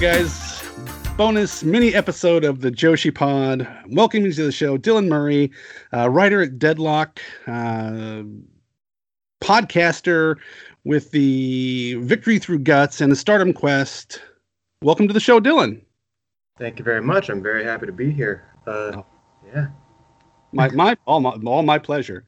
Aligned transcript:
right, 0.00 0.14
guys. 0.18 0.62
Bonus 1.16 1.64
mini 1.64 1.92
episode 1.92 2.44
of 2.44 2.60
the 2.60 2.70
Joshi 2.70 3.12
Pod. 3.12 3.66
Welcome 3.88 4.24
you 4.24 4.32
to 4.32 4.44
the 4.44 4.52
show, 4.52 4.78
Dylan 4.78 5.08
Murray, 5.08 5.50
uh, 5.92 6.08
writer 6.08 6.40
at 6.40 6.56
Deadlock, 6.58 7.18
uh, 7.48 8.22
podcaster 9.40 10.36
with 10.84 11.10
the 11.10 11.94
Victory 11.94 12.38
Through 12.38 12.60
Guts 12.60 13.00
and 13.00 13.10
the 13.10 13.16
Stardom 13.16 13.52
Quest. 13.52 14.20
Welcome 14.82 15.08
to 15.08 15.14
the 15.14 15.20
show, 15.20 15.40
Dylan. 15.40 15.82
Thank 16.58 16.78
you 16.78 16.84
very 16.84 17.02
much. 17.02 17.28
I'm 17.28 17.42
very 17.42 17.64
happy 17.64 17.86
to 17.86 17.92
be 17.92 18.12
here. 18.12 18.46
Uh, 18.68 19.02
oh. 19.02 19.06
Yeah, 19.52 19.66
my 20.52 20.68
my 20.70 20.96
all 21.06 21.20
my 21.20 21.30
all 21.44 21.62
my 21.64 21.78
pleasure. 21.78 22.24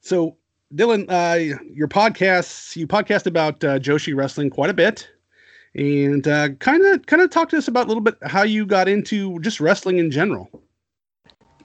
So, 0.00 0.36
Dylan, 0.72 1.06
uh, 1.08 1.56
your 1.72 1.88
podcasts 1.88 2.76
you 2.76 2.86
podcast 2.86 3.26
about 3.26 3.64
uh, 3.64 3.80
Joshi 3.80 4.14
wrestling 4.14 4.50
quite 4.50 4.70
a 4.70 4.74
bit 4.74 5.08
and 5.78 6.24
kind 6.58 6.84
of 6.84 7.06
kind 7.06 7.22
of 7.22 7.30
talk 7.30 7.48
to 7.50 7.56
us 7.56 7.68
about 7.68 7.86
a 7.86 7.88
little 7.88 8.02
bit 8.02 8.16
how 8.22 8.42
you 8.42 8.66
got 8.66 8.88
into 8.88 9.38
just 9.40 9.60
wrestling 9.60 9.98
in 9.98 10.10
general. 10.10 10.50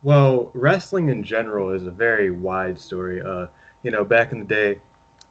Well, 0.03 0.51
wrestling 0.53 1.09
in 1.09 1.23
general 1.23 1.71
is 1.71 1.87
a 1.87 1.91
very 1.91 2.29
wide 2.29 2.79
story. 2.79 3.21
Uh, 3.21 3.47
you 3.81 3.91
know, 3.91 4.03
back 4.03 4.31
in 4.31 4.39
the 4.39 4.45
day, 4.45 4.79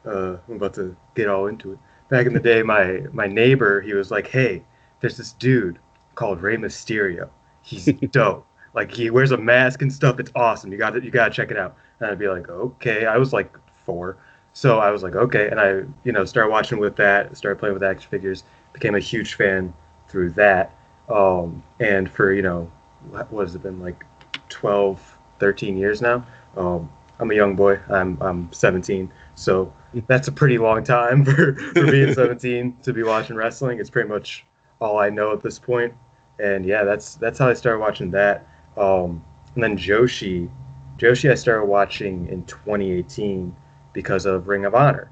uh, 0.05 0.37
I'm 0.49 0.55
about 0.55 0.73
to 0.75 0.95
get 1.15 1.29
all 1.29 1.47
into 1.47 1.73
it. 1.73 1.79
Back 2.09 2.25
in 2.25 2.33
the 2.33 2.39
day, 2.39 2.61
my 2.61 3.03
my 3.13 3.25
neighbor, 3.25 3.79
he 3.79 3.93
was 3.93 4.11
like, 4.11 4.27
"Hey, 4.27 4.63
there's 4.99 5.15
this 5.15 5.31
dude 5.31 5.79
called 6.15 6.41
Rey 6.41 6.57
Mysterio. 6.57 7.29
He's 7.61 7.85
dope. 8.11 8.45
Like 8.73 8.91
he 8.91 9.09
wears 9.09 9.31
a 9.31 9.37
mask 9.37 9.81
and 9.81 9.93
stuff. 9.93 10.19
It's 10.19 10.31
awesome. 10.35 10.71
You 10.71 10.77
got 10.77 10.91
to 10.91 11.03
you 11.03 11.09
got 11.09 11.29
to 11.29 11.33
check 11.33 11.51
it 11.51 11.57
out." 11.57 11.77
And 11.99 12.09
I'd 12.11 12.19
be 12.19 12.27
like, 12.27 12.49
"Okay." 12.49 13.05
I 13.05 13.17
was 13.17 13.31
like 13.31 13.55
four, 13.85 14.17
so 14.51 14.79
I 14.79 14.91
was 14.91 15.03
like, 15.03 15.15
"Okay," 15.15 15.49
and 15.49 15.59
I 15.59 15.83
you 16.03 16.11
know 16.11 16.25
started 16.25 16.49
watching 16.49 16.79
with 16.79 16.97
that, 16.97 17.37
started 17.37 17.59
playing 17.59 17.75
with 17.75 17.83
action 17.83 18.09
figures, 18.09 18.43
became 18.73 18.95
a 18.95 18.99
huge 18.99 19.35
fan 19.35 19.73
through 20.07 20.31
that. 20.31 20.75
Um, 21.09 21.63
and 21.79 22.09
for, 22.09 22.33
you 22.33 22.41
know, 22.41 22.69
what, 23.09 23.31
what 23.31 23.41
has 23.47 23.55
it 23.55 23.63
been 23.63 23.79
like 23.79 24.05
12, 24.49 25.17
13 25.39 25.77
years 25.77 26.01
now? 26.01 26.25
Um, 26.57 26.89
I'm 27.19 27.31
a 27.31 27.35
young 27.35 27.55
boy. 27.55 27.79
I'm, 27.89 28.17
I'm 28.21 28.51
17. 28.51 29.11
So 29.35 29.73
that's 30.07 30.27
a 30.27 30.31
pretty 30.31 30.57
long 30.57 30.83
time 30.83 31.23
for, 31.23 31.55
for 31.55 31.85
being 31.91 32.13
17 32.15 32.77
to 32.83 32.93
be 32.93 33.03
watching 33.03 33.35
wrestling. 33.35 33.79
It's 33.79 33.89
pretty 33.89 34.09
much 34.09 34.45
all 34.81 34.99
I 34.99 35.09
know 35.09 35.31
at 35.31 35.41
this 35.41 35.59
point. 35.59 35.93
And 36.39 36.65
yeah, 36.65 36.83
that's, 36.83 37.15
that's 37.15 37.39
how 37.39 37.47
I 37.47 37.53
started 37.53 37.79
watching 37.79 38.11
that. 38.11 38.47
Um, 38.75 39.23
and 39.55 39.63
then 39.63 39.77
Joshi, 39.77 40.49
Joshi, 40.97 41.31
I 41.31 41.35
started 41.35 41.65
watching 41.65 42.27
in 42.27 42.43
2018 42.45 43.55
because 43.93 44.25
of 44.25 44.47
Ring 44.47 44.65
of 44.65 44.73
Honor. 44.73 45.11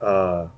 Uh, 0.00 0.48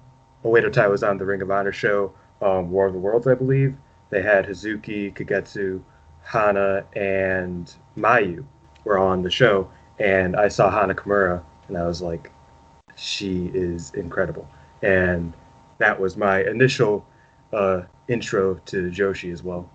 Oedo 0.44 0.72
Tai 0.72 0.88
was 0.88 1.02
on 1.02 1.18
the 1.18 1.24
Ring 1.24 1.42
of 1.42 1.50
Honor 1.50 1.72
show 1.72 2.12
um, 2.42 2.70
War 2.70 2.86
of 2.86 2.92
the 2.92 2.98
Worlds, 2.98 3.26
I 3.26 3.34
believe. 3.34 3.76
They 4.10 4.22
had 4.22 4.46
Hazuki, 4.46 5.14
Kagetsu, 5.14 5.82
Hana, 6.22 6.84
and 6.94 7.72
Mayu 7.96 8.44
were 8.84 8.98
on 8.98 9.22
the 9.22 9.30
show, 9.30 9.70
and 9.98 10.36
I 10.36 10.48
saw 10.48 10.70
Hana 10.70 10.94
Kimura, 10.94 11.42
and 11.68 11.76
I 11.76 11.86
was 11.86 12.02
like, 12.02 12.30
she 12.96 13.50
is 13.54 13.92
incredible, 13.94 14.48
and 14.82 15.32
that 15.78 15.98
was 15.98 16.16
my 16.16 16.44
initial 16.44 17.06
uh, 17.52 17.82
intro 18.08 18.54
to 18.66 18.90
Joshi 18.90 19.32
as 19.32 19.42
well. 19.42 19.68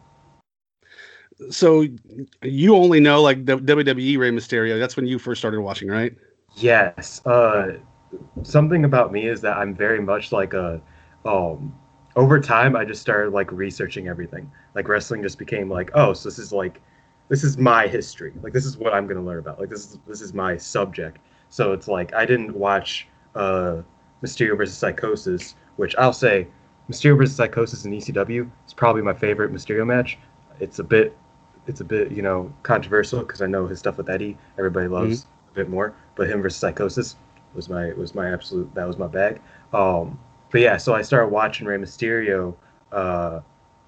So 1.50 1.86
you 2.44 2.76
only 2.76 3.00
know 3.00 3.22
like 3.22 3.46
the 3.46 3.58
WWE 3.58 4.18
Rey 4.18 4.32
Mysterio. 4.32 4.78
That's 4.78 4.96
when 4.96 5.08
you 5.08 5.18
first 5.20 5.40
started 5.40 5.62
watching, 5.62 5.88
right? 5.88 6.14
Yes. 6.56 7.26
Uh, 7.26 7.78
something 8.44 8.84
about 8.84 9.12
me 9.12 9.28
is 9.28 9.42
that 9.42 9.58
I'm 9.58 9.74
very 9.74 10.02
much 10.02 10.32
like 10.32 10.54
a 10.54 10.82
um, 11.26 11.74
over 12.16 12.40
time 12.40 12.76
i 12.76 12.84
just 12.84 13.02
started 13.02 13.32
like 13.32 13.52
researching 13.52 14.08
everything. 14.08 14.50
Like 14.76 14.88
wrestling 14.88 15.22
just 15.22 15.38
became 15.38 15.70
like 15.70 15.92
oh 15.94 16.14
so 16.14 16.30
this 16.30 16.40
is 16.40 16.52
like 16.52 16.82
this 17.28 17.44
is 17.44 17.58
my 17.58 17.88
history. 17.88 18.34
Like 18.42 18.54
this 18.54 18.66
is 18.66 18.78
what 18.78 18.94
i'm 18.94 19.06
going 19.06 19.18
to 19.18 19.24
learn 19.24 19.40
about. 19.40 19.60
Like 19.60 19.70
this 19.70 19.86
is 19.86 20.00
this 20.08 20.22
is 20.22 20.34
my 20.34 20.58
subject. 20.58 21.20
So 21.50 21.74
it's 21.74 21.88
like 21.88 22.14
i 22.14 22.26
didn't 22.26 22.56
watch 22.56 23.08
uh 23.36 23.82
mysterio 24.24 24.58
versus 24.58 24.78
Psicosis 24.78 25.54
which 25.78 25.96
i'll 25.98 26.12
say 26.12 26.48
mysterio 26.90 27.18
versus 27.18 27.38
Psicosis 27.38 27.86
in 27.86 27.92
ecw 27.92 28.50
is 28.68 28.74
probably 28.74 29.02
my 29.02 29.14
favorite 29.14 29.54
mysterio 29.54 29.86
match. 29.86 30.18
It's 30.60 30.80
a 30.80 30.84
bit 30.84 31.16
it's 31.68 31.82
a 31.82 31.86
bit 31.86 32.12
you 32.12 32.22
know 32.22 32.52
controversial 32.64 33.20
because 33.20 33.42
i 33.42 33.46
know 33.46 33.68
his 33.68 33.80
stuff 33.80 33.98
with 33.98 34.10
eddie. 34.10 34.38
Everybody 34.58 34.88
loves 34.88 35.22
mm-hmm. 35.22 35.52
a 35.52 35.56
bit 35.56 35.70
more. 35.70 35.94
But 36.16 36.30
him 36.30 36.42
versus 36.42 36.62
Psicosis 36.62 37.16
was 37.54 37.70
my 37.70 37.94
was 37.94 38.16
my 38.16 38.32
absolute 38.32 38.74
that 38.76 38.88
was 38.88 38.98
my 38.98 39.08
bag. 39.08 39.42
Um 39.74 40.20
but 40.52 40.62
yeah, 40.62 40.78
so 40.78 40.96
I 40.96 41.02
started 41.02 41.28
watching 41.28 41.68
Rey 41.68 41.78
Mysterio 41.78 42.56
uh, 42.92 43.42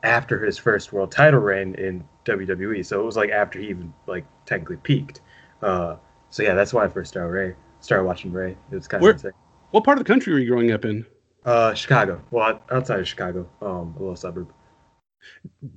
after 0.03 0.43
his 0.43 0.57
first 0.57 0.93
world 0.93 1.11
title 1.11 1.39
reign 1.39 1.75
in 1.75 2.03
WWE. 2.25 2.85
So 2.85 2.99
it 2.99 3.03
was 3.03 3.17
like 3.17 3.29
after 3.29 3.59
he 3.59 3.69
even 3.69 3.93
like 4.07 4.25
technically 4.45 4.77
peaked. 4.77 5.21
Uh, 5.61 5.95
so 6.29 6.43
yeah, 6.43 6.53
that's 6.53 6.73
why 6.73 6.85
I 6.85 6.87
first 6.87 7.11
started 7.11 7.29
Rey. 7.29 7.55
Started 7.79 8.05
watching 8.05 8.31
Rey. 8.31 8.55
It 8.71 8.75
was 8.75 8.87
kind 8.87 9.03
of 9.03 9.09
insane. 9.11 9.31
What 9.71 9.83
part 9.83 9.97
of 9.97 10.03
the 10.03 10.07
country 10.07 10.33
were 10.33 10.39
you 10.39 10.49
growing 10.49 10.71
up 10.71 10.85
in? 10.85 11.05
Uh, 11.45 11.73
Chicago. 11.73 12.21
Well, 12.29 12.61
outside 12.69 12.99
of 12.99 13.07
Chicago, 13.07 13.47
um, 13.61 13.95
a 13.97 13.99
little 13.99 14.15
suburb. 14.15 14.51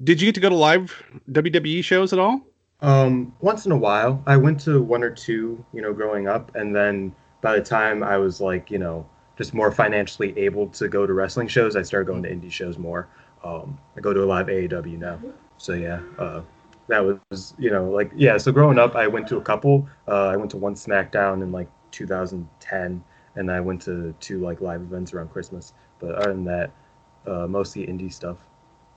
Did 0.03 0.21
you 0.21 0.29
get 0.29 0.35
to 0.35 0.41
go 0.41 0.49
to 0.49 0.55
live 0.55 1.03
WWE 1.31 1.83
shows 1.83 2.13
at 2.13 2.19
all? 2.19 2.41
Um, 2.81 3.35
once 3.41 3.65
in 3.65 3.73
a 3.73 3.77
while. 3.77 4.23
I 4.27 4.37
went 4.37 4.61
to 4.63 4.83
one 4.83 5.03
or 5.03 5.11
two, 5.11 5.65
you 5.73 5.81
know, 5.81 5.93
growing 5.95 6.29
up, 6.29 6.55
and 6.55 6.75
then 6.75 7.15
by 7.41 7.57
the 7.57 7.65
time 7.65 8.03
I 8.03 8.19
was 8.19 8.41
like, 8.41 8.71
you 8.71 8.79
know, 8.79 9.09
just 9.37 9.55
more 9.55 9.71
financially 9.73 10.37
able 10.39 10.69
to 10.69 10.89
go 10.89 11.07
to 11.07 11.13
wrestling 11.13 11.49
shows, 11.49 11.77
I 11.77 11.83
started 11.83 12.07
going 12.07 12.23
to 12.23 12.31
indie 12.31 12.53
shows 12.53 12.79
more. 12.79 13.09
Um, 13.43 13.79
I 13.97 14.01
go 14.01 14.13
to 14.13 14.23
a 14.23 14.27
lot 14.27 14.43
of 14.43 14.49
AAW 14.49 14.99
now. 14.99 15.19
So 15.59 15.75
yeah, 15.75 16.01
uh, 16.19 16.43
that 16.89 17.19
was 17.31 17.55
you 17.59 17.71
know 17.71 17.91
like 17.91 18.11
yeah. 18.15 18.37
So 18.39 18.53
growing 18.53 18.79
up, 18.79 18.97
I 18.97 19.07
went 19.07 19.27
to 19.29 19.37
a 19.37 19.41
couple. 19.43 19.89
Uh, 20.09 20.29
I 20.29 20.37
went 20.37 20.51
to 20.53 20.57
one 20.57 20.75
SmackDown 20.75 21.43
in 21.43 21.53
like 21.53 21.69
2010, 21.91 23.05
and 23.37 23.51
I 23.51 23.61
went 23.61 23.83
to 23.83 24.15
two 24.21 24.41
like 24.41 24.61
live 24.61 24.81
events 24.81 25.13
around 25.13 25.31
Christmas. 25.31 25.73
But 25.99 26.15
other 26.17 26.33
than 26.33 26.45
that, 26.45 26.71
uh, 27.27 27.47
mostly 27.47 27.87
indie 27.87 28.13
stuff. 28.13 28.39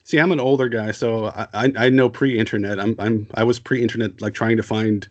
See, 0.08 0.22
I'm 0.22 0.32
an 0.32 0.40
older 0.40 0.70
guy, 0.70 0.92
so 0.92 1.26
I, 1.26 1.48
I, 1.54 1.74
I 1.76 1.90
know 1.90 2.08
pre-internet. 2.08 2.80
I'm 2.80 2.96
I'm 2.98 3.28
I 3.34 3.44
was 3.44 3.60
pre-internet, 3.60 4.22
like 4.22 4.34
trying 4.34 4.56
to 4.56 4.64
find 4.64 5.06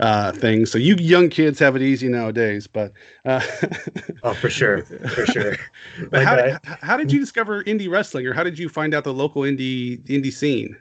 uh, 0.00 0.32
things. 0.32 0.70
So 0.70 0.78
you 0.78 0.94
young 0.94 1.28
kids 1.28 1.58
have 1.58 1.76
it 1.76 1.82
easy 1.82 2.08
nowadays, 2.08 2.66
but 2.66 2.94
uh, 3.26 3.42
oh, 4.22 4.32
for 4.32 4.48
sure, 4.48 4.82
for 4.84 5.26
sure. 5.26 5.56
but 6.10 6.24
how, 6.24 6.36
I, 6.36 6.58
how 6.64 6.96
did 6.96 7.12
you 7.12 7.20
discover 7.20 7.62
indie 7.64 7.90
wrestling, 7.90 8.26
or 8.26 8.32
how 8.32 8.42
did 8.42 8.58
you 8.58 8.70
find 8.70 8.94
out 8.94 9.04
the 9.04 9.12
local 9.12 9.42
indie 9.42 9.98
indie 10.06 10.32
scene? 10.32 10.74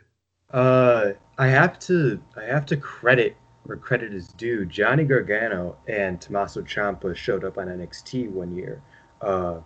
Uh, 0.51 1.11
I 1.37 1.47
have 1.47 1.79
to 1.79 2.17
I 2.37 2.45
have 2.45 2.65
to 2.67 2.77
credit 2.77 3.35
where 3.63 3.75
credit 3.75 4.13
is 4.13 4.29
due. 4.29 4.63
Johnny 4.67 5.03
Gargano 5.03 5.75
and 5.89 6.21
Tommaso 6.21 6.61
Ciampa 6.61 7.13
showed 7.13 7.43
up 7.43 7.57
on 7.57 7.67
NXT 7.67 8.29
one 8.29 8.55
year, 8.55 8.81
uh, 9.19 9.59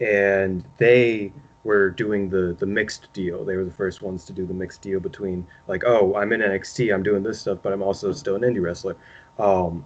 and 0.00 0.64
they 0.78 1.32
were 1.64 1.90
doing 1.90 2.28
the 2.28 2.56
the 2.58 2.66
mixed 2.66 3.12
deal. 3.12 3.44
They 3.44 3.56
were 3.56 3.64
the 3.64 3.70
first 3.70 4.02
ones 4.02 4.24
to 4.26 4.32
do 4.32 4.46
the 4.46 4.54
mixed 4.54 4.82
deal 4.82 5.00
between 5.00 5.46
like, 5.68 5.82
oh, 5.84 6.14
I'm 6.14 6.32
in 6.32 6.40
NXT, 6.40 6.92
I'm 6.92 7.02
doing 7.02 7.22
this 7.22 7.40
stuff, 7.40 7.58
but 7.62 7.72
I'm 7.72 7.82
also 7.82 8.12
still 8.12 8.36
an 8.36 8.42
indie 8.42 8.62
wrestler. 8.62 8.96
Um, 9.38 9.84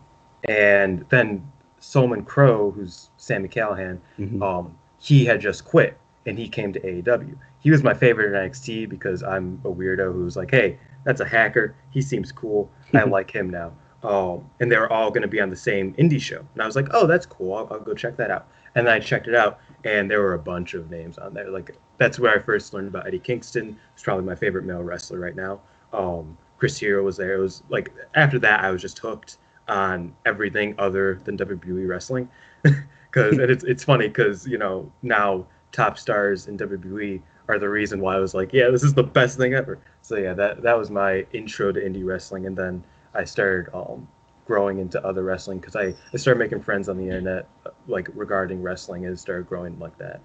and 0.49 1.05
then 1.09 1.51
Solomon 1.81 2.25
Crowe, 2.25 2.71
who's 2.71 3.11
Sami 3.17 3.49
Callihan, 3.49 3.99
mm-hmm. 4.19 4.43
um, 4.43 4.77
he 4.99 5.25
had 5.25 5.41
just 5.41 5.65
quit 5.65 5.99
and 6.27 6.39
he 6.39 6.49
came 6.49 6.73
to 6.73 6.81
AAW. 6.81 7.37
He 7.61 7.71
was 7.71 7.83
my 7.83 7.95
favorite 7.95 8.35
in 8.35 8.51
NXT 8.51 8.89
because 8.89 9.23
I'm 9.23 9.61
a 9.65 9.69
weirdo 9.69 10.13
who's 10.13 10.37
like, 10.37 10.51
hey, 10.51 10.79
that's 11.05 11.21
a 11.21 11.27
hacker. 11.27 11.75
He 11.91 12.01
seems 12.01 12.33
cool. 12.33 12.71
I 12.95 13.05
like 13.05 13.31
him 13.31 13.51
now. 13.51 13.73
Um, 14.03 14.51
and 14.61 14.71
they 14.71 14.77
were 14.77 14.93
all 14.93 15.11
going 15.11 15.23
to 15.23 15.29
be 15.29 15.41
on 15.41 15.49
the 15.49 15.57
same 15.57 15.95
indie 15.95 16.21
show. 16.21 16.45
And 16.53 16.63
I 16.63 16.67
was 16.67 16.77
like, 16.77 16.89
oh, 16.93 17.07
that's 17.07 17.25
cool. 17.25 17.55
I'll, 17.55 17.69
I'll 17.71 17.81
go 17.81 17.95
check 17.95 18.17
that 18.19 18.31
out. 18.31 18.49
And 18.75 18.87
then 18.87 18.95
I 18.95 18.99
checked 18.99 19.29
it 19.29 19.35
out, 19.35 19.61
and 19.85 20.11
there 20.11 20.21
were 20.21 20.35
a 20.35 20.39
bunch 20.39 20.75
of 20.75 20.91
names 20.91 21.19
on 21.19 21.35
there. 21.35 21.51
Like 21.51 21.77
that's 21.99 22.19
where 22.19 22.35
I 22.35 22.41
first 22.41 22.73
learned 22.75 22.89
about 22.89 23.07
Eddie 23.07 23.19
Kingston. 23.19 23.79
He's 23.95 24.03
probably 24.03 24.25
my 24.25 24.35
favorite 24.35 24.65
male 24.65 24.83
wrestler 24.83 25.19
right 25.19 25.37
now. 25.37 25.61
Um, 25.93 26.37
Chris 26.59 26.79
Hero 26.79 27.05
was 27.05 27.17
there. 27.17 27.35
It 27.35 27.41
was 27.41 27.63
like 27.69 27.93
after 28.15 28.39
that, 28.41 28.65
I 28.65 28.71
was 28.71 28.83
just 28.83 28.99
hooked 28.99 29.39
on 29.69 30.15
everything 30.27 30.75
other 30.79 31.21
than 31.25 31.37
WWE 31.37 31.89
wrestling. 31.89 32.29
Because 33.15 33.39
it's 33.39 33.63
it's 33.63 33.85
funny 33.85 34.09
because 34.09 34.45
you 34.45 34.59
know 34.59 34.91
now 35.03 35.47
top 35.71 35.99
stars 35.99 36.49
in 36.49 36.59
WWE 36.59 37.23
are 37.47 37.61
the 37.61 37.69
reason 37.69 38.01
why 38.01 38.17
I 38.17 38.19
was 38.19 38.35
like, 38.35 38.53
yeah, 38.53 38.71
this 38.71 38.83
is 38.83 38.93
the 38.93 39.05
best 39.05 39.39
thing 39.39 39.55
ever. 39.55 39.79
So 40.03 40.17
yeah, 40.17 40.35
that 40.35 40.63
that 40.63 40.77
was 40.77 40.91
my 40.91 41.25
intro 41.33 41.71
to 41.71 41.81
indie 41.81 42.05
wrestling, 42.05 42.47
and 42.47 42.57
then 42.57 42.83
I 43.15 43.23
started 43.23 43.73
um, 43.73 44.09
growing 44.47 44.79
into 44.79 45.05
other 45.05 45.23
wrestling 45.23 45.59
because 45.59 45.77
I, 45.77 45.95
I 46.13 46.17
started 46.17 46.39
making 46.39 46.63
friends 46.63 46.89
on 46.89 46.97
the 46.97 47.05
internet 47.05 47.49
like 47.87 48.09
regarding 48.15 48.63
wrestling 48.63 49.07
and 49.07 49.19
started 49.19 49.49
growing 49.49 49.79
like 49.79 49.97
that. 49.99 50.21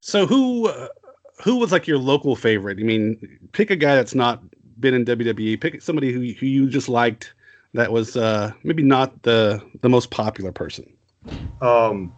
So 0.00 0.26
who 0.26 0.68
uh, 0.68 0.88
who 1.44 1.56
was 1.56 1.72
like 1.72 1.86
your 1.86 1.98
local 1.98 2.36
favorite? 2.36 2.78
I 2.78 2.82
mean, 2.82 3.38
pick 3.52 3.70
a 3.70 3.76
guy 3.76 3.94
that's 3.94 4.14
not 4.14 4.42
been 4.80 4.94
in 4.94 5.04
WWE. 5.04 5.60
Pick 5.60 5.80
somebody 5.82 6.12
who 6.12 6.20
who 6.20 6.46
you 6.46 6.68
just 6.68 6.88
liked 6.88 7.34
that 7.74 7.92
was 7.92 8.16
uh, 8.16 8.52
maybe 8.64 8.82
not 8.82 9.22
the 9.22 9.62
the 9.82 9.88
most 9.88 10.10
popular 10.10 10.52
person. 10.52 10.92
Um, 11.60 12.12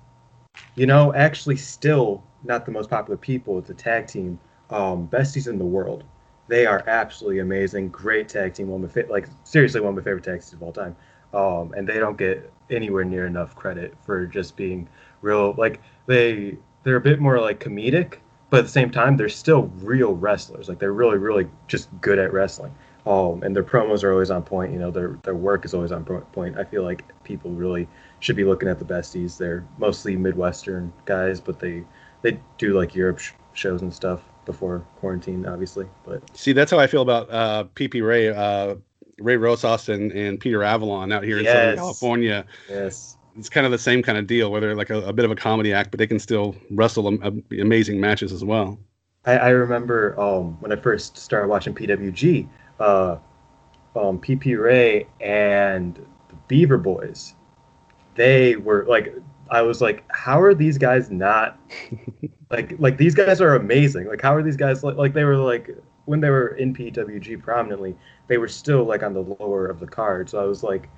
you 0.75 0.87
know, 0.87 1.15
actually, 1.15 1.57
still 1.57 2.25
not 2.43 2.67
the 2.67 2.73
most 2.73 2.91
popular 2.91 3.17
people. 3.17 3.59
It's 3.59 3.71
a 3.71 3.75
tag 3.75 4.07
team. 4.07 4.39
um, 4.71 5.07
besties 5.09 5.47
in 5.47 5.59
the 5.59 5.65
world. 5.65 6.05
They 6.49 6.67
are 6.67 6.83
absolutely 6.87 7.41
amazing. 7.41 7.89
Great 7.89 8.29
tag 8.29 8.55
team. 8.55 8.69
One 8.69 8.85
of 8.85 8.95
my 8.95 9.03
fa- 9.03 9.11
like 9.11 9.29
seriously 9.45 9.81
one 9.81 9.91
of 9.91 9.97
my 9.97 10.03
favorite 10.03 10.25
tag 10.25 10.41
teams 10.41 10.53
of 10.53 10.63
all 10.63 10.73
time. 10.73 10.97
Um, 11.33 11.73
and 11.77 11.89
they 11.89 11.99
don't 11.99 12.17
get 12.17 12.53
anywhere 12.71 13.05
near 13.05 13.27
enough 13.27 13.55
credit 13.55 13.95
for 14.05 14.27
just 14.27 14.57
being 14.57 14.89
real. 15.23 15.55
Like 15.57 15.81
they 16.07 16.59
they're 16.83 16.97
a 16.97 17.01
bit 17.01 17.19
more 17.21 17.41
like 17.41 17.61
comedic, 17.61 18.19
but 18.51 18.59
at 18.59 18.65
the 18.65 18.71
same 18.71 18.91
time 18.91 19.17
they're 19.17 19.29
still 19.29 19.71
real 19.79 20.15
wrestlers. 20.15 20.69
Like 20.69 20.79
they're 20.79 20.93
really 20.93 21.19
really 21.19 21.49
just 21.67 21.89
good 22.01 22.19
at 22.19 22.33
wrestling. 22.33 22.75
Um, 23.07 23.43
and 23.43 23.55
their 23.55 23.65
promos 23.65 24.03
are 24.03 24.13
always 24.13 24.31
on 24.31 24.43
point. 24.43 24.73
You 24.73 24.79
know, 24.79 24.91
their 24.91 25.19
their 25.23 25.35
work 25.35 25.65
is 25.65 25.75
always 25.75 25.93
on 25.93 26.05
point. 26.05 26.59
I 26.59 26.65
feel 26.65 26.83
like 26.85 27.05
people 27.25 27.51
really 27.51 27.89
should 28.21 28.37
be 28.37 28.45
looking 28.45 28.69
at 28.69 28.79
the 28.79 28.85
besties. 28.85 29.37
They're 29.39 29.67
mostly 29.79 30.17
Midwestern 30.17 30.93
guys, 31.07 31.41
but 31.41 31.59
they 31.59 31.85
they 32.23 32.39
do 32.59 32.79
like 32.79 32.95
Europe 32.95 33.19
sh- 33.19 33.33
shows 33.55 33.83
and 33.83 33.93
stuff 33.93 34.23
before 34.45 34.87
quarantine, 34.97 35.47
obviously. 35.47 35.87
But 36.05 36.23
see, 36.37 36.53
that's 36.53 36.71
how 36.71 36.79
I 36.79 36.87
feel 36.87 37.03
about 37.03 37.31
uh, 37.31 37.65
PP 37.75 38.07
Ray, 38.07 38.29
uh, 38.29 38.77
Ray 39.19 39.37
Rosas, 39.37 39.89
and, 39.89 40.13
and 40.13 40.39
Peter 40.41 40.63
Avalon 40.63 41.13
out 41.13 41.25
here 41.25 41.39
in 41.39 41.45
yes. 41.45 41.53
Southern 41.53 41.77
California. 41.77 42.45
Yes, 42.69 43.17
it's 43.37 43.49
kind 43.49 43.67
of 43.67 43.73
the 43.73 43.79
same 43.79 44.03
kind 44.03 44.17
of 44.19 44.27
deal, 44.27 44.51
where 44.51 44.61
they're 44.61 44.77
like 44.77 44.91
a, 44.91 45.01
a 45.03 45.13
bit 45.13 45.25
of 45.25 45.31
a 45.31 45.37
comedy 45.37 45.73
act, 45.73 45.91
but 45.91 45.99
they 45.99 46.07
can 46.07 46.19
still 46.19 46.55
wrestle 46.71 47.09
am- 47.09 47.43
amazing 47.51 48.01
matches 48.01 48.33
as 48.33 48.45
well. 48.45 48.79
I, 49.25 49.39
I 49.39 49.49
remember 49.51 50.19
um, 50.21 50.61
when 50.61 50.73
I 50.73 50.77
first 50.77 51.17
started 51.17 51.49
watching 51.49 51.75
PWG, 51.75 52.49
uh, 52.79 53.17
um, 53.97 54.21
PP 54.21 54.61
Ray 54.61 55.07
and 55.21 55.95
the 56.29 56.35
Beaver 56.49 56.79
Boys. 56.79 57.35
They 58.15 58.57
were 58.57 58.85
like 58.89 59.15
I 59.51 59.63
was 59.63 59.81
like, 59.81 60.05
how 60.11 60.41
are 60.41 60.55
these 60.55 60.79
guys 60.79 61.11
not 61.11 61.59
like 62.51 62.75
like 62.79 62.97
these 62.97 63.15
guys 63.15 63.41
are 63.41 63.57
amazing. 63.57 64.09
Like 64.09 64.23
how 64.23 64.35
are 64.35 64.43
these 64.43 64.57
guys 64.57 64.83
like 64.83 64.97
like 64.97 65.13
they 65.13 65.25
were 65.25 65.37
like 65.37 65.71
when 66.07 66.21
they 66.21 66.31
were 66.31 66.49
in 66.57 66.75
PWG 66.75 67.43
prominently, 67.43 67.97
they 68.27 68.39
were 68.39 68.49
still 68.49 68.85
like 68.85 69.03
on 69.03 69.15
the 69.15 69.23
lower 69.41 69.67
of 69.67 69.81
the 69.81 69.87
card. 69.87 70.29
So 70.29 70.43
I 70.43 70.45
was 70.45 70.63
like, 70.63 70.89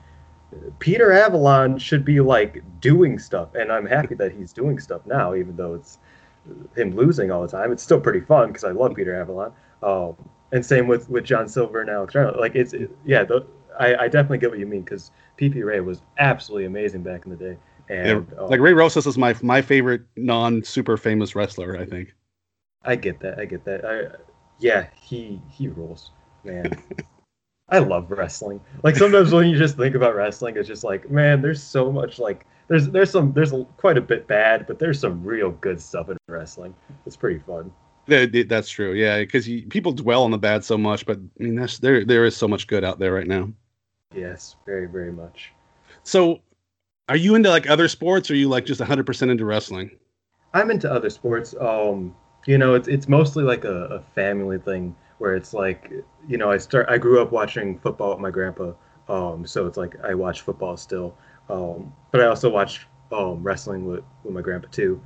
Peter 0.78 1.12
Avalon 1.12 1.78
should 1.78 2.04
be 2.04 2.20
like 2.20 2.62
doing 2.80 3.18
stuff, 3.18 3.54
and 3.54 3.70
I'm 3.70 3.86
happy 3.86 4.14
that 4.16 4.32
he's 4.32 4.52
doing 4.52 4.78
stuff 4.78 5.02
now, 5.06 5.34
even 5.34 5.56
though 5.56 5.74
it's 5.74 5.98
him 6.76 6.94
losing 6.94 7.30
all 7.30 7.42
the 7.42 7.48
time. 7.48 7.72
It's 7.72 7.82
still 7.82 8.00
pretty 8.00 8.20
fun 8.20 8.48
because 8.48 8.64
I 8.64 8.70
love 8.70 8.94
Peter 8.94 9.20
Avalon. 9.20 9.52
Um, 9.82 10.16
and 10.52 10.64
same 10.64 10.86
with 10.86 11.08
with 11.10 11.24
John 11.24 11.48
Silver 11.48 11.80
and 11.80 11.90
Alex 11.90 12.14
Reynolds. 12.14 12.38
Like 12.38 12.54
it's 12.54 12.72
it, 12.72 12.90
yeah, 13.04 13.24
the, 13.24 13.46
I, 13.78 13.94
I 13.96 14.08
definitely 14.08 14.38
get 14.38 14.50
what 14.50 14.58
you 14.58 14.66
mean 14.66 14.82
because 14.82 15.10
PP 15.38 15.64
Ray 15.64 15.80
was 15.80 16.00
absolutely 16.18 16.66
amazing 16.66 17.02
back 17.02 17.24
in 17.26 17.30
the 17.30 17.36
day. 17.36 17.56
And 17.88 18.26
yeah, 18.32 18.40
like 18.42 18.60
Ray 18.60 18.72
Rosas 18.72 19.06
is 19.06 19.16
my 19.16 19.34
my 19.42 19.62
favorite 19.62 20.02
non 20.16 20.64
super 20.64 20.96
famous 20.96 21.34
wrestler. 21.34 21.78
I 21.78 21.84
think. 21.84 22.14
I 22.84 22.96
get 22.96 23.20
that. 23.20 23.38
I 23.38 23.44
get 23.44 23.64
that. 23.64 23.84
I, 23.84 24.16
yeah, 24.58 24.88
he 25.00 25.40
he 25.50 25.68
rules, 25.68 26.10
man. 26.44 26.72
I 27.68 27.78
love 27.78 28.10
wrestling. 28.10 28.60
Like 28.82 28.96
sometimes 28.96 29.32
when 29.32 29.48
you 29.48 29.56
just 29.56 29.76
think 29.76 29.96
about 29.96 30.14
wrestling, 30.14 30.56
it's 30.56 30.68
just 30.68 30.84
like, 30.84 31.10
man, 31.10 31.42
there's 31.42 31.62
so 31.62 31.90
much 31.90 32.18
like 32.18 32.46
there's 32.68 32.88
there's 32.88 33.10
some 33.10 33.32
there's 33.32 33.52
quite 33.76 33.98
a 33.98 34.00
bit 34.00 34.26
bad, 34.26 34.66
but 34.66 34.78
there's 34.78 35.00
some 35.00 35.24
real 35.24 35.50
good 35.52 35.80
stuff 35.80 36.08
in 36.08 36.16
wrestling. 36.28 36.74
It's 37.06 37.16
pretty 37.16 37.40
fun. 37.40 37.72
That's 38.06 38.68
true. 38.68 38.92
Yeah, 38.92 39.18
because 39.18 39.46
people 39.68 39.92
dwell 39.92 40.22
on 40.22 40.30
the 40.30 40.38
bad 40.38 40.64
so 40.64 40.78
much, 40.78 41.06
but 41.06 41.18
I 41.18 41.42
mean, 41.42 41.56
that's 41.56 41.78
there. 41.78 42.04
There 42.04 42.24
is 42.24 42.36
so 42.36 42.46
much 42.46 42.68
good 42.68 42.84
out 42.84 43.00
there 43.00 43.12
right 43.12 43.26
now. 43.26 43.50
Yes, 44.14 44.54
very, 44.64 44.86
very 44.86 45.10
much. 45.10 45.52
So, 46.04 46.40
are 47.08 47.16
you 47.16 47.34
into 47.34 47.48
like 47.50 47.68
other 47.68 47.88
sports, 47.88 48.30
or 48.30 48.34
are 48.34 48.36
you 48.36 48.48
like 48.48 48.66
just 48.66 48.80
100 48.80 49.06
percent 49.06 49.30
into 49.30 49.44
wrestling? 49.44 49.90
I'm 50.54 50.70
into 50.70 50.90
other 50.90 51.10
sports. 51.10 51.54
Um, 51.60 52.14
you 52.46 52.58
know, 52.58 52.74
it's 52.74 52.88
it's 52.88 53.08
mostly 53.08 53.44
like 53.44 53.64
a, 53.64 53.86
a 53.86 54.00
family 54.00 54.58
thing 54.58 54.94
where 55.18 55.34
it's 55.34 55.54
like, 55.54 55.92
you 56.28 56.38
know, 56.38 56.50
I 56.50 56.58
start. 56.58 56.86
I 56.88 56.98
grew 56.98 57.20
up 57.20 57.32
watching 57.32 57.78
football 57.78 58.10
with 58.10 58.20
my 58.20 58.30
grandpa. 58.30 58.72
Um, 59.08 59.46
so 59.46 59.66
it's 59.66 59.76
like 59.76 59.96
I 60.04 60.14
watch 60.14 60.42
football 60.42 60.76
still. 60.76 61.16
Um, 61.48 61.92
but 62.10 62.20
I 62.20 62.26
also 62.26 62.50
watch 62.50 62.86
um 63.12 63.42
wrestling 63.42 63.86
with 63.86 64.04
with 64.24 64.34
my 64.34 64.40
grandpa 64.40 64.68
too. 64.68 65.00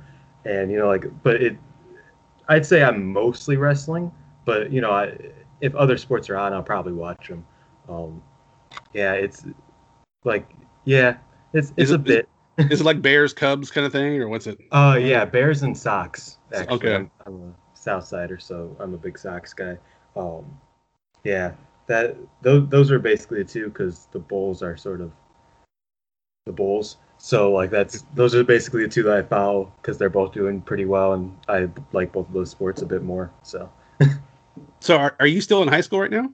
And 0.45 0.71
you 0.71 0.77
know, 0.79 0.87
like, 0.87 1.05
but 1.23 1.41
it 1.41 1.57
I'd 2.47 2.65
say 2.65 2.83
I'm 2.83 3.05
mostly 3.05 3.57
wrestling, 3.57 4.11
but 4.45 4.71
you 4.71 4.81
know, 4.81 4.91
I, 4.91 5.15
if 5.61 5.75
other 5.75 5.97
sports 5.97 6.29
are 6.29 6.37
on, 6.37 6.53
I'll 6.53 6.63
probably 6.63 6.93
watch 6.93 7.27
them. 7.27 7.45
Um, 7.87 8.21
yeah, 8.93 9.13
it's 9.13 9.45
like 10.23 10.49
yeah, 10.85 11.17
it's 11.53 11.73
it's 11.77 11.89
is 11.89 11.91
a 11.91 11.97
bit. 11.97 12.29
is 12.57 12.81
it 12.81 12.83
like 12.83 13.01
Bears 13.01 13.33
Cubs 13.33 13.71
kind 13.71 13.85
of 13.85 13.91
thing, 13.91 14.21
or 14.21 14.27
what's 14.27 14.47
it? 14.47 14.59
Uh, 14.71 14.97
yeah, 14.99 15.25
Bears 15.25 15.63
and 15.63 15.77
Sox. 15.77 16.37
Actually. 16.53 16.75
Okay. 16.75 16.95
I'm, 16.95 17.11
I'm 17.25 17.33
a 17.41 17.77
South 17.77 18.05
Sider, 18.05 18.39
so 18.39 18.75
I'm 18.79 18.93
a 18.93 18.97
big 18.97 19.17
Sox 19.17 19.53
guy. 19.53 19.77
Um, 20.15 20.45
yeah, 21.23 21.51
that 21.87 22.15
those 22.41 22.67
those 22.69 22.91
are 22.91 22.99
basically 22.99 23.43
the 23.43 23.49
two 23.49 23.65
because 23.67 24.07
the 24.11 24.19
Bulls 24.19 24.61
are 24.63 24.77
sort 24.77 25.01
of 25.01 25.11
the 26.45 26.51
Bulls. 26.51 26.97
So 27.17 27.51
like 27.51 27.69
that's 27.69 28.03
those 28.15 28.33
are 28.33 28.43
basically 28.43 28.83
the 28.83 28.89
two 28.89 29.03
that 29.03 29.17
I 29.17 29.21
follow 29.21 29.71
because 29.81 29.97
they're 29.97 30.09
both 30.09 30.33
doing 30.33 30.61
pretty 30.61 30.85
well, 30.85 31.13
and 31.13 31.35
I 31.47 31.69
like 31.91 32.11
both 32.11 32.27
of 32.27 32.33
those 32.33 32.49
sports 32.49 32.81
a 32.81 32.85
bit 32.85 33.03
more. 33.03 33.31
So. 33.43 33.71
so 34.79 34.97
are, 34.97 35.15
are 35.19 35.27
you 35.27 35.41
still 35.41 35.61
in 35.61 35.67
high 35.67 35.81
school 35.81 35.99
right 35.99 36.11
now? 36.11 36.31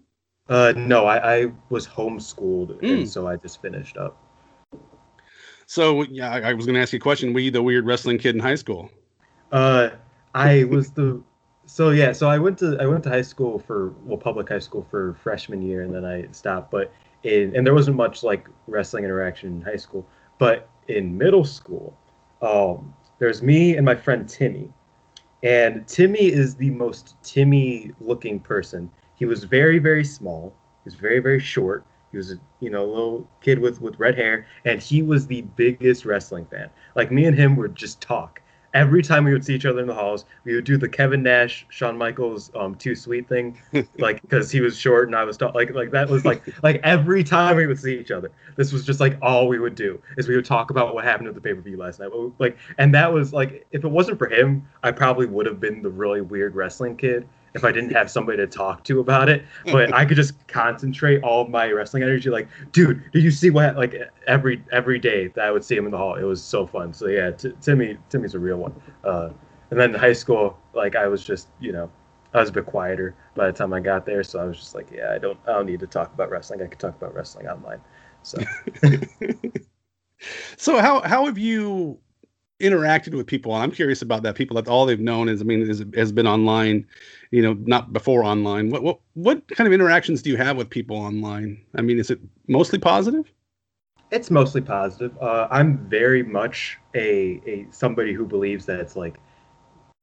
Uh, 0.50 0.74
no, 0.78 1.06
I, 1.06 1.40
I 1.40 1.52
was 1.70 1.86
homeschooled, 1.86 2.80
mm. 2.80 3.00
and 3.00 3.10
so 3.10 3.28
I 3.28 3.36
just 3.36 3.62
finished 3.62 3.98
up. 3.98 4.18
So 5.68 6.04
yeah, 6.04 6.32
I, 6.32 6.40
I 6.50 6.54
was 6.54 6.66
going 6.66 6.76
to 6.76 6.82
ask 6.82 6.94
you 6.94 6.98
a 6.98 7.00
question. 7.00 7.34
Were 7.34 7.42
you 7.42 7.52
the 7.52 7.62
weird 7.62 7.86
wrestling 7.86 8.18
kid 8.18 8.36
in 8.36 8.42
high 8.42 8.56
school? 8.56 8.90
Uh, 9.52 9.90
I 10.34 10.64
was 10.64 10.92
the 10.92 11.22
so 11.66 11.90
yeah, 11.90 12.14
so 12.14 12.30
I 12.30 12.38
went 12.38 12.58
to 12.60 12.78
I 12.80 12.86
went 12.86 13.04
to 13.04 13.10
high 13.10 13.22
school 13.22 13.60
for 13.60 13.90
well 14.06 14.18
public 14.18 14.48
high 14.50 14.60
school 14.60 14.88
for 14.90 15.14
freshman 15.22 15.62
year, 15.62 15.84
and 15.84 15.94
then 15.94 16.06
I 16.06 16.28
stopped. 16.32 16.72
But 16.72 16.92
in 17.24 17.56
and 17.56 17.68
there 17.68 17.74
wasn't 17.74 17.98
much 17.98 18.24
like 18.24 18.48
wrestling 18.68 19.04
interaction 19.04 19.58
in 19.58 19.62
high 19.62 19.76
school. 19.76 20.08
But 20.40 20.70
in 20.88 21.18
middle 21.18 21.44
school, 21.44 21.98
um, 22.42 22.94
there's 23.20 23.42
me 23.44 23.76
and 23.76 23.86
my 23.86 23.96
friend 23.96 24.28
Timmy. 24.28 24.72
And 25.44 25.86
Timmy 25.88 26.32
is 26.32 26.56
the 26.56 26.70
most 26.72 27.16
Timmy 27.24 27.92
looking 28.00 28.40
person. 28.40 28.90
He 29.16 29.26
was 29.26 29.44
very, 29.44 29.80
very 29.80 30.06
small. 30.06 30.54
He 30.84 30.88
was 30.88 30.96
very, 30.96 31.20
very 31.20 31.40
short. 31.40 31.86
He 32.12 32.18
was 32.18 32.32
a 32.32 32.40
you 32.60 32.70
know 32.70 32.86
little 32.86 33.28
kid 33.42 33.60
with 33.60 33.82
with 33.82 34.00
red 34.00 34.16
hair, 34.16 34.48
and 34.66 34.82
he 34.82 35.02
was 35.02 35.28
the 35.28 35.42
biggest 35.42 36.06
wrestling 36.06 36.46
fan. 36.46 36.70
Like 36.96 37.12
me 37.12 37.26
and 37.26 37.38
him 37.38 37.56
would 37.56 37.76
just 37.76 38.02
talk 38.02 38.42
every 38.78 39.02
time 39.02 39.24
we 39.24 39.34
would 39.34 39.44
see 39.44 39.56
each 39.56 39.66
other 39.66 39.80
in 39.80 39.88
the 39.88 39.94
halls, 39.94 40.26
we 40.44 40.54
would 40.54 40.64
do 40.64 40.78
the 40.78 40.88
Kevin 40.88 41.24
Nash, 41.24 41.66
Shawn 41.70 41.98
Michaels, 41.98 42.52
um, 42.56 42.76
too 42.76 42.96
sweet 42.96 43.28
thing, 43.28 43.60
like 43.98 44.22
because 44.22 44.52
he 44.52 44.62
was 44.62 44.78
short 44.78 45.08
and 45.08 45.16
I 45.16 45.24
was 45.24 45.36
tall. 45.36 45.52
Like 45.54 45.74
like 45.74 45.92
that 45.92 46.10
was 46.10 46.26
like 46.26 46.44
like 46.64 46.80
every 46.84 47.24
time 47.24 47.56
we 47.56 47.66
would 47.66 47.80
see 47.80 48.00
each 48.00 48.12
other, 48.12 48.32
this 48.56 48.72
was 48.72 48.86
just 48.86 49.00
like 49.00 49.18
all 49.22 49.48
we 49.48 49.60
would 49.60 49.76
do 49.76 50.00
is 50.18 50.28
we 50.28 50.36
would 50.36 50.46
talk 50.46 50.70
about 50.70 50.94
what 50.94 51.04
happened 51.04 51.28
at 51.28 51.36
the 51.36 51.42
pay 51.42 51.54
per 51.54 51.62
view 51.62 51.78
last 51.78 52.00
night. 52.00 52.12
Like 52.40 52.58
and 52.78 52.94
that 52.94 53.12
was 53.12 53.34
like 53.34 53.66
if 53.72 53.84
it 53.84 53.90
wasn't 53.90 54.20
for 54.20 54.30
him, 54.30 54.68
I 54.84 54.92
probably 54.92 55.26
would 55.26 55.48
have 55.48 55.60
been 55.60 55.82
the 55.82 55.90
really 55.90 56.22
weird 56.22 56.56
wrestling 56.56 56.98
kid 56.98 57.28
if 57.54 57.64
I 57.64 57.72
didn't 57.72 57.92
have 57.92 58.10
somebody 58.10 58.38
to 58.38 58.48
talk 58.48 58.84
to 58.86 59.00
about 59.00 59.30
it. 59.30 59.44
But 59.66 59.94
I 59.94 60.06
could 60.06 60.16
just 60.18 60.48
concentrate 60.48 61.22
all 61.24 61.42
of 61.42 61.50
my 61.50 61.70
wrestling 61.72 62.04
energy. 62.04 62.30
Like, 62.30 62.48
dude, 62.72 63.04
did 63.12 63.24
you 63.24 63.32
see 63.32 63.50
what? 63.50 63.76
Like 63.76 63.96
every 64.28 64.64
every 64.72 65.00
day 65.00 65.28
that 65.28 65.44
I 65.44 65.52
would 65.52 65.64
see 65.64 65.76
him 65.76 65.86
in 65.86 65.92
the 65.92 65.98
hall, 65.98 66.16
it 66.16 66.24
was 66.24 66.42
so 66.42 66.66
fun. 66.66 66.94
So 66.94 67.08
yeah, 67.08 67.32
t- 67.32 67.54
Timmy 67.62 67.98
Timmy's 68.10 68.34
a 68.34 68.40
real 68.40 68.58
one. 68.58 68.74
Uh, 69.04 69.30
and 69.72 69.80
then 69.80 69.94
in 69.94 70.00
high 70.00 70.14
school, 70.14 70.58
like 70.74 70.96
I 70.96 71.08
was 71.08 71.24
just 71.24 71.50
you 71.60 71.72
know 71.72 71.90
I 72.34 72.40
was 72.40 72.50
a 72.50 72.54
bit 72.54 72.66
quieter 72.66 73.16
by 73.36 73.48
the 73.48 73.54
time 73.54 73.74
I 73.74 73.80
got 73.80 74.06
there. 74.06 74.24
So 74.24 74.40
I 74.40 74.46
was 74.46 74.58
just 74.58 74.76
like, 74.76 74.90
yeah, 74.92 75.12
I 75.14 75.18
don't 75.18 75.40
I 75.48 75.54
don't 75.54 75.66
need 75.66 75.80
to 75.82 75.88
talk 75.88 76.14
about 76.14 76.30
wrestling. 76.30 76.62
I 76.62 76.68
could 76.68 76.80
talk 76.80 76.96
about 76.96 77.14
wrestling 77.14 77.48
online. 77.48 77.82
So. 78.24 78.38
so 80.58 80.80
how 80.80 81.02
how 81.02 81.26
have 81.26 81.38
you 81.38 82.00
interacted 82.60 83.14
with 83.14 83.28
people 83.28 83.54
i'm 83.54 83.72
curious 83.72 84.02
about 84.02 84.24
that. 84.24 84.36
People 84.36 84.56
that 84.56 84.68
all 84.68 84.86
they've 84.86 85.00
known 85.00 85.30
is 85.30 85.42
i 85.42 85.44
mean 85.44 85.62
is, 85.62 85.84
has 85.96 86.12
been 86.12 86.28
online 86.28 86.86
you 87.32 87.42
know 87.42 87.54
not 87.66 87.94
before 87.94 88.24
online. 88.24 88.70
What 88.70 88.84
what 88.84 89.00
what 89.14 89.48
kind 89.50 89.68
of 89.68 89.74
interactions 89.74 90.22
do 90.22 90.30
you 90.30 90.38
have 90.38 90.58
with 90.58 90.70
people 90.70 90.98
online? 90.98 91.62
I 91.76 91.82
mean 91.82 92.00
is 92.00 92.10
it 92.10 92.20
mostly 92.48 92.80
positive? 92.80 93.32
It's 94.10 94.32
mostly 94.32 94.62
positive. 94.62 95.18
Uh, 95.22 95.48
i'm 95.52 95.78
very 95.90 96.24
much 96.24 96.78
a, 96.96 97.42
a 97.46 97.68
somebody 97.72 98.14
who 98.14 98.26
believes 98.26 98.66
that 98.66 98.80
it's 98.80 98.96
like 98.96 99.18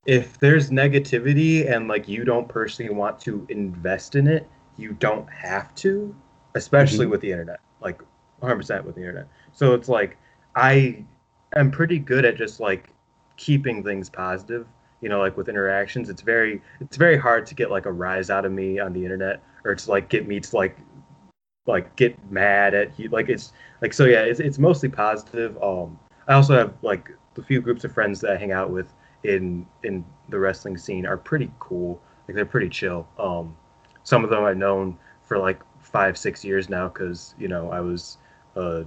if 0.06 0.38
there's 0.38 0.70
negativity 0.70 1.70
and 1.70 1.88
like 1.88 2.06
you 2.06 2.24
don't 2.24 2.48
personally 2.48 2.92
want 2.92 3.18
to 3.20 3.46
invest 3.48 4.14
in 4.14 4.26
it 4.26 4.46
you 4.76 4.92
don't 4.92 5.28
have 5.32 5.74
to 5.74 6.14
especially 6.54 7.06
mm-hmm. 7.06 7.12
with 7.12 7.20
the 7.22 7.30
internet 7.30 7.60
like 7.80 8.02
100% 8.42 8.84
with 8.84 8.94
the 8.94 9.00
internet. 9.00 9.28
So 9.52 9.74
it's 9.74 9.88
like 9.88 10.16
i 10.56 11.04
am 11.56 11.70
pretty 11.70 11.98
good 11.98 12.24
at 12.24 12.36
just 12.36 12.60
like 12.60 12.90
keeping 13.36 13.82
things 13.82 14.08
positive 14.08 14.66
you 15.04 15.10
know 15.10 15.18
like 15.18 15.36
with 15.36 15.50
interactions. 15.50 16.08
It's 16.08 16.22
very 16.22 16.62
it's 16.80 16.96
very 16.96 17.18
hard 17.18 17.44
to 17.46 17.54
get 17.54 17.70
like 17.70 17.84
a 17.84 17.92
rise 17.92 18.30
out 18.30 18.46
of 18.46 18.52
me 18.52 18.78
on 18.78 18.94
the 18.94 19.04
internet 19.04 19.42
or 19.64 19.74
to 19.74 19.90
like 19.90 20.08
get 20.08 20.26
me 20.26 20.40
to 20.40 20.56
like 20.56 20.78
like 21.66 21.94
get 21.96 22.18
mad 22.30 22.72
at 22.72 22.98
you. 22.98 23.10
Like 23.10 23.28
it's 23.28 23.52
like 23.82 23.92
so 23.92 24.06
yeah 24.06 24.22
it's, 24.22 24.40
it's 24.40 24.58
mostly 24.58 24.88
positive. 24.88 25.62
Um 25.62 25.98
i 26.26 26.32
also 26.32 26.56
have 26.56 26.72
like 26.80 27.10
the 27.34 27.42
few 27.42 27.60
groups 27.60 27.84
of 27.84 27.92
friends 27.92 28.18
that 28.22 28.30
i 28.30 28.36
hang 28.38 28.52
out 28.52 28.70
with 28.70 28.94
in 29.24 29.66
in 29.82 30.02
the 30.30 30.38
wrestling 30.38 30.78
scene 30.78 31.04
are 31.04 31.18
pretty 31.18 31.50
cool. 31.58 32.00
Like 32.26 32.36
they're 32.36 32.46
pretty 32.46 32.70
chill. 32.70 33.06
Um, 33.18 33.54
some 34.04 34.24
of 34.24 34.30
them 34.30 34.42
I've 34.44 34.56
known 34.56 34.96
for 35.22 35.36
like 35.36 35.60
five, 35.80 36.16
six 36.16 36.42
years 36.42 36.70
now 36.70 36.88
because 36.88 37.34
you 37.38 37.48
know 37.48 37.70
I 37.70 37.80
was 37.80 38.16
uh, 38.56 38.84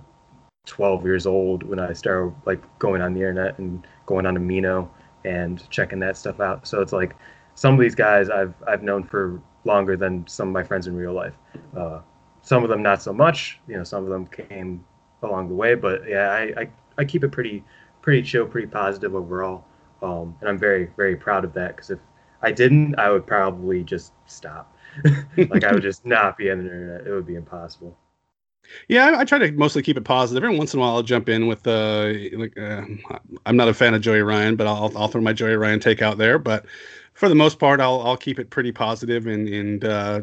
12 0.67 1.05
years 1.05 1.25
old 1.25 1.63
when 1.63 1.79
I 1.79 1.93
started 1.93 2.35
like 2.45 2.61
going 2.77 3.01
on 3.01 3.13
the 3.13 3.21
internet 3.21 3.57
and 3.57 3.85
going 4.05 4.25
on 4.25 4.37
Amino 4.37 4.89
and 5.25 5.67
checking 5.69 5.99
that 5.99 6.17
stuff 6.17 6.39
out. 6.39 6.67
So 6.67 6.81
it's 6.81 6.93
like 6.93 7.15
some 7.55 7.73
of 7.73 7.79
these 7.79 7.95
guys 7.95 8.29
I've 8.29 8.53
I've 8.67 8.83
known 8.83 9.03
for 9.03 9.41
longer 9.63 9.97
than 9.97 10.27
some 10.27 10.49
of 10.49 10.53
my 10.53 10.63
friends 10.63 10.87
in 10.87 10.95
real 10.95 11.13
life. 11.13 11.33
Uh, 11.75 12.01
some 12.41 12.63
of 12.63 12.69
them 12.69 12.83
not 12.83 13.01
so 13.01 13.11
much. 13.11 13.59
You 13.67 13.77
know, 13.77 13.83
some 13.83 14.03
of 14.03 14.09
them 14.09 14.27
came 14.27 14.85
along 15.23 15.49
the 15.49 15.55
way, 15.55 15.73
but 15.75 16.07
yeah, 16.07 16.29
I 16.29 16.61
I, 16.61 16.69
I 16.99 17.05
keep 17.05 17.23
it 17.23 17.31
pretty 17.31 17.63
pretty 18.01 18.21
chill, 18.21 18.45
pretty 18.45 18.67
positive 18.67 19.15
overall. 19.15 19.65
Um, 20.01 20.35
and 20.41 20.49
I'm 20.49 20.59
very 20.59 20.89
very 20.97 21.15
proud 21.15 21.43
of 21.43 21.53
that 21.53 21.75
because 21.75 21.89
if 21.89 21.99
I 22.41 22.51
didn't, 22.51 22.99
I 22.99 23.09
would 23.09 23.25
probably 23.25 23.83
just 23.83 24.13
stop. 24.25 24.75
like 25.37 25.63
I 25.63 25.71
would 25.71 25.81
just 25.81 26.05
not 26.05 26.37
be 26.37 26.51
on 26.51 26.59
the 26.59 26.65
internet. 26.65 27.07
It 27.07 27.11
would 27.11 27.25
be 27.25 27.35
impossible. 27.35 27.95
Yeah, 28.87 29.07
I, 29.07 29.19
I, 29.19 29.25
try 29.25 29.37
to 29.39 29.51
mostly 29.53 29.81
keep 29.81 29.97
it 29.97 30.03
positive. 30.03 30.43
Every 30.43 30.57
once 30.57 30.73
in 30.73 30.79
a 30.79 30.81
while, 30.81 30.95
I'll 30.95 31.03
jump 31.03 31.29
in 31.29 31.47
with 31.47 31.65
uh, 31.67 32.13
like 32.33 32.57
uh, 32.57 32.83
I'm 33.45 33.57
not 33.57 33.67
a 33.67 33.73
fan 33.73 33.93
of 33.93 34.01
Joey 34.01 34.21
Ryan, 34.21 34.55
but 34.55 34.67
I'll 34.67 34.91
I'll 34.95 35.07
throw 35.07 35.21
my 35.21 35.33
Joey 35.33 35.55
Ryan 35.55 35.79
take 35.79 36.01
out 36.01 36.17
there. 36.17 36.39
But 36.39 36.65
for 37.13 37.29
the 37.29 37.35
most 37.35 37.59
part, 37.59 37.79
I'll 37.79 38.01
I'll 38.01 38.17
keep 38.17 38.39
it 38.39 38.49
pretty 38.49 38.71
positive 38.71 39.25
and 39.27 39.47
and 39.47 39.85
uh, 39.85 40.21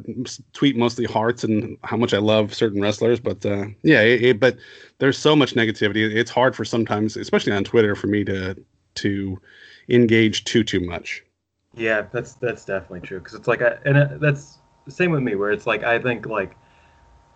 tweet 0.52 0.76
mostly 0.76 1.04
hearts 1.04 1.44
and 1.44 1.76
how 1.84 1.96
much 1.96 2.14
I 2.14 2.18
love 2.18 2.54
certain 2.54 2.80
wrestlers. 2.80 3.20
But 3.20 3.44
uh, 3.44 3.66
yeah, 3.82 4.02
it, 4.02 4.22
it, 4.22 4.40
but 4.40 4.56
there's 4.98 5.18
so 5.18 5.34
much 5.34 5.54
negativity. 5.54 6.14
It's 6.14 6.30
hard 6.30 6.54
for 6.54 6.64
sometimes, 6.64 7.16
especially 7.16 7.52
on 7.52 7.64
Twitter, 7.64 7.94
for 7.94 8.06
me 8.06 8.24
to 8.24 8.56
to 8.96 9.40
engage 9.88 10.44
too 10.44 10.64
too 10.64 10.80
much. 10.80 11.24
Yeah, 11.74 12.06
that's 12.12 12.34
that's 12.34 12.64
definitely 12.64 13.00
true 13.00 13.18
because 13.18 13.34
it's 13.34 13.48
like 13.48 13.62
I, 13.62 13.76
and 13.84 13.96
it, 13.98 14.20
that's 14.20 14.58
the 14.84 14.92
same 14.92 15.10
with 15.10 15.22
me 15.22 15.34
where 15.34 15.50
it's 15.50 15.66
like 15.66 15.82
I 15.82 15.98
think 15.98 16.26
like 16.26 16.56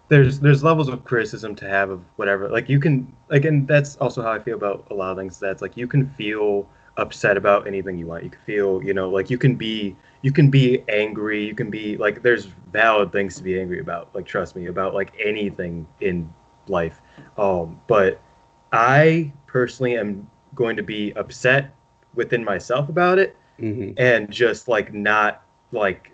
there's 0.09 0.41
there's 0.41 0.65
levels 0.65 0.89
of 0.89 1.05
criticism 1.05 1.55
to 1.55 1.69
have 1.69 1.91
of 1.91 2.03
whatever 2.17 2.49
like 2.49 2.69
you 2.69 2.81
can 2.81 3.13
like 3.29 3.45
and 3.45 3.69
that's 3.69 3.97
also 3.97 4.23
how 4.23 4.33
I 4.33 4.39
feel 4.39 4.57
about 4.57 4.87
a 4.91 4.95
lot 4.95 5.11
of 5.11 5.19
things 5.19 5.39
that's 5.39 5.63
like 5.63 5.77
you 5.77 5.87
can 5.87 6.09
feel 6.11 6.69
upset 6.97 7.37
about 7.37 7.67
anything 7.67 7.97
you 7.97 8.07
want 8.07 8.25
you 8.25 8.31
can 8.31 8.41
feel 8.43 8.83
you 8.83 8.93
know 8.93 9.09
like 9.09 9.31
you 9.31 9.39
can 9.39 9.55
be 9.55 9.95
you 10.23 10.33
can 10.33 10.51
be 10.51 10.83
angry 10.89 11.45
you 11.45 11.55
can 11.55 11.71
be 11.71 11.97
like 11.97 12.23
there's 12.23 12.47
valid 12.73 13.13
things 13.13 13.37
to 13.37 13.43
be 13.43 13.61
angry 13.61 13.81
about 13.81 14.09
like 14.15 14.27
trust 14.27 14.57
me 14.57 14.67
about 14.67 14.95
like 14.95 15.13
anything 15.25 15.87
in 16.01 16.33
life 16.67 17.01
um 17.37 17.81
but 17.87 18.21
I 18.73 19.33
personally 19.47 19.97
am 19.97 20.29
going 20.55 20.77
to 20.77 20.83
be 20.83 21.13
upset 21.15 21.75
within 22.15 22.45
myself 22.45 22.89
about 22.89 23.19
it 23.19 23.37
mm-hmm. 23.61 23.93
and 23.97 24.31
just 24.31 24.69
like 24.69 24.93
not 24.93 25.43
like 25.73 26.11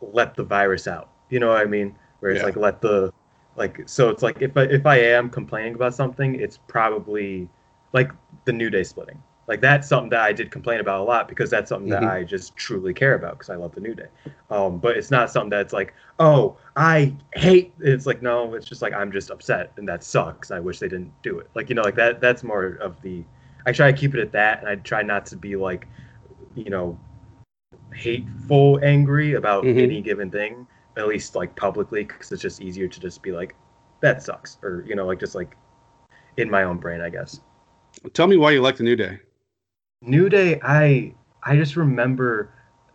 let 0.00 0.34
the 0.34 0.44
virus 0.44 0.86
out. 0.86 1.10
You 1.30 1.40
know 1.40 1.48
what 1.48 1.58
I 1.58 1.64
mean? 1.64 1.94
Where 2.20 2.32
it's 2.32 2.40
yeah. 2.40 2.46
like 2.46 2.56
let 2.56 2.80
the 2.80 3.12
like 3.58 3.82
so 3.86 4.08
it's 4.08 4.22
like 4.22 4.40
if 4.40 4.56
I 4.56 4.62
if 4.62 4.86
I 4.86 4.96
am 4.96 5.28
complaining 5.28 5.74
about 5.74 5.94
something, 5.94 6.36
it's 6.36 6.58
probably 6.68 7.48
like 7.92 8.12
the 8.44 8.52
New 8.52 8.70
Day 8.70 8.84
splitting. 8.84 9.20
Like 9.48 9.60
that's 9.60 9.88
something 9.88 10.10
that 10.10 10.20
I 10.20 10.32
did 10.32 10.50
complain 10.50 10.78
about 10.78 11.00
a 11.00 11.04
lot 11.04 11.26
because 11.26 11.50
that's 11.50 11.70
something 11.70 11.90
mm-hmm. 11.90 12.04
that 12.04 12.12
I 12.12 12.22
just 12.22 12.54
truly 12.54 12.94
care 12.94 13.14
about 13.14 13.32
because 13.32 13.50
I 13.50 13.56
love 13.56 13.74
the 13.74 13.80
New 13.80 13.94
Day. 13.94 14.08
Um, 14.50 14.78
but 14.78 14.96
it's 14.96 15.10
not 15.10 15.30
something 15.30 15.50
that's 15.50 15.72
like, 15.72 15.94
oh, 16.18 16.56
I 16.76 17.14
hate. 17.34 17.72
It's 17.80 18.06
like 18.06 18.22
no, 18.22 18.54
it's 18.54 18.66
just 18.66 18.80
like 18.80 18.92
I'm 18.92 19.10
just 19.10 19.30
upset 19.30 19.72
and 19.76 19.88
that 19.88 20.04
sucks. 20.04 20.50
I 20.50 20.60
wish 20.60 20.78
they 20.78 20.88
didn't 20.88 21.12
do 21.22 21.38
it. 21.38 21.50
Like 21.54 21.68
you 21.68 21.74
know, 21.74 21.82
like 21.82 21.96
that. 21.96 22.20
That's 22.20 22.44
more 22.44 22.76
of 22.80 23.00
the. 23.02 23.24
I 23.66 23.72
try 23.72 23.90
to 23.90 23.98
keep 23.98 24.14
it 24.14 24.20
at 24.20 24.32
that, 24.32 24.60
and 24.60 24.68
I 24.68 24.76
try 24.76 25.02
not 25.02 25.26
to 25.26 25.36
be 25.36 25.56
like, 25.56 25.88
you 26.54 26.70
know, 26.70 26.98
hateful 27.92 28.78
angry 28.82 29.34
about 29.34 29.64
mm-hmm. 29.64 29.78
any 29.78 30.00
given 30.00 30.30
thing, 30.30 30.66
at 30.98 31.08
least 31.08 31.34
like 31.34 31.54
publicly, 31.56 32.04
because 32.04 32.30
it's 32.32 32.42
just 32.42 32.60
easier 32.60 32.88
to 32.88 33.00
just 33.00 33.22
be 33.22 33.32
like, 33.32 33.54
that 34.00 34.22
sucks, 34.22 34.58
or 34.62 34.84
you 34.86 34.94
know, 34.94 35.06
like 35.06 35.20
just 35.20 35.34
like 35.34 35.56
in 36.36 36.50
my 36.50 36.64
own 36.64 36.78
brain, 36.78 37.00
I 37.00 37.08
guess. 37.08 37.40
Tell 38.12 38.26
me 38.26 38.36
why 38.36 38.50
you 38.50 38.60
like 38.60 38.76
the 38.76 38.84
New 38.84 38.96
Day. 38.96 39.20
New 40.02 40.28
Day, 40.28 40.60
I 40.62 41.14
I 41.42 41.56
just 41.56 41.76
remember 41.76 42.50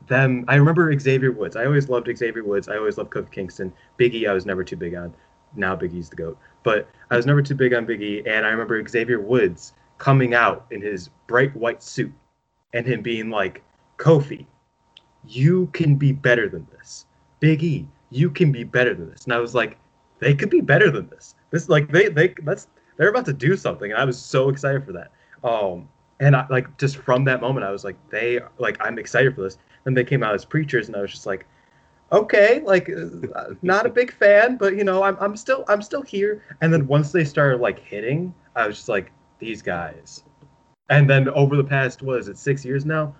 them. 0.07 0.45
I 0.47 0.55
remember 0.55 0.97
Xavier 0.97 1.31
Woods. 1.31 1.55
I 1.55 1.65
always 1.65 1.89
loved 1.89 2.09
Xavier 2.15 2.43
Woods. 2.43 2.67
I 2.67 2.77
always 2.77 2.97
loved 2.97 3.11
Kofi 3.11 3.31
Kingston. 3.31 3.73
Biggie, 3.99 4.29
I 4.29 4.33
was 4.33 4.45
never 4.45 4.63
too 4.63 4.77
big 4.77 4.95
on. 4.95 5.13
Now 5.55 5.75
Big 5.75 5.93
E's 5.93 6.09
the 6.09 6.15
goat, 6.15 6.37
but 6.63 6.89
I 7.11 7.15
was 7.15 7.25
never 7.25 7.41
too 7.41 7.55
big 7.55 7.73
on 7.73 7.85
Biggie. 7.85 8.27
And 8.27 8.45
I 8.45 8.49
remember 8.49 8.85
Xavier 8.87 9.19
Woods 9.19 9.73
coming 9.97 10.33
out 10.33 10.65
in 10.71 10.81
his 10.81 11.09
bright 11.27 11.55
white 11.55 11.83
suit 11.83 12.11
and 12.73 12.85
him 12.85 13.01
being 13.01 13.29
like, 13.29 13.63
Kofi, 13.97 14.45
you 15.25 15.67
can 15.73 15.95
be 15.95 16.11
better 16.11 16.49
than 16.49 16.67
this. 16.71 17.05
Big 17.43 17.61
E, 17.61 17.85
you 18.09 18.29
can 18.29 18.53
be 18.53 18.63
better 18.63 18.93
than 18.93 19.09
this. 19.09 19.25
And 19.25 19.33
I 19.33 19.39
was 19.39 19.53
like, 19.53 19.77
they 20.19 20.33
could 20.33 20.49
be 20.49 20.61
better 20.61 20.89
than 20.89 21.09
this. 21.09 21.35
This 21.51 21.67
like 21.67 21.91
they 21.91 22.07
they 22.07 22.33
that's 22.43 22.69
they're 22.95 23.09
about 23.09 23.25
to 23.25 23.33
do 23.33 23.57
something, 23.57 23.91
and 23.91 23.99
I 23.99 24.05
was 24.05 24.17
so 24.17 24.47
excited 24.47 24.85
for 24.85 24.93
that. 24.93 25.11
Um, 25.43 25.89
and 26.21 26.37
I, 26.37 26.47
like 26.49 26.77
just 26.77 26.95
from 26.95 27.25
that 27.25 27.41
moment, 27.41 27.65
I 27.65 27.71
was 27.71 27.83
like, 27.83 27.97
they 28.09 28.39
like 28.59 28.77
I'm 28.79 28.97
excited 28.97 29.35
for 29.35 29.41
this. 29.41 29.57
Then 29.83 29.93
they 29.93 30.05
came 30.05 30.23
out 30.23 30.33
as 30.33 30.45
preachers, 30.45 30.87
and 30.87 30.95
I 30.95 31.01
was 31.01 31.11
just 31.11 31.25
like, 31.25 31.45
okay, 32.13 32.61
like 32.61 32.89
uh, 32.89 33.55
not 33.61 33.85
a 33.85 33.89
big 33.89 34.13
fan, 34.13 34.55
but 34.55 34.77
you 34.77 34.85
know, 34.85 35.03
I'm 35.03 35.17
I'm 35.19 35.35
still 35.35 35.65
I'm 35.67 35.81
still 35.81 36.01
here. 36.01 36.41
And 36.61 36.71
then 36.71 36.87
once 36.87 37.11
they 37.11 37.25
started 37.25 37.59
like 37.59 37.79
hitting, 37.79 38.33
I 38.55 38.67
was 38.67 38.77
just 38.77 38.87
like, 38.87 39.11
these 39.39 39.61
guys. 39.61 40.23
And 40.89 41.09
then 41.09 41.27
over 41.27 41.57
the 41.57 41.63
past 41.65 42.03
what 42.03 42.19
is 42.19 42.29
it 42.29 42.37
six 42.37 42.63
years 42.63 42.85
now, 42.85 43.13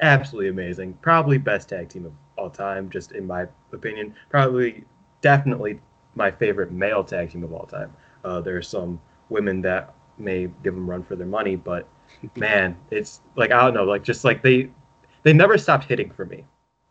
absolutely 0.00 0.48
amazing. 0.48 0.94
Probably 1.02 1.38
best 1.38 1.68
tag 1.68 1.88
team 1.88 2.06
of 2.06 2.12
all 2.36 2.50
time, 2.50 2.90
just 2.90 3.12
in 3.12 3.26
my 3.26 3.46
opinion. 3.72 4.14
Probably, 4.30 4.84
definitely 5.20 5.80
my 6.14 6.30
favorite 6.30 6.72
male 6.72 7.04
tag 7.04 7.30
team 7.30 7.44
of 7.44 7.52
all 7.52 7.66
time. 7.66 7.92
Uh, 8.24 8.40
there 8.40 8.56
are 8.56 8.62
some 8.62 9.00
women 9.28 9.60
that 9.62 9.94
may 10.18 10.48
give 10.62 10.74
them 10.74 10.88
run 10.88 11.02
for 11.02 11.16
their 11.16 11.26
money, 11.26 11.56
but 11.56 11.88
man, 12.36 12.76
it's 12.90 13.20
like 13.36 13.52
I 13.52 13.62
don't 13.62 13.74
know, 13.74 13.84
like 13.84 14.02
just 14.02 14.24
like 14.24 14.42
they 14.42 14.70
they 15.22 15.32
never 15.32 15.58
stopped 15.58 15.84
hitting 15.84 16.10
for 16.10 16.24
me. 16.24 16.44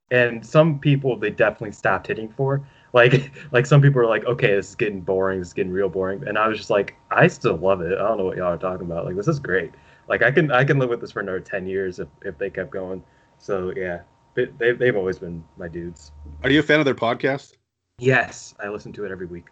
And 0.10 0.46
some 0.46 0.80
people 0.80 1.18
they 1.18 1.30
definitely 1.30 1.74
stopped 1.74 2.08
hitting 2.08 2.30
for. 2.30 2.66
Like 2.94 3.32
like 3.52 3.66
some 3.66 3.82
people 3.82 4.02
are 4.02 4.08
like, 4.08 4.26
okay, 4.26 4.56
this 4.56 4.70
is 4.70 4.76
getting 4.76 5.02
boring, 5.02 5.40
this 5.40 5.50
is 5.50 5.54
getting 5.54 5.72
real 5.72 5.90
boring. 5.90 6.28
And 6.28 6.38
I 6.38 6.48
was 6.48 6.58
just 6.58 6.70
like, 6.70 6.96
I 7.12 7.28
still 7.28 7.58
love 7.58 7.82
it. 7.82 7.94
I 7.94 8.08
don't 8.08 8.18
know 8.18 8.26
what 8.26 8.38
y'all 8.38 8.54
are 8.54 8.58
talking 8.58 8.86
about. 8.86 9.06
Like 9.06 9.16
this 9.16 9.28
is 9.28 9.40
great. 9.40 9.72
Like 10.08 10.24
I 10.24 10.32
can 10.32 10.52
I 10.52 10.64
can 10.64 10.80
live 10.80 10.90
with 10.90 11.02
this 11.02 11.12
for 11.12 11.20
another 11.20 11.40
ten 11.40 11.68
years 11.68 12.00
if, 12.00 12.08
if 12.24 12.38
they 12.38 12.50
kept 12.50 12.72
going. 12.72 13.04
So 13.38 13.74
yeah, 13.76 14.02
they 14.36 14.72
they've 14.72 14.96
always 14.96 15.20
been 15.20 15.44
my 15.58 15.68
dudes. 15.68 16.12
Are 16.44 16.50
you 16.50 16.60
a 16.60 16.64
fan 16.64 16.80
of 16.80 16.86
their 16.86 16.96
podcast? 16.96 17.54
Yes, 18.00 18.54
I 18.64 18.70
listen 18.70 18.94
to 18.94 19.06
it 19.06 19.12
every 19.12 19.26
week. 19.26 19.48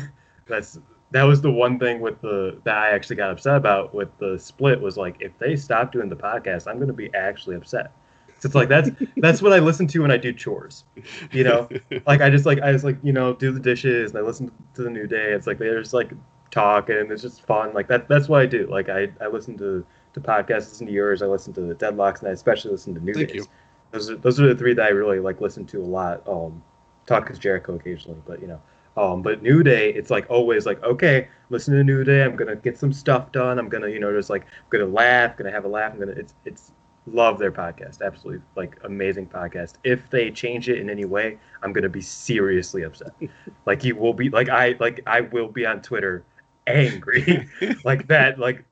That's 0.46 0.78
that 1.12 1.24
was 1.24 1.40
the 1.40 1.50
one 1.50 1.78
thing 1.78 2.00
with 2.00 2.20
the 2.20 2.58
that 2.64 2.76
I 2.76 2.90
actually 2.90 3.16
got 3.16 3.30
upset 3.30 3.56
about 3.56 3.94
with 3.94 4.08
the 4.18 4.38
split 4.38 4.80
was 4.80 4.96
like 4.96 5.16
if 5.20 5.36
they 5.38 5.56
stop 5.56 5.92
doing 5.92 6.08
the 6.08 6.16
podcast, 6.16 6.66
I'm 6.66 6.78
gonna 6.78 6.92
be 6.92 7.12
actually 7.14 7.56
upset. 7.56 7.92
So 8.38 8.46
it's 8.46 8.54
like 8.54 8.68
that's 8.68 8.90
that's 9.18 9.42
what 9.42 9.52
I 9.52 9.58
listen 9.58 9.86
to 9.88 10.02
when 10.02 10.10
I 10.10 10.16
do 10.16 10.32
chores. 10.32 10.84
You 11.32 11.44
know, 11.44 11.68
like 12.06 12.20
I 12.20 12.30
just 12.30 12.46
like 12.46 12.60
I 12.62 12.72
just 12.72 12.84
like 12.84 12.98
you 13.02 13.12
know 13.12 13.34
do 13.34 13.52
the 13.52 13.60
dishes 13.60 14.12
and 14.12 14.18
I 14.18 14.22
listen 14.22 14.50
to 14.74 14.82
the 14.82 14.90
New 14.90 15.06
Day. 15.06 15.32
It's 15.32 15.46
like 15.46 15.58
they 15.58 15.68
just 15.68 15.92
like 15.92 16.12
talk 16.50 16.88
and 16.88 17.10
it's 17.10 17.22
just 17.22 17.44
fun. 17.46 17.74
Like 17.74 17.88
that 17.88 18.08
that's 18.08 18.28
what 18.28 18.40
I 18.40 18.46
do. 18.46 18.66
Like 18.66 18.88
I 18.88 19.08
I 19.20 19.26
listen 19.26 19.58
to 19.58 19.84
to 20.14 20.20
podcasts, 20.20 20.70
listen 20.70 20.86
to 20.86 20.92
yours. 20.92 21.22
I 21.22 21.26
listen 21.26 21.52
to 21.54 21.60
the 21.60 21.74
Deadlocks, 21.74 22.20
and 22.20 22.28
I 22.28 22.32
especially 22.32 22.72
listen 22.72 22.94
to 22.94 23.04
New 23.04 23.14
Thank 23.14 23.28
Days. 23.28 23.36
You. 23.36 23.46
Those 23.92 24.10
are 24.10 24.16
those 24.16 24.40
are 24.40 24.48
the 24.48 24.54
three 24.54 24.74
that 24.74 24.86
I 24.86 24.90
really 24.90 25.18
like 25.18 25.40
listen 25.40 25.66
to 25.66 25.80
a 25.80 25.84
lot. 25.84 26.26
Um, 26.28 26.62
talk 27.06 27.30
is 27.30 27.38
Jericho 27.38 27.74
occasionally, 27.74 28.20
but 28.26 28.40
you 28.40 28.46
know. 28.46 28.60
Um, 28.96 29.22
but 29.22 29.42
New 29.42 29.62
Day, 29.62 29.92
it's 29.92 30.10
like 30.10 30.28
always 30.28 30.66
like, 30.66 30.82
okay, 30.82 31.28
listen 31.48 31.74
to 31.74 31.84
New 31.84 32.04
Day. 32.04 32.24
I'm 32.24 32.36
gonna 32.36 32.56
get 32.56 32.78
some 32.78 32.92
stuff 32.92 33.30
done. 33.32 33.58
I'm 33.58 33.68
gonna, 33.68 33.88
you 33.88 34.00
know, 34.00 34.12
just 34.12 34.30
like 34.30 34.42
I'm 34.42 34.78
gonna 34.78 34.92
laugh, 34.92 35.36
gonna 35.36 35.52
have 35.52 35.64
a 35.64 35.68
laugh. 35.68 35.92
I'm 35.92 36.00
gonna, 36.00 36.12
it's, 36.12 36.34
it's 36.44 36.72
love 37.06 37.38
their 37.38 37.52
podcast. 37.52 38.02
Absolutely, 38.02 38.42
like 38.56 38.78
amazing 38.84 39.26
podcast. 39.26 39.74
If 39.84 40.10
they 40.10 40.30
change 40.30 40.68
it 40.68 40.78
in 40.78 40.90
any 40.90 41.04
way, 41.04 41.38
I'm 41.62 41.72
gonna 41.72 41.88
be 41.88 42.00
seriously 42.00 42.82
upset. 42.82 43.12
like 43.66 43.84
you 43.84 43.96
will 43.96 44.12
be, 44.14 44.28
like 44.28 44.48
I, 44.48 44.74
like 44.80 45.00
I 45.06 45.20
will 45.20 45.48
be 45.48 45.66
on 45.66 45.82
Twitter 45.82 46.24
angry, 46.66 47.48
like 47.84 48.08
that. 48.08 48.38
Like 48.38 48.64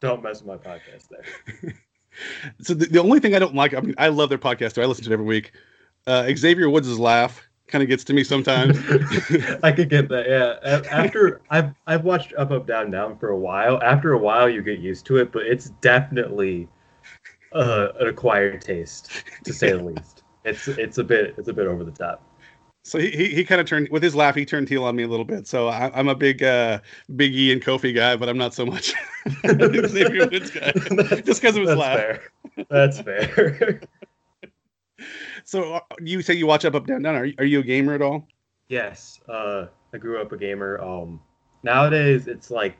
don't 0.00 0.22
mess 0.22 0.42
with 0.42 0.62
my 0.62 0.70
podcast 0.70 1.08
there. 1.08 1.74
so 2.60 2.74
the, 2.74 2.86
the 2.86 3.00
only 3.00 3.20
thing 3.20 3.34
I 3.34 3.38
don't 3.38 3.54
like, 3.54 3.74
I 3.74 3.80
mean, 3.80 3.94
I 3.98 4.08
love 4.08 4.28
their 4.28 4.38
podcast. 4.38 4.74
So 4.74 4.82
I 4.82 4.86
listen 4.86 5.04
to 5.04 5.10
it 5.10 5.14
every 5.14 5.26
week. 5.26 5.52
Uh, 6.06 6.32
Xavier 6.34 6.70
Woods' 6.70 6.98
laugh 6.98 7.48
kind 7.68 7.82
of 7.82 7.88
gets 7.88 8.02
to 8.04 8.14
me 8.14 8.24
sometimes. 8.24 8.78
I 9.62 9.72
could 9.72 9.90
get 9.90 10.08
that. 10.08 10.26
Yeah. 10.28 10.80
After 10.90 11.42
I've 11.50 11.74
I've 11.86 12.04
watched 12.04 12.32
Up 12.36 12.50
Up 12.50 12.66
Down 12.66 12.90
Down 12.90 13.18
for 13.18 13.28
a 13.30 13.38
while. 13.38 13.82
After 13.82 14.12
a 14.12 14.18
while, 14.18 14.48
you 14.48 14.62
get 14.62 14.78
used 14.78 15.06
to 15.06 15.18
it, 15.18 15.32
but 15.32 15.46
it's 15.46 15.70
definitely 15.80 16.68
uh, 17.52 17.88
an 18.00 18.08
acquired 18.08 18.62
taste, 18.62 19.22
to 19.44 19.52
say 19.52 19.72
the 19.72 19.82
least. 19.82 20.22
It's 20.44 20.66
it's 20.68 20.98
a 20.98 21.04
bit 21.04 21.34
it's 21.36 21.48
a 21.48 21.52
bit 21.52 21.66
over 21.66 21.84
the 21.84 21.92
top. 21.92 22.22
So 22.84 22.98
he, 22.98 23.10
he, 23.10 23.26
he 23.34 23.44
kind 23.44 23.60
of 23.60 23.66
turned 23.66 23.88
with 23.90 24.02
his 24.02 24.14
laugh. 24.14 24.34
He 24.34 24.46
turned 24.46 24.68
heel 24.68 24.84
on 24.84 24.96
me 24.96 25.02
a 25.02 25.08
little 25.08 25.24
bit. 25.24 25.46
So 25.46 25.68
I, 25.68 25.98
am 25.98 26.08
a 26.08 26.14
big 26.14 26.42
uh, 26.42 26.80
Big 27.16 27.34
E 27.34 27.52
and 27.52 27.62
Kofi 27.62 27.94
guy, 27.94 28.16
but 28.16 28.28
I'm 28.28 28.38
not 28.38 28.54
so 28.54 28.64
much 28.64 28.94
Xavier 29.46 30.28
Woods 30.28 30.50
guy, 30.50 30.72
just 30.72 31.42
because 31.42 31.56
of 31.56 31.62
his 31.62 31.68
That's 31.68 31.78
laugh. 31.78 31.98
Fair. 31.98 32.22
That's 32.70 33.00
fair. 33.00 33.80
so 35.44 35.74
uh, 35.74 35.80
you 36.00 36.22
say 36.22 36.34
you 36.34 36.46
watch 36.46 36.64
up, 36.64 36.74
up, 36.74 36.86
down, 36.86 37.02
down. 37.02 37.14
Are, 37.14 37.28
are 37.38 37.44
you 37.44 37.60
a 37.60 37.62
gamer 37.62 37.94
at 37.94 38.02
all? 38.02 38.26
Yes. 38.68 39.20
Uh, 39.28 39.66
I 39.92 39.98
grew 39.98 40.20
up 40.20 40.32
a 40.32 40.36
gamer. 40.36 40.80
Um, 40.80 41.20
nowadays 41.62 42.28
it's 42.28 42.50
like, 42.50 42.76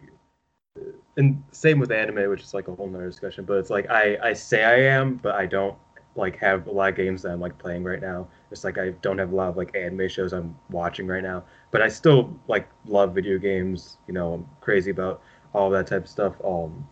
and 1.16 1.42
same 1.50 1.80
with 1.80 1.90
anime, 1.90 2.30
which 2.30 2.42
is 2.42 2.54
like 2.54 2.68
a 2.68 2.74
whole 2.74 2.88
nother 2.88 3.08
discussion. 3.08 3.44
But 3.44 3.54
it's 3.54 3.70
like 3.70 3.90
I 3.90 4.16
I 4.22 4.32
say 4.32 4.64
I 4.64 4.94
am, 4.96 5.16
but 5.16 5.34
I 5.34 5.46
don't 5.46 5.76
like 6.18 6.36
have 6.38 6.66
a 6.66 6.70
lot 6.70 6.90
of 6.90 6.96
games 6.96 7.22
that 7.22 7.30
I'm 7.30 7.40
like 7.40 7.56
playing 7.58 7.84
right 7.84 8.00
now. 8.00 8.28
It's 8.50 8.64
like 8.64 8.76
I 8.76 8.90
don't 9.02 9.18
have 9.18 9.32
a 9.32 9.36
lot 9.36 9.48
of 9.48 9.56
like 9.56 9.74
anime 9.76 10.08
shows 10.08 10.32
I'm 10.32 10.56
watching 10.70 11.06
right 11.06 11.22
now. 11.22 11.44
But 11.70 11.80
I 11.80 11.88
still 11.88 12.38
like 12.48 12.68
love 12.84 13.14
video 13.14 13.38
games. 13.38 13.98
You 14.06 14.14
know, 14.14 14.34
I'm 14.34 14.46
crazy 14.60 14.90
about 14.90 15.22
all 15.54 15.70
that 15.70 15.86
type 15.86 16.04
of 16.04 16.08
stuff. 16.08 16.34
Um, 16.44 16.86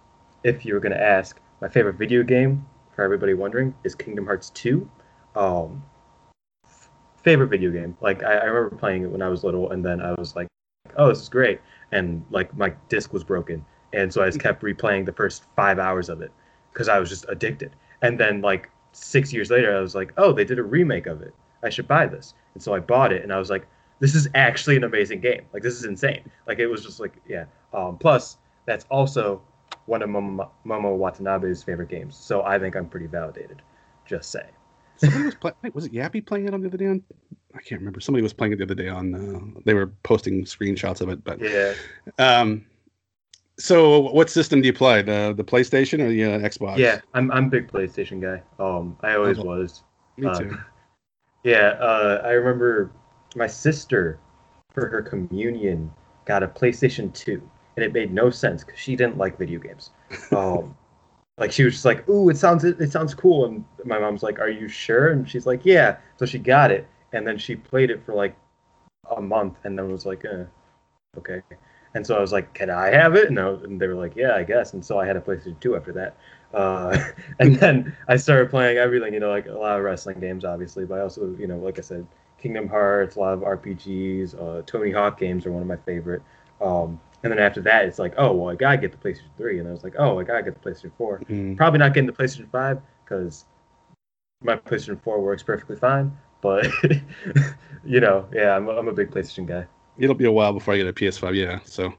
if 0.45 0.65
you 0.65 0.75
were 0.75 0.81
gonna 0.81 0.97
ask, 0.97 1.41
my 1.61 1.69
favorite 1.69 1.97
video 1.97 2.23
game 2.23 2.65
for 2.95 3.03
everybody 3.03 3.35
wondering 3.35 3.75
is 3.85 3.95
Kingdom 3.95 4.25
Hearts 4.27 4.51
2. 4.51 4.89
Um, 5.35 5.83
favorite 7.23 7.49
video 7.49 7.71
game. 7.71 7.97
Like 8.01 8.23
I, 8.23 8.37
I 8.37 8.45
remember 8.45 8.77
playing 8.77 9.03
it 9.03 9.11
when 9.11 9.23
I 9.23 9.29
was 9.29 9.45
little, 9.45 9.73
and 9.73 9.85
then 9.85 10.01
I 10.01 10.15
was 10.15 10.37
like, 10.37 10.47
"Oh, 10.97 11.09
this 11.09 11.21
is 11.21 11.29
great," 11.29 11.61
and 11.93 12.25
like 12.31 12.57
my 12.57 12.73
disc 12.89 13.13
was 13.13 13.25
broken, 13.25 13.65
and 13.93 14.13
so 14.13 14.23
I 14.23 14.27
just 14.27 14.41
kept 14.41 14.63
replaying 14.63 15.05
the 15.05 15.13
first 15.13 15.45
five 15.57 15.79
hours 15.79 16.09
of 16.09 16.23
it 16.23 16.31
because 16.73 16.89
I 16.89 16.99
was 17.01 17.09
just 17.09 17.27
addicted. 17.29 17.75
And 18.03 18.21
then 18.21 18.43
like 18.43 18.71
six 18.97 19.33
years 19.33 19.51
later, 19.51 19.77
I 19.77 19.81
was 19.81 19.95
like, 19.95 20.13
"Oh, 20.17 20.33
they 20.33 20.45
did 20.45 20.59
a 20.59 20.63
remake 20.63 21.07
of 21.07 21.23
it. 21.23 21.35
I 21.63 21.71
should 21.71 21.87
buy 21.89 22.07
this." 22.07 22.35
And 22.55 22.63
so 22.63 22.75
I 22.75 22.81
bought 22.81 23.13
it, 23.13 23.23
and 23.23 23.33
I 23.33 23.39
was 23.39 23.51
like, 23.51 23.67
"This 24.01 24.15
is 24.15 24.29
actually 24.35 24.77
an 24.77 24.85
amazing 24.85 25.21
game. 25.21 25.43
Like 25.53 25.63
this 25.63 25.75
is 25.75 25.85
insane." 25.85 26.31
Like 26.47 26.59
it 26.59 26.67
was 26.67 26.83
just 26.83 27.01
like, 27.01 27.15
yeah. 27.29 27.45
Um, 27.73 27.99
plus, 27.99 28.39
that's 28.65 28.87
also 28.91 29.43
one 29.87 30.03
of 30.03 30.09
Momo, 30.11 30.49
Momo 30.65 30.97
Watanabe's 30.97 31.63
favorite 31.63 31.89
games. 31.89 32.17
So 32.17 32.43
I 32.43 32.59
think 32.59 32.75
I'm 32.75 32.89
pretty 32.89 33.07
validated. 33.07 33.63
Just 34.07 34.31
say. 34.31 34.47
Somebody 34.97 35.25
was 35.25 35.35
playing. 35.35 35.55
Was 35.75 35.87
it 35.87 35.93
Yappy 35.93 36.25
playing 36.25 36.49
it 36.49 36.55
on 36.55 36.63
the 36.63 36.69
other 36.69 36.79
day? 36.79 36.87
On 36.87 37.03
I 37.55 37.61
can't 37.61 37.81
remember. 37.81 38.01
Somebody 38.01 38.23
was 38.23 38.33
playing 38.33 38.53
it 38.53 38.57
the 38.59 38.65
other 38.65 38.75
day 38.75 38.89
on. 38.89 39.15
Uh, 39.15 39.61
they 39.65 39.75
were 39.75 39.89
posting 40.03 40.45
screenshots 40.45 41.01
of 41.01 41.09
it, 41.09 41.23
but 41.23 41.41
yeah. 41.41 41.75
Um. 42.19 42.65
So, 43.59 44.01
what 44.13 44.29
system 44.29 44.61
do 44.61 44.67
you 44.67 44.73
play? 44.73 45.03
The 45.03 45.33
the 45.37 45.45
PlayStation 45.45 46.01
or 46.01 46.09
the 46.09 46.25
uh, 46.25 46.39
Xbox? 46.41 46.79
Yeah, 46.79 47.01
I'm 47.15 47.31
I'm 47.31 47.47
a 47.47 47.51
big 47.51 47.71
PlayStation 47.71 48.21
guy. 48.21 48.43
Um, 48.63 48.97
I 49.03 49.15
always 49.15 49.39
Oh, 49.39 49.45
was. 49.45 49.83
me 50.17 50.27
uh, 50.29 50.39
too. 50.39 50.59
Yeah, 51.45 51.77
uh, 51.81 52.23
I 52.25 52.33
remember 52.33 52.91
my 53.37 53.47
sister 53.47 54.19
for 54.75 54.89
her 54.89 55.01
communion 55.03 55.93
got 56.25 56.43
a 56.43 56.49
PlayStation 56.49 57.15
2, 57.15 57.41
and 57.77 57.85
it 57.85 57.93
made 57.93 58.13
no 58.13 58.31
sense 58.31 58.65
because 58.65 58.81
she 58.81 58.97
didn't 58.97 59.17
like 59.17 59.39
video 59.39 59.61
games. 59.61 59.91
Um, 60.33 60.77
like 61.39 61.53
she 61.53 61.65
was 61.65 61.75
just 61.75 61.85
like, 61.85 62.09
"Ooh, 62.09 62.31
it 62.31 62.37
sounds 62.39 62.65
it 62.65 62.93
sounds 62.93 63.15
cool," 63.15 63.47
and 63.47 63.65
my 63.85 63.99
mom's 63.99 64.23
like, 64.23 64.41
"Are 64.41 64.51
you 64.51 64.69
sure?" 64.69 65.11
And 65.13 65.29
she's 65.29 65.47
like, 65.47 65.63
"Yeah." 65.65 65.99
So 66.17 66.27
she 66.27 66.39
got 66.39 66.71
it, 66.73 66.87
and 67.13 67.27
then 67.27 67.39
she 67.39 67.57
played 67.57 67.91
it 67.91 68.05
for 68.05 68.15
like 68.15 68.37
a 69.17 69.21
month, 69.23 69.59
and 69.65 69.79
then 69.79 69.91
was 69.93 70.07
like, 70.07 70.25
eh, 70.25 70.45
"Okay." 71.19 71.43
And 71.97 72.07
so 72.07 72.15
I 72.15 72.21
was 72.21 72.31
like, 72.31 72.53
"Can 72.53 72.69
I 72.69 72.89
have 72.89 73.17
it?" 73.17 73.29
And, 73.29 73.41
I 73.41 73.49
was, 73.49 73.63
and 73.63 73.81
they 73.81 73.87
were 73.89 73.95
like, 73.95 74.15
"Yeah, 74.15 74.35
I 74.35 74.43
guess." 74.43 74.75
And 74.75 74.85
so 74.85 75.01
I 75.01 75.07
had 75.07 75.17
a 75.17 75.21
PlayStation 75.21 75.59
2 75.61 75.77
after 75.77 75.93
that. 75.93 76.15
Uh, 76.53 76.97
and 77.39 77.57
then 77.57 77.97
I 78.07 78.17
started 78.17 78.51
playing 78.51 78.77
everything, 78.77 79.15
you 79.15 79.21
know, 79.21 79.31
like 79.31 79.47
a 79.47 79.53
lot 79.53 79.79
of 79.79 79.83
wrestling 79.83 80.21
games, 80.21 80.45
obviously, 80.45 80.85
but 80.85 80.99
I 80.99 81.01
also, 81.01 81.35
you 81.39 81.47
know, 81.47 81.57
like 81.57 81.79
I 81.79 81.83
said, 81.83 82.07
Kingdom 82.39 82.69
Hearts, 82.69 83.17
a 83.17 83.21
lot 83.21 83.33
of 83.33 83.41
RPGs, 83.41 84.35
uh, 84.39 84.63
Tony 84.67 84.93
Hawk 84.93 85.19
games 85.19 85.47
are 85.47 85.53
one 85.53 85.63
of 85.63 85.69
my 85.69 85.77
favorite. 85.77 86.21
Um, 86.61 87.01
and 87.23 87.33
then 87.33 87.39
after 87.39 87.63
that, 87.63 87.87
it's 87.87 87.99
like, 87.99 88.13
oh, 88.19 88.35
well, 88.35 88.51
I 88.51 88.57
gotta 88.57 88.77
get 88.77 88.93
the 88.93 88.99
PlayStation 88.99 89.35
3. 89.39 89.61
And 89.61 89.69
I 89.69 89.73
was 89.73 89.83
like, 89.83 89.95
oh, 89.99 90.21
I 90.21 90.23
gotta 90.23 90.43
get 90.43 90.63
the 90.63 90.71
PlayStation 90.71 90.93
4. 90.99 91.21
Mm. 91.31 91.57
Probably 91.57 91.79
not 91.79 91.95
getting 91.95 92.07
the 92.07 92.13
PlayStation 92.13 92.51
5 92.53 92.79
because 93.05 93.47
my 94.43 94.57
PlayStation 94.57 95.01
4 95.03 95.21
works 95.23 95.43
perfectly 95.43 95.77
fine. 95.77 96.17
But, 96.43 96.69
you 97.85 98.01
know, 98.01 98.29
yeah, 98.35 98.55
I'm, 98.55 98.69
I'm 98.69 98.89
a 98.89 98.93
big 98.93 99.11
PlayStation 99.11 99.47
guy. 99.47 99.67
It'll 99.99 100.15
be 100.15 100.25
a 100.25 100.33
while 100.33 100.53
before 100.53 100.75
I 100.75 100.79
get 100.79 100.87
a 100.87 100.93
PS5. 100.93 101.35
Yeah. 101.35 101.61
So, 101.65 101.93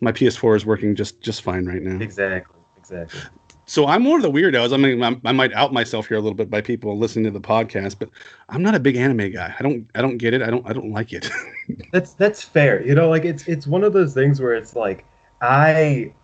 my 0.00 0.12
PS4 0.12 0.56
is 0.56 0.66
working 0.66 0.94
just 0.94 1.20
just 1.20 1.42
fine 1.42 1.66
right 1.66 1.82
now. 1.82 2.02
Exactly. 2.02 2.56
Exactly. 2.78 3.20
So 3.68 3.86
I'm 3.86 4.04
one 4.04 4.16
of 4.16 4.22
the 4.22 4.30
weirdos. 4.30 4.72
I 4.72 4.78
mean, 4.78 5.02
I'm, 5.02 5.20
I 5.26 5.32
might 5.32 5.52
out 5.52 5.74
myself 5.74 6.08
here 6.08 6.16
a 6.16 6.20
little 6.20 6.34
bit 6.34 6.48
by 6.48 6.62
people 6.62 6.96
listening 6.96 7.26
to 7.26 7.30
the 7.30 7.40
podcast, 7.40 7.96
but 7.98 8.08
I'm 8.48 8.62
not 8.62 8.74
a 8.74 8.80
big 8.80 8.96
anime 8.96 9.30
guy. 9.30 9.54
I 9.58 9.62
don't 9.62 9.86
I 9.94 10.00
don't 10.00 10.16
get 10.16 10.32
it. 10.32 10.40
I 10.40 10.48
don't 10.48 10.66
I 10.66 10.72
don't 10.72 10.90
like 10.90 11.12
it. 11.12 11.28
That's 11.92 12.14
that's 12.14 12.42
fair. 12.42 12.82
You 12.82 12.94
know, 12.94 13.10
like 13.10 13.26
it's 13.26 13.46
it's 13.46 13.66
one 13.66 13.84
of 13.84 13.92
those 13.92 14.14
things 14.14 14.40
where 14.40 14.54
it's 14.54 14.74
like 14.74 15.04
I 15.42 16.14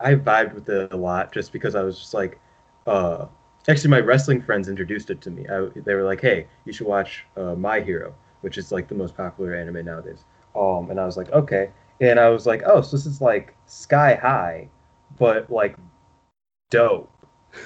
I 0.00 0.14
vibed 0.14 0.54
with 0.54 0.70
it 0.70 0.90
a 0.90 0.96
lot 0.96 1.32
just 1.32 1.52
because 1.52 1.74
I 1.74 1.82
was 1.82 1.98
just 1.98 2.14
like 2.14 2.40
uh 2.86 3.26
actually 3.68 3.90
my 3.90 4.00
wrestling 4.00 4.40
friends 4.40 4.68
introduced 4.68 5.10
it 5.10 5.20
to 5.20 5.30
me. 5.30 5.46
I, 5.48 5.68
they 5.84 5.94
were 5.94 6.02
like, 6.04 6.22
"Hey, 6.22 6.46
you 6.64 6.72
should 6.72 6.86
watch 6.86 7.26
uh, 7.36 7.54
My 7.54 7.80
Hero," 7.80 8.14
which 8.40 8.56
is 8.56 8.72
like 8.72 8.88
the 8.88 8.94
most 8.94 9.14
popular 9.14 9.54
anime 9.54 9.84
nowadays. 9.84 10.24
Um 10.56 10.90
and 10.90 11.00
I 11.00 11.06
was 11.06 11.16
like, 11.16 11.30
"Okay." 11.32 11.70
And 12.00 12.20
I 12.20 12.28
was 12.28 12.46
like, 12.46 12.62
"Oh, 12.66 12.80
so 12.82 12.96
this 12.96 13.06
is 13.06 13.20
like 13.20 13.54
Sky 13.66 14.14
High, 14.14 14.68
but 15.18 15.50
like 15.50 15.76
dope." 16.70 17.10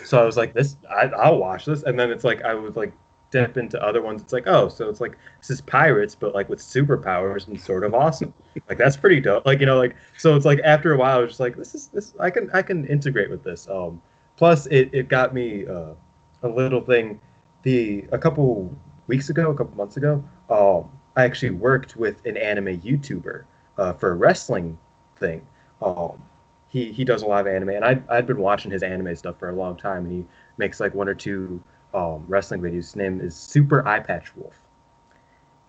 So 0.04 0.20
I 0.20 0.24
was 0.24 0.36
like, 0.36 0.54
"This 0.54 0.76
I, 0.88 1.06
I'll 1.06 1.38
watch 1.38 1.64
this." 1.64 1.82
And 1.82 1.98
then 1.98 2.10
it's 2.10 2.24
like 2.24 2.42
I 2.42 2.54
would 2.54 2.76
like 2.76 2.92
dip 3.30 3.56
into 3.56 3.82
other 3.82 4.02
ones. 4.02 4.22
It's 4.22 4.32
like, 4.32 4.46
"Oh, 4.46 4.68
so 4.68 4.88
it's 4.88 5.00
like 5.00 5.16
this 5.40 5.50
is 5.50 5.60
pirates, 5.60 6.14
but 6.14 6.34
like 6.34 6.48
with 6.48 6.60
superpowers 6.60 7.48
and 7.48 7.60
sort 7.60 7.84
of 7.84 7.94
awesome. 7.94 8.34
like 8.68 8.78
that's 8.78 8.96
pretty 8.96 9.20
dope. 9.20 9.46
Like 9.46 9.60
you 9.60 9.66
know, 9.66 9.78
like 9.78 9.96
so 10.18 10.36
it's 10.36 10.44
like 10.44 10.60
after 10.64 10.92
a 10.92 10.96
while, 10.96 11.18
I 11.18 11.20
was 11.20 11.30
just 11.30 11.40
like, 11.40 11.56
this 11.56 11.74
is 11.74 11.88
this 11.88 12.14
I 12.20 12.30
can 12.30 12.50
I 12.52 12.62
can 12.62 12.86
integrate 12.86 13.30
with 13.30 13.42
this. 13.42 13.68
Um, 13.68 14.00
plus 14.36 14.66
it 14.66 14.90
it 14.92 15.08
got 15.08 15.34
me 15.34 15.66
uh, 15.66 15.94
a 16.42 16.48
little 16.48 16.80
thing. 16.80 17.20
The 17.62 18.06
a 18.12 18.18
couple 18.18 18.74
weeks 19.06 19.28
ago, 19.28 19.50
a 19.50 19.54
couple 19.54 19.76
months 19.76 19.96
ago, 19.96 20.24
um, 20.48 20.90
I 21.20 21.24
actually 21.24 21.50
worked 21.50 21.96
with 21.96 22.24
an 22.26 22.36
anime 22.36 22.80
YouTuber 22.80 23.44
uh, 23.78 23.92
for 23.94 24.12
a 24.12 24.14
wrestling 24.14 24.78
thing. 25.16 25.46
Um, 25.82 26.22
he 26.68 26.92
he 26.92 27.04
does 27.04 27.22
a 27.22 27.26
lot 27.26 27.40
of 27.40 27.46
anime, 27.46 27.70
and 27.70 27.84
I 27.84 28.00
I'd 28.08 28.26
been 28.26 28.38
watching 28.38 28.70
his 28.70 28.82
anime 28.82 29.14
stuff 29.16 29.38
for 29.38 29.50
a 29.50 29.54
long 29.54 29.76
time, 29.76 30.06
and 30.06 30.12
he 30.12 30.26
makes 30.56 30.80
like 30.80 30.94
one 30.94 31.08
or 31.08 31.14
two 31.14 31.62
um, 31.94 32.24
wrestling 32.28 32.60
videos. 32.60 32.74
His 32.74 32.96
name 32.96 33.20
is 33.20 33.34
Super 33.34 33.82
Eyepatch 33.82 34.34
Wolf 34.36 34.54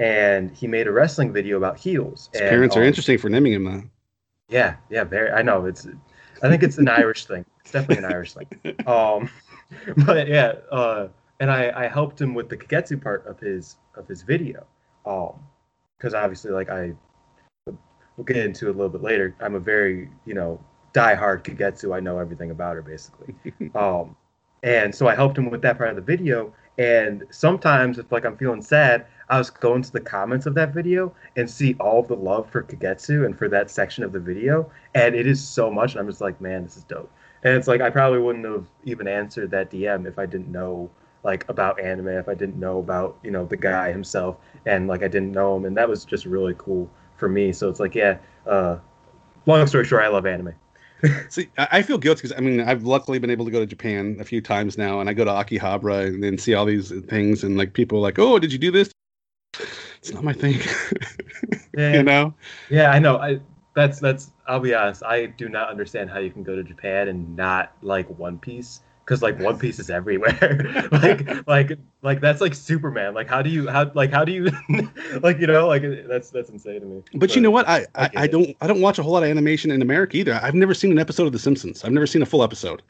and 0.01 0.49
he 0.51 0.67
made 0.67 0.87
a 0.87 0.91
wrestling 0.91 1.31
video 1.31 1.57
about 1.57 1.77
heels. 1.77 2.29
His 2.33 2.41
and, 2.41 2.49
parents 2.49 2.75
are 2.75 2.81
um, 2.81 2.87
interesting 2.87 3.19
for 3.19 3.29
naming 3.29 3.53
him 3.53 3.65
that. 3.65 3.83
Yeah, 4.49 4.75
yeah, 4.89 5.03
very. 5.03 5.31
I 5.31 5.43
know 5.43 5.65
it's. 5.65 5.87
I 6.41 6.49
think 6.49 6.63
it's 6.63 6.79
an 6.79 6.87
Irish 7.01 7.25
thing. 7.25 7.45
It's 7.61 7.71
definitely 7.71 8.03
an 8.03 8.11
Irish 8.11 8.33
thing. 8.33 8.47
Um, 8.87 9.29
but 10.05 10.27
yeah, 10.27 10.55
uh, 10.71 11.07
and 11.39 11.51
I 11.51 11.71
I 11.85 11.87
helped 11.87 12.19
him 12.19 12.33
with 12.33 12.49
the 12.49 12.57
kagetsu 12.57 13.01
part 13.01 13.25
of 13.27 13.39
his 13.39 13.77
of 13.95 14.07
his 14.07 14.23
video, 14.23 14.65
um, 15.05 15.33
because 15.97 16.13
obviously 16.13 16.51
like 16.51 16.69
I, 16.69 16.93
we'll 17.65 18.25
get 18.25 18.37
into 18.37 18.67
it 18.67 18.69
a 18.69 18.73
little 18.73 18.89
bit 18.89 19.03
later. 19.03 19.35
I'm 19.39 19.55
a 19.55 19.59
very 19.59 20.09
you 20.25 20.33
know 20.33 20.59
diehard 20.93 21.43
kagetsu. 21.43 21.95
I 21.95 21.99
know 21.99 22.19
everything 22.19 22.51
about 22.51 22.75
her 22.75 22.81
basically. 22.81 23.35
um, 23.75 24.15
and 24.63 24.93
so 24.93 25.07
I 25.07 25.15
helped 25.15 25.37
him 25.37 25.49
with 25.49 25.61
that 25.61 25.77
part 25.77 25.89
of 25.89 25.95
the 25.95 26.01
video. 26.01 26.53
And 26.77 27.23
sometimes 27.29 27.99
if 27.99 28.11
like 28.11 28.25
I'm 28.25 28.37
feeling 28.37 28.61
sad, 28.61 29.05
I 29.29 29.37
was 29.37 29.49
going 29.49 29.81
to 29.81 29.91
the 29.91 29.99
comments 29.99 30.45
of 30.45 30.53
that 30.55 30.73
video 30.73 31.13
and 31.35 31.49
see 31.49 31.75
all 31.79 31.99
of 31.99 32.07
the 32.07 32.15
love 32.15 32.49
for 32.49 32.63
Kagetsu 32.63 33.25
and 33.25 33.37
for 33.37 33.47
that 33.49 33.69
section 33.69 34.03
of 34.03 34.11
the 34.11 34.19
video. 34.19 34.69
And 34.93 35.15
it 35.15 35.27
is 35.27 35.45
so 35.45 35.71
much. 35.71 35.93
And 35.93 36.01
I'm 36.01 36.07
just 36.07 36.21
like, 36.21 36.39
man, 36.41 36.63
this 36.63 36.77
is 36.77 36.83
dope. 36.83 37.11
And 37.43 37.55
it's 37.55 37.67
like, 37.67 37.81
I 37.81 37.89
probably 37.89 38.19
wouldn't 38.19 38.45
have 38.45 38.67
even 38.83 39.07
answered 39.07 39.51
that 39.51 39.71
DM 39.71 40.05
if 40.05 40.19
I 40.19 40.25
didn't 40.25 40.51
know 40.51 40.89
like 41.23 41.47
about 41.49 41.79
anime, 41.79 42.07
if 42.07 42.27
I 42.27 42.33
didn't 42.33 42.59
know 42.59 42.79
about, 42.79 43.17
you 43.23 43.31
know, 43.31 43.45
the 43.45 43.57
guy 43.57 43.91
himself 43.91 44.37
and 44.65 44.87
like 44.87 45.03
I 45.03 45.07
didn't 45.07 45.31
know 45.31 45.55
him. 45.57 45.65
And 45.65 45.77
that 45.77 45.87
was 45.89 46.05
just 46.05 46.25
really 46.25 46.55
cool 46.57 46.89
for 47.17 47.29
me. 47.29 47.53
So 47.53 47.69
it's 47.69 47.79
like, 47.79 47.95
yeah, 47.95 48.17
uh, 48.45 48.77
long 49.45 49.65
story 49.67 49.85
short, 49.85 50.03
I 50.03 50.07
love 50.07 50.25
anime. 50.25 50.53
See, 51.29 51.49
I 51.57 51.81
feel 51.81 51.97
guilty 51.97 52.21
because 52.21 52.37
I 52.37 52.41
mean 52.41 52.61
I've 52.61 52.83
luckily 52.83 53.17
been 53.17 53.31
able 53.31 53.45
to 53.45 53.51
go 53.51 53.59
to 53.59 53.65
Japan 53.65 54.17
a 54.19 54.23
few 54.23 54.39
times 54.39 54.77
now, 54.77 54.99
and 54.99 55.09
I 55.09 55.13
go 55.13 55.25
to 55.25 55.31
Akihabara 55.31 56.05
and 56.07 56.23
then 56.23 56.37
see 56.37 56.53
all 56.53 56.65
these 56.65 56.91
things, 57.07 57.43
and 57.43 57.57
like 57.57 57.73
people 57.73 57.97
are 57.97 58.01
like, 58.01 58.19
"Oh, 58.19 58.37
did 58.37 58.53
you 58.53 58.59
do 58.59 58.69
this?" 58.69 58.91
It's 59.97 60.13
not 60.13 60.23
my 60.23 60.33
thing, 60.33 60.59
Yeah. 61.77 61.93
you 61.93 62.03
know. 62.03 62.33
Yeah, 62.69 62.91
I 62.91 62.99
know. 62.99 63.17
I 63.17 63.39
that's 63.75 63.99
that's. 63.99 64.31
I'll 64.47 64.59
be 64.59 64.73
honest. 64.75 65.03
I 65.03 65.27
do 65.27 65.49
not 65.49 65.69
understand 65.69 66.09
how 66.09 66.19
you 66.19 66.29
can 66.29 66.43
go 66.43 66.55
to 66.55 66.63
Japan 66.63 67.07
and 67.07 67.35
not 67.35 67.71
like 67.81 68.07
One 68.19 68.37
Piece 68.37 68.81
because 69.05 69.21
like 69.21 69.39
One 69.39 69.57
Piece 69.57 69.79
is 69.79 69.89
everywhere. 69.89 70.87
like 70.91 71.47
like 71.47 71.77
like 72.01 72.21
that's 72.21 72.41
like 72.41 72.53
Superman. 72.53 73.13
Like 73.13 73.27
how 73.27 73.41
do 73.41 73.49
you 73.49 73.67
how 73.69 73.91
like 73.93 74.11
how 74.11 74.23
do 74.23 74.31
you 74.31 74.49
like 75.21 75.39
you 75.39 75.47
know 75.47 75.67
like 75.67 75.83
that's 76.07 76.29
that's 76.29 76.49
insane 76.49 76.81
to 76.81 76.85
me. 76.85 77.03
But 77.15 77.35
you 77.35 77.41
know 77.41 77.51
what? 77.51 77.67
I 77.67 77.85
I 77.95 78.05
I, 78.05 78.09
I 78.15 78.27
don't 78.27 78.55
I 78.61 78.67
don't 78.67 78.81
watch 78.81 78.99
a 78.99 79.03
whole 79.03 79.13
lot 79.13 79.23
of 79.23 79.29
animation 79.29 79.71
in 79.71 79.81
America 79.81 80.17
either. 80.17 80.39
I've 80.41 80.55
never 80.55 80.73
seen 80.73 80.91
an 80.91 80.99
episode 80.99 81.25
of 81.25 81.33
The 81.33 81.39
Simpsons. 81.39 81.83
I've 81.83 81.91
never 81.91 82.07
seen 82.07 82.21
a 82.21 82.25
full 82.25 82.43
episode. 82.43 82.81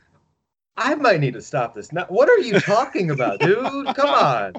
I 0.78 0.96
might 0.96 1.20
need 1.20 1.34
to 1.34 1.42
stop 1.42 1.76
this. 1.76 1.92
Now, 1.92 2.06
what 2.08 2.30
are 2.30 2.40
you 2.40 2.60
talking 2.60 3.12
about, 3.12 3.40
dude? 3.40 3.96
Come 3.96 4.10
on. 4.10 4.54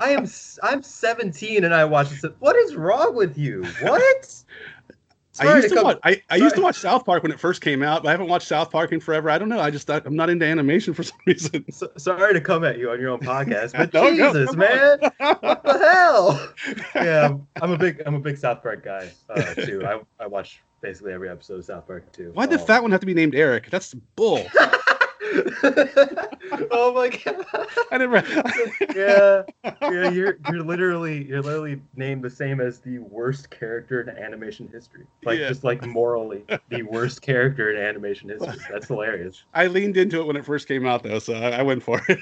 I 0.00 0.10
am 0.10 0.26
I'm 0.62 0.82
17 0.82 1.64
and 1.64 1.74
I 1.74 1.84
watch 1.84 2.10
this. 2.10 2.24
What 2.38 2.56
is 2.56 2.76
wrong 2.76 3.14
with 3.14 3.36
you? 3.36 3.64
What? 3.82 4.44
I 5.40 5.56
used 5.56 5.68
to 5.68 5.74
come, 5.74 5.84
watch. 5.84 5.98
I, 6.02 6.22
I 6.30 6.36
used 6.36 6.54
to 6.56 6.62
watch 6.62 6.76
South 6.76 7.04
Park 7.04 7.22
when 7.22 7.32
it 7.32 7.40
first 7.40 7.60
came 7.60 7.82
out, 7.82 8.02
but 8.02 8.08
I 8.08 8.12
haven't 8.12 8.28
watched 8.28 8.48
South 8.48 8.70
Park 8.70 8.92
in 8.92 9.00
forever. 9.00 9.30
I 9.30 9.38
don't 9.38 9.48
know. 9.48 9.60
I 9.60 9.70
just 9.70 9.88
I'm 9.90 10.16
not 10.16 10.30
into 10.30 10.46
animation 10.46 10.94
for 10.94 11.02
some 11.04 11.18
reason. 11.26 11.70
So, 11.72 11.90
sorry 11.96 12.34
to 12.34 12.40
come 12.40 12.64
at 12.64 12.78
you 12.78 12.90
on 12.90 13.00
your 13.00 13.10
own 13.10 13.20
podcast, 13.20 13.72
but 13.76 13.92
no, 13.92 14.10
Jesus, 14.10 14.52
no, 14.52 14.58
man, 14.58 14.98
what 15.40 15.62
the 15.62 15.78
hell? 15.78 16.52
Yeah, 16.94 17.36
I'm 17.60 17.70
a 17.70 17.78
big 17.78 18.02
I'm 18.06 18.14
a 18.14 18.20
big 18.20 18.38
South 18.38 18.62
Park 18.62 18.84
guy 18.84 19.10
uh, 19.30 19.54
too. 19.54 19.84
I 19.86 20.00
I 20.22 20.26
watch 20.26 20.62
basically 20.80 21.12
every 21.12 21.28
episode 21.28 21.58
of 21.58 21.64
South 21.64 21.86
Park 21.86 22.10
too. 22.12 22.30
Why'd 22.32 22.50
the 22.50 22.58
um, 22.58 22.66
fat 22.66 22.82
one 22.82 22.90
have 22.90 23.00
to 23.00 23.06
be 23.06 23.14
named 23.14 23.34
Eric? 23.34 23.70
That's 23.70 23.94
bull. 23.94 24.46
oh 26.70 26.92
my 26.94 27.08
god! 27.08 27.44
I 27.90 27.98
never. 27.98 28.16
yeah, 28.94 29.42
yeah. 29.82 30.10
You're 30.10 30.38
you're 30.48 30.62
literally 30.62 31.24
you're 31.24 31.42
literally 31.42 31.80
named 31.96 32.22
the 32.22 32.30
same 32.30 32.60
as 32.60 32.80
the 32.80 32.98
worst 32.98 33.50
character 33.50 34.00
in 34.00 34.08
animation 34.08 34.68
history. 34.72 35.06
Like 35.24 35.38
yeah. 35.38 35.48
just 35.48 35.64
like 35.64 35.84
morally 35.86 36.44
the 36.68 36.82
worst 36.82 37.22
character 37.22 37.70
in 37.70 37.82
animation 37.82 38.28
history. 38.28 38.56
That's 38.70 38.86
hilarious. 38.86 39.44
I 39.54 39.66
leaned 39.66 39.96
into 39.96 40.20
it 40.20 40.26
when 40.26 40.36
it 40.36 40.44
first 40.44 40.68
came 40.68 40.86
out 40.86 41.02
though, 41.02 41.18
so 41.18 41.34
I, 41.34 41.50
I 41.58 41.62
went 41.62 41.82
for 41.82 42.00
it. 42.08 42.18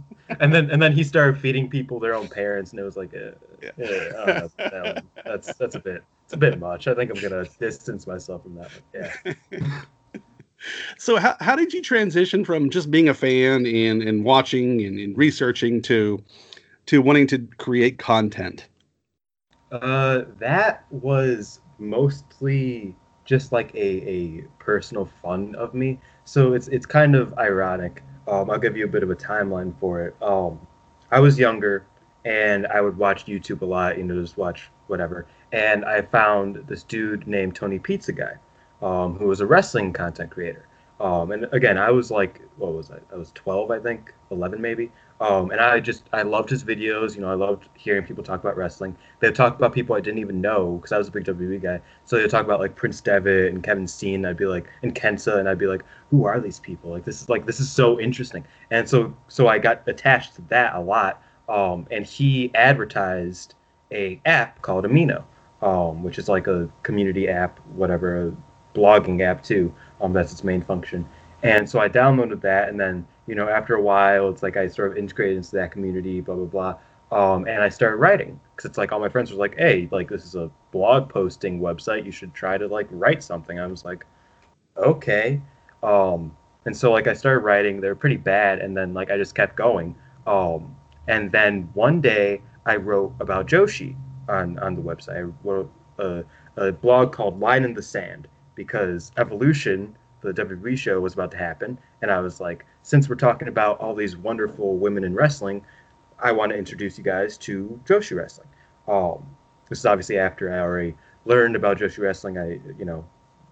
and 0.40 0.52
then 0.52 0.70
and 0.70 0.80
then 0.80 0.92
he 0.92 1.04
started 1.04 1.40
feeding 1.40 1.68
people 1.68 2.00
their 2.00 2.14
own 2.14 2.28
parents, 2.28 2.72
and 2.72 2.80
it 2.80 2.84
was 2.84 2.96
like, 2.96 3.14
uh, 3.14 3.30
yeah. 3.62 3.86
uh, 4.16 4.48
that 4.56 5.04
that's 5.24 5.54
that's 5.54 5.74
a 5.74 5.80
bit 5.80 6.02
it's 6.24 6.32
a 6.32 6.38
bit 6.38 6.58
much. 6.58 6.88
I 6.88 6.94
think 6.94 7.10
I'm 7.10 7.20
gonna 7.20 7.46
distance 7.60 8.06
myself 8.06 8.42
from 8.42 8.56
that. 8.56 8.70
One. 8.92 9.36
Yeah 9.52 9.82
so 10.98 11.16
how, 11.16 11.36
how 11.40 11.56
did 11.56 11.72
you 11.72 11.82
transition 11.82 12.44
from 12.44 12.70
just 12.70 12.90
being 12.90 13.08
a 13.08 13.14
fan 13.14 13.66
and, 13.66 14.02
and 14.02 14.24
watching 14.24 14.84
and, 14.84 14.98
and 14.98 15.16
researching 15.16 15.82
to 15.82 16.22
to 16.86 17.02
wanting 17.02 17.26
to 17.28 17.46
create 17.58 17.98
content? 17.98 18.68
Uh 19.70 20.22
that 20.38 20.84
was 20.90 21.60
mostly 21.78 22.96
just 23.24 23.52
like 23.52 23.74
a, 23.74 24.08
a 24.08 24.44
personal 24.58 25.04
fun 25.22 25.54
of 25.54 25.74
me. 25.74 26.00
So 26.24 26.54
it's 26.54 26.68
it's 26.68 26.86
kind 26.86 27.14
of 27.14 27.36
ironic. 27.38 28.02
Um 28.26 28.50
i'll 28.50 28.58
give 28.58 28.76
you 28.76 28.84
a 28.84 28.88
bit 28.88 29.02
of 29.02 29.10
a 29.10 29.16
timeline 29.16 29.78
for 29.78 30.00
it. 30.06 30.16
Um 30.22 30.66
i 31.10 31.20
was 31.20 31.38
younger 31.38 31.86
and 32.24 32.66
i 32.66 32.80
would 32.80 32.96
watch 32.98 33.24
youtube 33.26 33.62
a 33.62 33.64
lot 33.64 33.96
you 33.96 34.04
know 34.04 34.20
just 34.20 34.36
watch 34.36 34.70
whatever. 34.88 35.26
And 35.52 35.84
i 35.84 36.02
found 36.02 36.56
this 36.66 36.82
dude 36.82 37.26
named 37.26 37.54
tony 37.54 37.78
pizza 37.78 38.12
guy 38.12 38.34
um, 38.82 39.16
who 39.16 39.26
was 39.26 39.40
a 39.40 39.46
wrestling 39.46 39.92
content 39.92 40.30
creator. 40.30 40.66
Um, 41.00 41.30
and 41.30 41.46
again, 41.52 41.78
I 41.78 41.90
was 41.90 42.10
like, 42.10 42.40
what 42.56 42.72
was 42.72 42.90
I? 42.90 42.98
I 43.12 43.16
was 43.16 43.30
12, 43.32 43.70
I 43.70 43.78
think, 43.78 44.12
11 44.30 44.60
maybe. 44.60 44.90
Um, 45.20 45.50
and 45.50 45.60
I 45.60 45.80
just, 45.80 46.04
I 46.12 46.22
loved 46.22 46.48
his 46.48 46.62
videos. 46.62 47.14
You 47.14 47.22
know, 47.22 47.30
I 47.30 47.34
loved 47.34 47.68
hearing 47.74 48.04
people 48.04 48.22
talk 48.22 48.40
about 48.40 48.56
wrestling. 48.56 48.96
They'd 49.20 49.34
talk 49.34 49.56
about 49.56 49.72
people 49.72 49.96
I 49.96 50.00
didn't 50.00 50.20
even 50.20 50.40
know 50.40 50.76
because 50.76 50.92
I 50.92 50.98
was 50.98 51.08
a 51.08 51.10
big 51.10 51.24
WWE 51.24 51.60
guy. 51.60 51.80
So 52.04 52.16
they'd 52.16 52.30
talk 52.30 52.44
about 52.44 52.60
like 52.60 52.76
Prince 52.76 53.00
Devitt 53.00 53.52
and 53.52 53.62
Kevin 53.62 53.86
Steen. 53.86 54.24
I'd 54.24 54.36
be 54.36 54.46
like, 54.46 54.68
and 54.82 54.94
Kenta, 54.94 55.38
and 55.38 55.48
I'd 55.48 55.58
be 55.58 55.66
like, 55.66 55.84
who 56.10 56.24
are 56.24 56.40
these 56.40 56.60
people? 56.60 56.90
Like, 56.90 57.04
this 57.04 57.20
is 57.20 57.28
like, 57.28 57.46
this 57.46 57.60
is 57.60 57.70
so 57.70 58.00
interesting. 58.00 58.44
And 58.70 58.88
so, 58.88 59.14
so 59.28 59.48
I 59.48 59.58
got 59.58 59.82
attached 59.88 60.36
to 60.36 60.42
that 60.42 60.74
a 60.74 60.80
lot. 60.80 61.22
Um, 61.48 61.86
and 61.90 62.04
he 62.04 62.52
advertised 62.54 63.54
a 63.90 64.20
app 64.24 64.62
called 64.62 64.84
Amino, 64.84 65.24
um, 65.62 66.02
which 66.02 66.18
is 66.18 66.28
like 66.28 66.46
a 66.46 66.68
community 66.82 67.28
app, 67.28 67.58
whatever, 67.70 68.34
blogging 68.74 69.22
app 69.22 69.42
too. 69.42 69.72
Um, 70.00 70.12
that's 70.12 70.32
its 70.32 70.44
main 70.44 70.62
function. 70.62 71.06
And 71.42 71.68
so 71.68 71.80
I 71.80 71.88
downloaded 71.88 72.40
that, 72.42 72.68
and 72.68 72.78
then 72.78 73.06
you 73.26 73.34
know 73.34 73.48
after 73.48 73.74
a 73.74 73.82
while, 73.82 74.28
it's 74.28 74.42
like 74.42 74.56
I 74.56 74.66
sort 74.66 74.90
of 74.90 74.98
integrated 74.98 75.36
into 75.36 75.52
that 75.56 75.70
community, 75.70 76.20
blah 76.20 76.34
blah 76.34 76.46
blah. 76.46 76.78
Um, 77.10 77.46
and 77.46 77.62
I 77.62 77.68
started 77.68 77.96
writing 77.96 78.38
because 78.54 78.68
it's 78.68 78.78
like 78.78 78.92
all 78.92 79.00
my 79.00 79.08
friends 79.08 79.30
were 79.30 79.38
like, 79.38 79.56
"Hey, 79.56 79.88
like 79.90 80.08
this 80.08 80.24
is 80.24 80.34
a 80.34 80.50
blog 80.72 81.08
posting 81.08 81.60
website. 81.60 82.04
You 82.04 82.12
should 82.12 82.34
try 82.34 82.58
to 82.58 82.66
like 82.66 82.88
write 82.90 83.22
something." 83.22 83.58
I 83.58 83.66
was 83.66 83.84
like, 83.84 84.04
"Okay." 84.76 85.40
Um, 85.82 86.36
and 86.66 86.76
so 86.76 86.92
like 86.92 87.06
I 87.06 87.14
started 87.14 87.40
writing. 87.40 87.80
They're 87.80 87.94
pretty 87.94 88.16
bad, 88.16 88.58
and 88.58 88.76
then 88.76 88.92
like 88.92 89.10
I 89.10 89.16
just 89.16 89.34
kept 89.34 89.56
going. 89.56 89.94
Um, 90.26 90.76
and 91.06 91.32
then 91.32 91.70
one 91.74 92.00
day 92.00 92.42
I 92.66 92.76
wrote 92.76 93.14
about 93.20 93.46
Joshi 93.46 93.96
on 94.28 94.58
on 94.58 94.74
the 94.74 94.82
website. 94.82 95.16
I 95.16 95.32
wrote 95.48 95.70
a, 95.98 96.24
a 96.56 96.72
blog 96.72 97.12
called 97.12 97.40
Line 97.40 97.64
in 97.64 97.74
the 97.74 97.82
Sand, 97.82 98.28
because 98.58 99.12
Evolution, 99.16 99.96
the 100.20 100.34
WWE 100.34 100.76
show, 100.76 101.00
was 101.00 101.14
about 101.14 101.30
to 101.30 101.38
happen, 101.38 101.78
and 102.02 102.10
I 102.10 102.18
was 102.18 102.40
like, 102.40 102.66
since 102.82 103.08
we're 103.08 103.14
talking 103.14 103.46
about 103.46 103.78
all 103.78 103.94
these 103.94 104.16
wonderful 104.16 104.76
women 104.76 105.04
in 105.04 105.14
wrestling, 105.14 105.64
I 106.18 106.32
want 106.32 106.50
to 106.50 106.58
introduce 106.58 106.98
you 106.98 107.04
guys 107.04 107.38
to 107.38 107.80
Joshi 107.86 108.16
wrestling. 108.16 108.48
Um, 108.88 109.24
this 109.68 109.78
is 109.78 109.86
obviously 109.86 110.18
after 110.18 110.52
I 110.52 110.58
already 110.58 110.96
learned 111.24 111.54
about 111.54 111.78
Joshi 111.78 112.00
wrestling. 112.00 112.36
I, 112.36 112.58
you 112.78 112.84
know, 112.84 113.04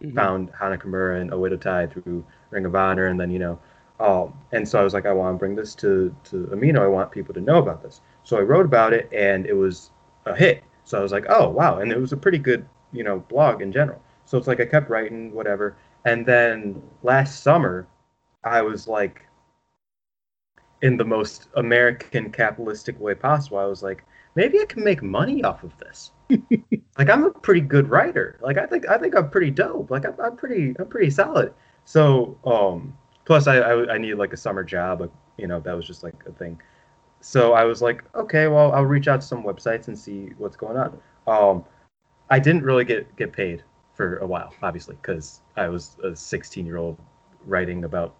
mm-hmm. 0.02 0.16
found 0.16 0.50
Hana 0.58 0.76
Kimura 0.76 1.20
and 1.20 1.30
Oedo 1.30 1.60
Tai 1.60 1.86
through 1.86 2.24
Ring 2.50 2.66
of 2.66 2.74
Honor, 2.74 3.06
and 3.06 3.20
then 3.20 3.30
you 3.30 3.38
know, 3.38 3.58
um, 4.00 4.34
and 4.50 4.68
so 4.68 4.80
I 4.80 4.82
was 4.82 4.92
like, 4.92 5.06
I 5.06 5.12
want 5.12 5.36
to 5.36 5.38
bring 5.38 5.54
this 5.54 5.72
to 5.76 6.14
to 6.24 6.48
Amino. 6.52 6.80
I 6.80 6.88
want 6.88 7.12
people 7.12 7.32
to 7.34 7.40
know 7.40 7.58
about 7.58 7.80
this. 7.80 8.00
So 8.24 8.38
I 8.38 8.40
wrote 8.40 8.66
about 8.66 8.92
it, 8.92 9.08
and 9.12 9.46
it 9.46 9.54
was 9.54 9.92
a 10.24 10.34
hit. 10.34 10.64
So 10.82 10.98
I 10.98 11.02
was 11.02 11.12
like, 11.12 11.26
oh 11.28 11.48
wow, 11.48 11.78
and 11.78 11.92
it 11.92 12.00
was 12.00 12.12
a 12.12 12.16
pretty 12.16 12.38
good, 12.38 12.66
you 12.92 13.04
know, 13.04 13.20
blog 13.20 13.62
in 13.62 13.70
general. 13.70 14.02
So 14.26 14.36
it's 14.36 14.46
like 14.48 14.60
I 14.60 14.66
kept 14.66 14.90
writing, 14.90 15.32
whatever. 15.32 15.76
And 16.04 16.26
then 16.26 16.82
last 17.02 17.42
summer, 17.42 17.86
I 18.44 18.60
was 18.60 18.86
like, 18.86 19.22
in 20.82 20.96
the 20.96 21.04
most 21.04 21.48
American 21.56 22.30
capitalistic 22.30 23.00
way 23.00 23.14
possible, 23.14 23.58
I 23.58 23.64
was 23.64 23.82
like, 23.82 24.04
maybe 24.34 24.60
I 24.60 24.66
can 24.66 24.84
make 24.84 25.02
money 25.02 25.42
off 25.42 25.62
of 25.62 25.76
this. 25.78 26.10
like 26.98 27.08
I'm 27.08 27.24
a 27.24 27.30
pretty 27.30 27.60
good 27.60 27.88
writer. 27.88 28.38
Like 28.42 28.58
I 28.58 28.66
think 28.66 28.88
I 28.88 28.98
think 28.98 29.16
I'm 29.16 29.30
pretty 29.30 29.50
dope. 29.50 29.90
Like 29.90 30.04
I'm, 30.04 30.14
I'm 30.22 30.36
pretty 30.36 30.74
I'm 30.78 30.88
pretty 30.88 31.10
solid. 31.10 31.54
So 31.84 32.36
um, 32.44 32.96
plus 33.24 33.46
I, 33.46 33.56
I 33.58 33.94
I 33.94 33.98
needed 33.98 34.18
like 34.18 34.32
a 34.32 34.36
summer 34.36 34.64
job. 34.64 35.10
You 35.38 35.46
know 35.46 35.60
that 35.60 35.74
was 35.74 35.86
just 35.86 36.02
like 36.02 36.22
a 36.26 36.32
thing. 36.32 36.60
So 37.20 37.54
I 37.54 37.64
was 37.64 37.80
like, 37.80 38.04
okay, 38.14 38.48
well 38.48 38.72
I'll 38.72 38.84
reach 38.84 39.08
out 39.08 39.20
to 39.22 39.26
some 39.26 39.42
websites 39.44 39.88
and 39.88 39.98
see 39.98 40.30
what's 40.36 40.56
going 40.56 40.76
on. 40.76 40.98
Um, 41.26 41.64
I 42.28 42.38
didn't 42.38 42.64
really 42.64 42.84
get 42.84 43.14
get 43.16 43.32
paid 43.32 43.62
for 43.96 44.18
a 44.18 44.26
while, 44.26 44.52
obviously, 44.62 44.96
because 45.00 45.40
I 45.56 45.68
was 45.68 45.96
a 46.04 46.14
16 46.14 46.66
year 46.66 46.76
old 46.76 46.98
writing 47.46 47.84
about 47.84 48.14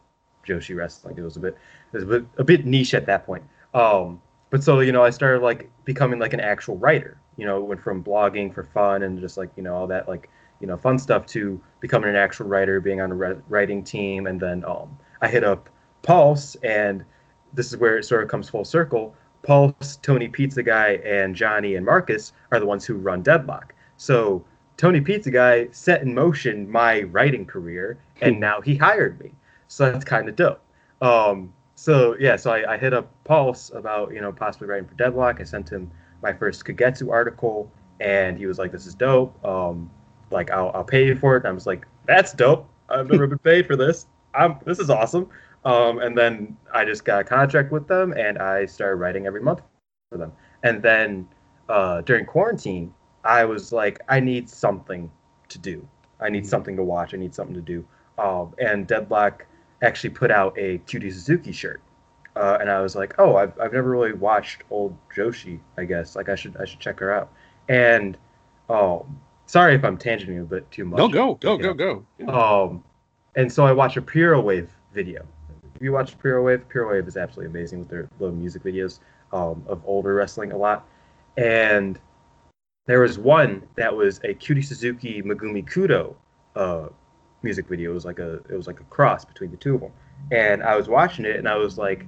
Joshi 0.46 0.76
wrestling. 0.76 1.16
It 1.18 1.22
was 1.22 1.36
a 1.36 1.40
bit, 1.40 1.56
it 1.92 2.04
was 2.04 2.24
a 2.38 2.44
bit, 2.44 2.64
niche 2.64 2.94
at 2.94 3.06
that 3.06 3.26
point. 3.26 3.44
Um, 3.74 4.20
but 4.50 4.64
so 4.64 4.80
you 4.80 4.92
know, 4.92 5.04
I 5.04 5.10
started 5.10 5.42
like 5.42 5.70
becoming 5.84 6.18
like 6.18 6.32
an 6.32 6.40
actual 6.40 6.76
writer. 6.78 7.20
You 7.36 7.44
know, 7.44 7.62
went 7.62 7.82
from 7.82 8.02
blogging 8.02 8.54
for 8.54 8.64
fun 8.64 9.02
and 9.02 9.20
just 9.20 9.36
like 9.36 9.50
you 9.56 9.62
know 9.62 9.74
all 9.74 9.86
that 9.88 10.08
like 10.08 10.30
you 10.60 10.66
know 10.66 10.76
fun 10.76 10.98
stuff 10.98 11.26
to 11.26 11.60
becoming 11.80 12.08
an 12.08 12.16
actual 12.16 12.46
writer, 12.46 12.80
being 12.80 13.00
on 13.00 13.12
a 13.12 13.14
re- 13.14 13.40
writing 13.48 13.84
team, 13.84 14.26
and 14.26 14.40
then 14.40 14.64
um, 14.64 14.96
I 15.20 15.28
hit 15.28 15.44
up 15.44 15.68
Pulse, 16.02 16.54
and 16.62 17.04
this 17.52 17.72
is 17.72 17.76
where 17.76 17.98
it 17.98 18.04
sort 18.04 18.22
of 18.22 18.30
comes 18.30 18.48
full 18.48 18.64
circle. 18.64 19.14
Pulse, 19.42 19.98
Tony 20.02 20.28
Pizza 20.28 20.62
Guy, 20.62 21.00
and 21.04 21.34
Johnny 21.34 21.74
and 21.74 21.84
Marcus 21.84 22.32
are 22.50 22.58
the 22.58 22.66
ones 22.66 22.84
who 22.84 22.94
run 22.94 23.22
Deadlock. 23.22 23.74
So 23.96 24.44
Tony 24.76 25.00
Pizza 25.00 25.30
Guy 25.30 25.68
set 25.72 26.02
in 26.02 26.14
motion 26.14 26.70
my 26.70 27.02
writing 27.02 27.46
career, 27.46 27.98
and 28.20 28.36
hmm. 28.36 28.40
now 28.40 28.60
he 28.60 28.76
hired 28.76 29.20
me. 29.20 29.32
So 29.68 29.90
that's 29.90 30.04
kind 30.04 30.28
of 30.28 30.36
dope. 30.36 30.60
Um, 31.02 31.52
so 31.74 32.16
yeah, 32.18 32.36
so 32.36 32.50
I, 32.52 32.74
I, 32.74 32.78
hit 32.78 32.94
up 32.94 33.12
Pulse 33.24 33.70
about 33.74 34.12
you 34.12 34.20
know 34.20 34.32
possibly 34.32 34.68
writing 34.68 34.88
for 34.88 34.94
Deadlock. 34.94 35.40
I 35.40 35.44
sent 35.44 35.68
him 35.68 35.90
my 36.22 36.32
first 36.32 36.64
Kagetsu 36.64 37.10
article, 37.10 37.70
and 38.00 38.38
he 38.38 38.46
was 38.46 38.58
like, 38.58 38.72
"This 38.72 38.86
is 38.86 38.94
dope. 38.94 39.44
Um, 39.44 39.90
like 40.30 40.50
I'll, 40.50 40.70
I'll 40.74 40.84
pay 40.84 41.06
you 41.06 41.16
for 41.16 41.36
it." 41.36 41.40
And 41.40 41.48
I 41.48 41.52
was 41.52 41.66
like, 41.66 41.86
"That's 42.06 42.32
dope. 42.32 42.68
I've 42.88 43.10
never 43.10 43.26
been 43.26 43.38
paid 43.38 43.66
for 43.66 43.76
this. 43.76 44.06
I'm 44.34 44.58
this 44.64 44.78
is 44.78 44.88
awesome." 44.90 45.28
Um, 45.64 45.98
and 45.98 46.16
then 46.16 46.56
I 46.72 46.84
just 46.84 47.04
got 47.04 47.20
a 47.20 47.24
contract 47.24 47.72
with 47.72 47.88
them, 47.88 48.12
and 48.12 48.38
I 48.38 48.66
started 48.66 48.96
writing 48.96 49.26
every 49.26 49.42
month 49.42 49.60
for 50.10 50.16
them. 50.16 50.32
And 50.62 50.80
then 50.80 51.28
uh, 51.68 52.02
during 52.02 52.24
quarantine, 52.24 52.94
I 53.26 53.44
was 53.44 53.72
like, 53.72 54.00
I 54.08 54.20
need 54.20 54.48
something 54.48 55.10
to 55.48 55.58
do. 55.58 55.86
I 56.20 56.28
need 56.28 56.44
mm-hmm. 56.44 56.48
something 56.48 56.76
to 56.76 56.82
watch. 56.82 57.14
I 57.14 57.16
need 57.18 57.34
something 57.34 57.54
to 57.54 57.60
do. 57.60 57.84
Um, 58.18 58.54
and 58.58 58.86
Deadlock 58.86 59.46
actually 59.82 60.10
put 60.10 60.30
out 60.30 60.56
a 60.58 60.78
Cutie 60.78 61.10
Suzuki 61.10 61.52
shirt, 61.52 61.82
uh, 62.34 62.58
and 62.60 62.70
I 62.70 62.80
was 62.80 62.96
like, 62.96 63.14
oh, 63.18 63.36
I've, 63.36 63.58
I've 63.60 63.72
never 63.72 63.90
really 63.90 64.12
watched 64.12 64.62
old 64.70 64.96
Joshi. 65.14 65.60
I 65.76 65.84
guess 65.84 66.16
like 66.16 66.28
I 66.28 66.34
should 66.34 66.56
I 66.56 66.64
should 66.64 66.80
check 66.80 66.98
her 67.00 67.12
out. 67.12 67.30
And 67.68 68.16
um, 68.70 69.20
sorry 69.46 69.74
if 69.74 69.84
I'm 69.84 69.98
tangenting 69.98 70.40
a 70.40 70.44
bit 70.44 70.70
too 70.70 70.84
much. 70.84 70.98
No, 70.98 71.08
go 71.08 71.34
go 71.34 71.58
go 71.58 71.74
go. 71.74 72.06
Um, 72.28 72.84
and 73.34 73.52
so 73.52 73.66
I 73.66 73.72
watched 73.72 73.98
a 73.98 74.02
Pure 74.02 74.40
Wave 74.40 74.70
video. 74.94 75.26
If 75.74 75.82
you 75.82 75.92
watch 75.92 76.18
Pure 76.18 76.42
Wave, 76.42 76.66
Pure 76.70 76.90
Wave 76.90 77.06
is 77.06 77.18
absolutely 77.18 77.50
amazing 77.50 77.80
with 77.80 77.90
their 77.90 78.08
little 78.18 78.34
music 78.34 78.62
videos 78.62 79.00
um, 79.32 79.62
of 79.66 79.82
older 79.84 80.14
wrestling 80.14 80.52
a 80.52 80.56
lot. 80.56 80.88
And 81.36 81.98
there 82.86 83.00
was 83.00 83.18
one 83.18 83.62
that 83.76 83.94
was 83.94 84.20
a 84.24 84.34
Cutie 84.34 84.62
Suzuki 84.62 85.22
Megumi 85.22 85.68
Kudo 85.68 86.14
uh, 86.54 86.88
music 87.42 87.68
video. 87.68 87.90
It 87.90 87.94
was 87.94 88.04
like 88.04 88.18
a 88.18 88.34
it 88.48 88.56
was 88.56 88.66
like 88.66 88.80
a 88.80 88.84
cross 88.84 89.24
between 89.24 89.50
the 89.50 89.56
two 89.56 89.74
of 89.74 89.80
them. 89.82 89.92
And 90.32 90.62
I 90.62 90.76
was 90.76 90.88
watching 90.88 91.24
it 91.24 91.36
and 91.36 91.48
I 91.48 91.56
was 91.56 91.76
like, 91.78 92.06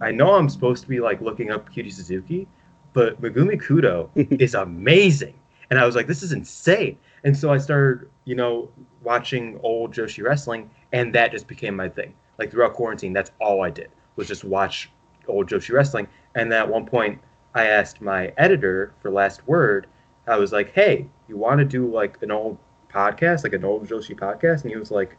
I 0.00 0.12
know 0.12 0.34
I'm 0.34 0.48
supposed 0.48 0.82
to 0.82 0.88
be 0.88 1.00
like 1.00 1.20
looking 1.20 1.50
up 1.50 1.70
Cutie 1.72 1.90
Suzuki, 1.90 2.46
but 2.92 3.20
Megumi 3.20 3.60
Kudo 3.60 4.10
is 4.40 4.54
amazing. 4.54 5.34
And 5.70 5.78
I 5.78 5.84
was 5.84 5.96
like, 5.96 6.06
this 6.06 6.22
is 6.22 6.32
insane. 6.32 6.96
And 7.24 7.36
so 7.36 7.52
I 7.52 7.58
started, 7.58 8.08
you 8.24 8.34
know, 8.34 8.70
watching 9.02 9.58
old 9.62 9.92
Joshi 9.92 10.22
wrestling, 10.22 10.70
and 10.92 11.14
that 11.14 11.30
just 11.30 11.46
became 11.46 11.76
my 11.76 11.88
thing. 11.88 12.14
Like 12.38 12.50
throughout 12.50 12.74
quarantine, 12.74 13.12
that's 13.12 13.32
all 13.40 13.62
I 13.62 13.70
did 13.70 13.90
was 14.16 14.28
just 14.28 14.44
watch 14.44 14.90
old 15.26 15.48
Joshi 15.48 15.72
wrestling. 15.72 16.08
And 16.34 16.50
then 16.50 16.60
at 16.60 16.68
one 16.68 16.86
point, 16.86 17.20
I 17.54 17.66
asked 17.66 18.00
my 18.00 18.32
editor 18.38 18.94
for 19.02 19.10
Last 19.10 19.46
Word. 19.46 19.86
I 20.28 20.36
was 20.36 20.52
like, 20.52 20.72
"Hey, 20.72 21.06
you 21.28 21.36
want 21.36 21.58
to 21.58 21.64
do 21.64 21.90
like 21.92 22.22
an 22.22 22.30
old 22.30 22.58
podcast, 22.92 23.44
like 23.44 23.54
an 23.54 23.64
old 23.64 23.88
Joshi 23.88 24.16
podcast?" 24.16 24.62
And 24.62 24.70
he 24.70 24.76
was 24.76 24.90
like, 24.90 25.16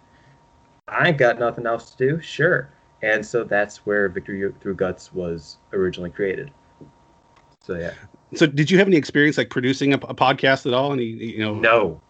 "I 0.88 1.10
ain't 1.10 1.17
got 1.17 1.39
nothing 1.39 1.65
else 1.65 1.91
to 1.91 1.98
do. 1.98 2.22
Sure." 2.22 2.69
And 3.02 3.26
so 3.26 3.43
that's 3.43 3.86
where 3.86 4.10
Victory 4.10 4.52
Through 4.62 4.76
Guts 4.76 5.13
was 5.13 5.58
originally 5.74 6.10
created. 6.10 6.52
So 7.62 7.76
yeah. 7.76 7.93
So 8.36 8.45
did 8.45 8.69
you 8.69 8.78
have 8.78 8.88
any 8.88 8.98
experience 8.98 9.38
like 9.38 9.50
producing 9.50 9.93
a, 9.93 9.98
a 9.98 10.15
podcast 10.15 10.65
at 10.65 10.74
all? 10.74 10.93
Any 10.93 11.06
you 11.06 11.39
know? 11.39 11.56
No, 11.56 12.02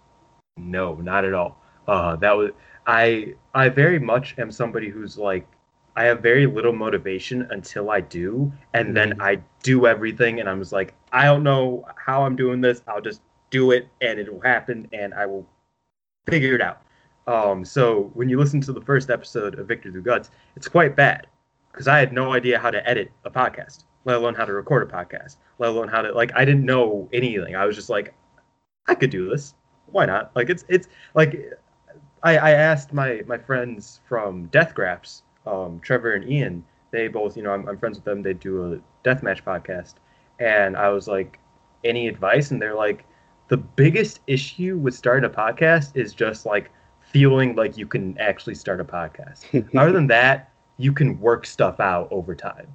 no, 0.58 0.96
not 0.96 1.26
at 1.26 1.34
all. 1.34 1.62
Uh, 1.88 2.16
that 2.18 2.32
was 2.36 2.52
I. 2.86 3.34
I 3.54 3.70
very 3.70 4.00
much 4.00 4.36
am 4.38 4.52
somebody 4.52 4.90
who's 4.90 5.18
like 5.18 5.48
I 5.96 6.06
have 6.06 6.22
very 6.22 6.46
little 6.46 6.74
motivation 6.74 7.48
until 7.52 7.90
I 7.90 8.02
do, 8.02 8.52
and 8.74 8.96
then 8.96 9.12
mm-hmm. 9.12 9.22
I 9.22 9.40
do 9.64 9.88
everything, 9.88 10.40
and 10.40 10.50
I'm 10.50 10.60
just 10.60 10.72
like 10.72 10.94
I 11.12 11.26
don't 11.26 11.44
know 11.44 11.86
how 11.96 12.24
I'm 12.24 12.36
doing 12.36 12.62
this. 12.62 12.82
I'll 12.88 13.02
just 13.02 13.22
do 13.50 13.72
it, 13.72 13.88
and 14.02 14.20
it 14.20 14.32
will 14.32 14.42
happen, 14.42 14.88
and 14.94 15.14
I 15.14 15.26
will 15.26 15.48
figure 16.30 16.56
it 16.56 16.62
out. 16.62 16.82
Um, 17.28 17.64
so 17.64 18.12
when 18.14 18.30
you 18.30 18.40
listen 18.40 18.62
to 18.62 18.74
the 18.74 18.82
first 18.82 19.10
episode 19.10 19.60
of 19.60 19.68
Victory 19.68 19.92
Through 19.92 20.04
Guts, 20.04 20.32
it's 20.56 20.68
quite 20.68 20.96
bad 20.96 21.28
because 21.72 21.88
I 21.88 22.00
had 22.00 22.14
no 22.14 22.34
idea 22.34 22.58
how 22.58 22.72
to 22.72 22.88
edit 22.90 23.12
a 23.26 23.30
podcast 23.30 23.84
let 24.06 24.18
alone 24.18 24.34
how 24.34 24.46
to 24.46 24.54
record 24.54 24.90
a 24.90 24.92
podcast, 24.92 25.38
let 25.58 25.70
alone 25.70 25.88
how 25.88 26.02
to 26.02 26.12
like 26.12 26.32
I 26.36 26.46
didn't 26.46 26.66
know 26.66 27.10
anything. 27.14 27.56
I 27.56 27.66
was 27.66 27.76
just 27.76 27.90
like, 27.90 28.14
I 28.88 28.96
could 28.96 29.10
do 29.10 29.30
this. 29.30 29.54
Why 29.88 30.06
not? 30.06 30.32
Like 30.36 30.50
it's 30.50 30.66
it's 30.68 30.88
like 31.14 31.54
I, 32.24 32.38
I 32.38 32.52
asked 32.52 32.94
my 32.94 33.22
my 33.28 33.38
friends 33.38 34.02
from 34.08 34.46
Death 34.48 34.74
Graps, 34.74 35.24
um, 35.46 35.80
Trevor 35.82 36.14
and 36.14 36.30
Ian. 36.30 36.64
They 36.92 37.08
both, 37.08 37.38
you 37.38 37.44
know, 37.44 37.52
I'm, 37.52 37.68
I'm 37.68 37.78
friends 37.78 37.98
with 37.98 38.06
them. 38.06 38.22
They 38.22 38.34
do 38.34 38.74
a 38.74 39.08
deathmatch 39.08 39.44
podcast, 39.44 39.96
and 40.40 40.76
I 40.76 40.90
was 40.90 41.08
like, 41.08 41.40
any 41.84 42.08
advice? 42.08 42.52
And 42.52 42.62
they're 42.62 42.76
like, 42.76 43.06
the 43.48 43.58
biggest 43.58 44.20
issue 44.28 44.78
with 44.78 44.94
starting 44.94 45.30
a 45.30 45.34
podcast 45.34 45.96
is 45.96 46.14
just 46.14 46.46
like 46.46 46.72
feeling 47.02 47.56
like 47.56 47.78
you 47.78 47.88
can 47.88 48.18
actually 48.20 48.56
start 48.56 48.80
a 48.80 48.86
podcast. 48.86 49.46
Other 49.78 49.92
than 49.92 50.08
that, 50.08 50.52
you 50.78 50.94
can 50.94 51.20
work 51.20 51.46
stuff 51.46 51.80
out 51.80 52.08
over 52.12 52.36
time. 52.36 52.68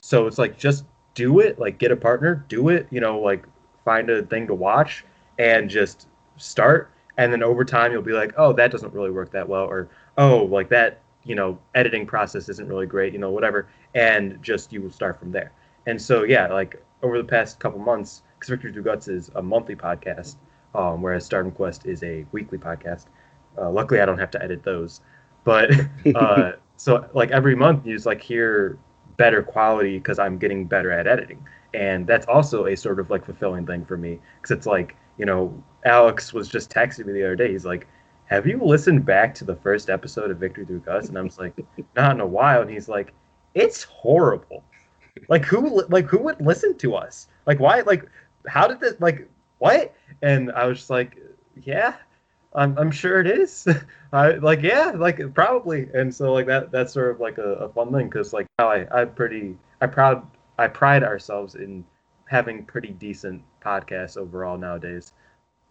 So 0.00 0.26
it's 0.26 0.38
like 0.38 0.58
just 0.58 0.84
do 1.14 1.40
it, 1.40 1.58
like 1.58 1.78
get 1.78 1.90
a 1.90 1.96
partner, 1.96 2.44
do 2.48 2.68
it, 2.68 2.86
you 2.90 3.00
know, 3.00 3.18
like 3.18 3.46
find 3.84 4.10
a 4.10 4.22
thing 4.22 4.46
to 4.48 4.54
watch 4.54 5.04
and 5.38 5.70
just 5.70 6.08
start. 6.36 6.90
And 7.16 7.32
then 7.32 7.42
over 7.42 7.64
time 7.64 7.92
you'll 7.92 8.02
be 8.02 8.12
like, 8.12 8.34
oh, 8.36 8.52
that 8.52 8.70
doesn't 8.70 8.92
really 8.92 9.10
work 9.10 9.30
that 9.30 9.48
well, 9.48 9.64
or 9.64 9.88
oh, 10.18 10.44
like 10.44 10.68
that, 10.68 11.00
you 11.26 11.34
know, 11.34 11.58
editing 11.74 12.06
process 12.06 12.48
isn't 12.48 12.68
really 12.68 12.86
great, 12.86 13.12
you 13.12 13.18
know, 13.18 13.30
whatever. 13.30 13.68
And 13.94 14.42
just 14.42 14.72
you 14.72 14.80
will 14.80 14.90
start 14.90 15.18
from 15.18 15.32
there. 15.32 15.52
And 15.86 16.00
so 16.00 16.22
yeah, 16.22 16.46
like 16.48 16.82
over 17.02 17.18
the 17.18 17.24
past 17.24 17.58
couple 17.58 17.78
months, 17.78 18.22
because 18.38 18.50
Victory 18.50 18.72
Through 18.72 18.84
Guts 18.84 19.08
is 19.08 19.30
a 19.34 19.42
monthly 19.42 19.76
podcast, 19.76 20.36
um, 20.74 21.02
whereas 21.02 21.24
Stardom 21.24 21.52
Quest 21.52 21.86
is 21.86 22.02
a 22.02 22.24
weekly 22.32 22.58
podcast. 22.58 23.06
Uh, 23.58 23.70
luckily, 23.70 24.00
I 24.00 24.06
don't 24.06 24.18
have 24.18 24.30
to 24.32 24.42
edit 24.42 24.62
those. 24.62 25.00
But 25.44 25.70
uh, 26.14 26.52
so 26.76 27.08
like 27.14 27.30
every 27.30 27.54
month, 27.54 27.86
you 27.86 27.94
just 27.94 28.06
like 28.06 28.20
hear 28.20 28.78
better 29.16 29.42
quality 29.42 29.98
because 29.98 30.18
I'm 30.18 30.38
getting 30.38 30.66
better 30.66 30.90
at 30.90 31.06
editing. 31.06 31.44
And 31.74 32.06
that's 32.06 32.26
also 32.26 32.66
a 32.66 32.76
sort 32.76 33.00
of 33.00 33.10
like 33.10 33.24
fulfilling 33.24 33.66
thing 33.66 33.84
for 33.84 33.96
me 33.96 34.18
because 34.40 34.56
it's 34.56 34.66
like, 34.66 34.96
you 35.18 35.24
know, 35.24 35.62
Alex 35.84 36.32
was 36.32 36.48
just 36.48 36.70
texting 36.70 37.06
me 37.06 37.12
the 37.12 37.24
other 37.24 37.36
day. 37.36 37.50
He's 37.52 37.64
like, 37.64 37.86
Have 38.26 38.46
you 38.46 38.58
listened 38.58 39.04
back 39.04 39.34
to 39.36 39.44
the 39.44 39.54
first 39.54 39.88
episode 39.88 40.32
of 40.32 40.38
Victory 40.38 40.64
Through 40.64 40.80
Guts? 40.80 41.08
And 41.08 41.16
I'm 41.16 41.28
just 41.28 41.38
like, 41.38 41.54
Not 41.94 42.12
in 42.16 42.20
a 42.20 42.26
while. 42.26 42.60
And 42.60 42.70
he's 42.70 42.88
like, 42.88 43.12
It's 43.54 43.84
horrible. 43.84 44.64
Like 45.28 45.44
who 45.44 45.84
like 45.88 46.06
who 46.06 46.18
would 46.18 46.40
listen 46.40 46.76
to 46.78 46.94
us? 46.94 47.28
Like 47.46 47.60
why 47.60 47.80
like 47.80 48.08
how 48.46 48.66
did 48.66 48.80
this 48.80 49.00
like 49.00 49.28
what? 49.58 49.94
And 50.22 50.50
I 50.52 50.66
was 50.66 50.78
just 50.78 50.90
like, 50.90 51.18
Yeah, 51.62 51.94
I'm, 52.54 52.76
I'm 52.78 52.90
sure 52.90 53.20
it 53.20 53.26
is. 53.28 53.66
I 54.12 54.32
like 54.32 54.62
yeah, 54.62 54.92
like 54.96 55.32
probably. 55.34 55.88
And 55.94 56.12
so 56.12 56.32
like 56.32 56.46
that 56.46 56.72
that's 56.72 56.92
sort 56.92 57.12
of 57.12 57.20
like 57.20 57.38
a, 57.38 57.52
a 57.54 57.68
fun 57.68 57.92
thing 57.92 58.08
because 58.08 58.32
like 58.32 58.46
how 58.58 58.68
I 58.68 59.02
I 59.02 59.04
pretty 59.04 59.56
I 59.80 59.86
proud 59.86 60.26
I 60.58 60.66
pride 60.66 61.04
ourselves 61.04 61.54
in 61.54 61.84
having 62.24 62.64
pretty 62.64 62.90
decent 62.90 63.42
podcasts 63.64 64.16
overall 64.16 64.58
nowadays. 64.58 65.12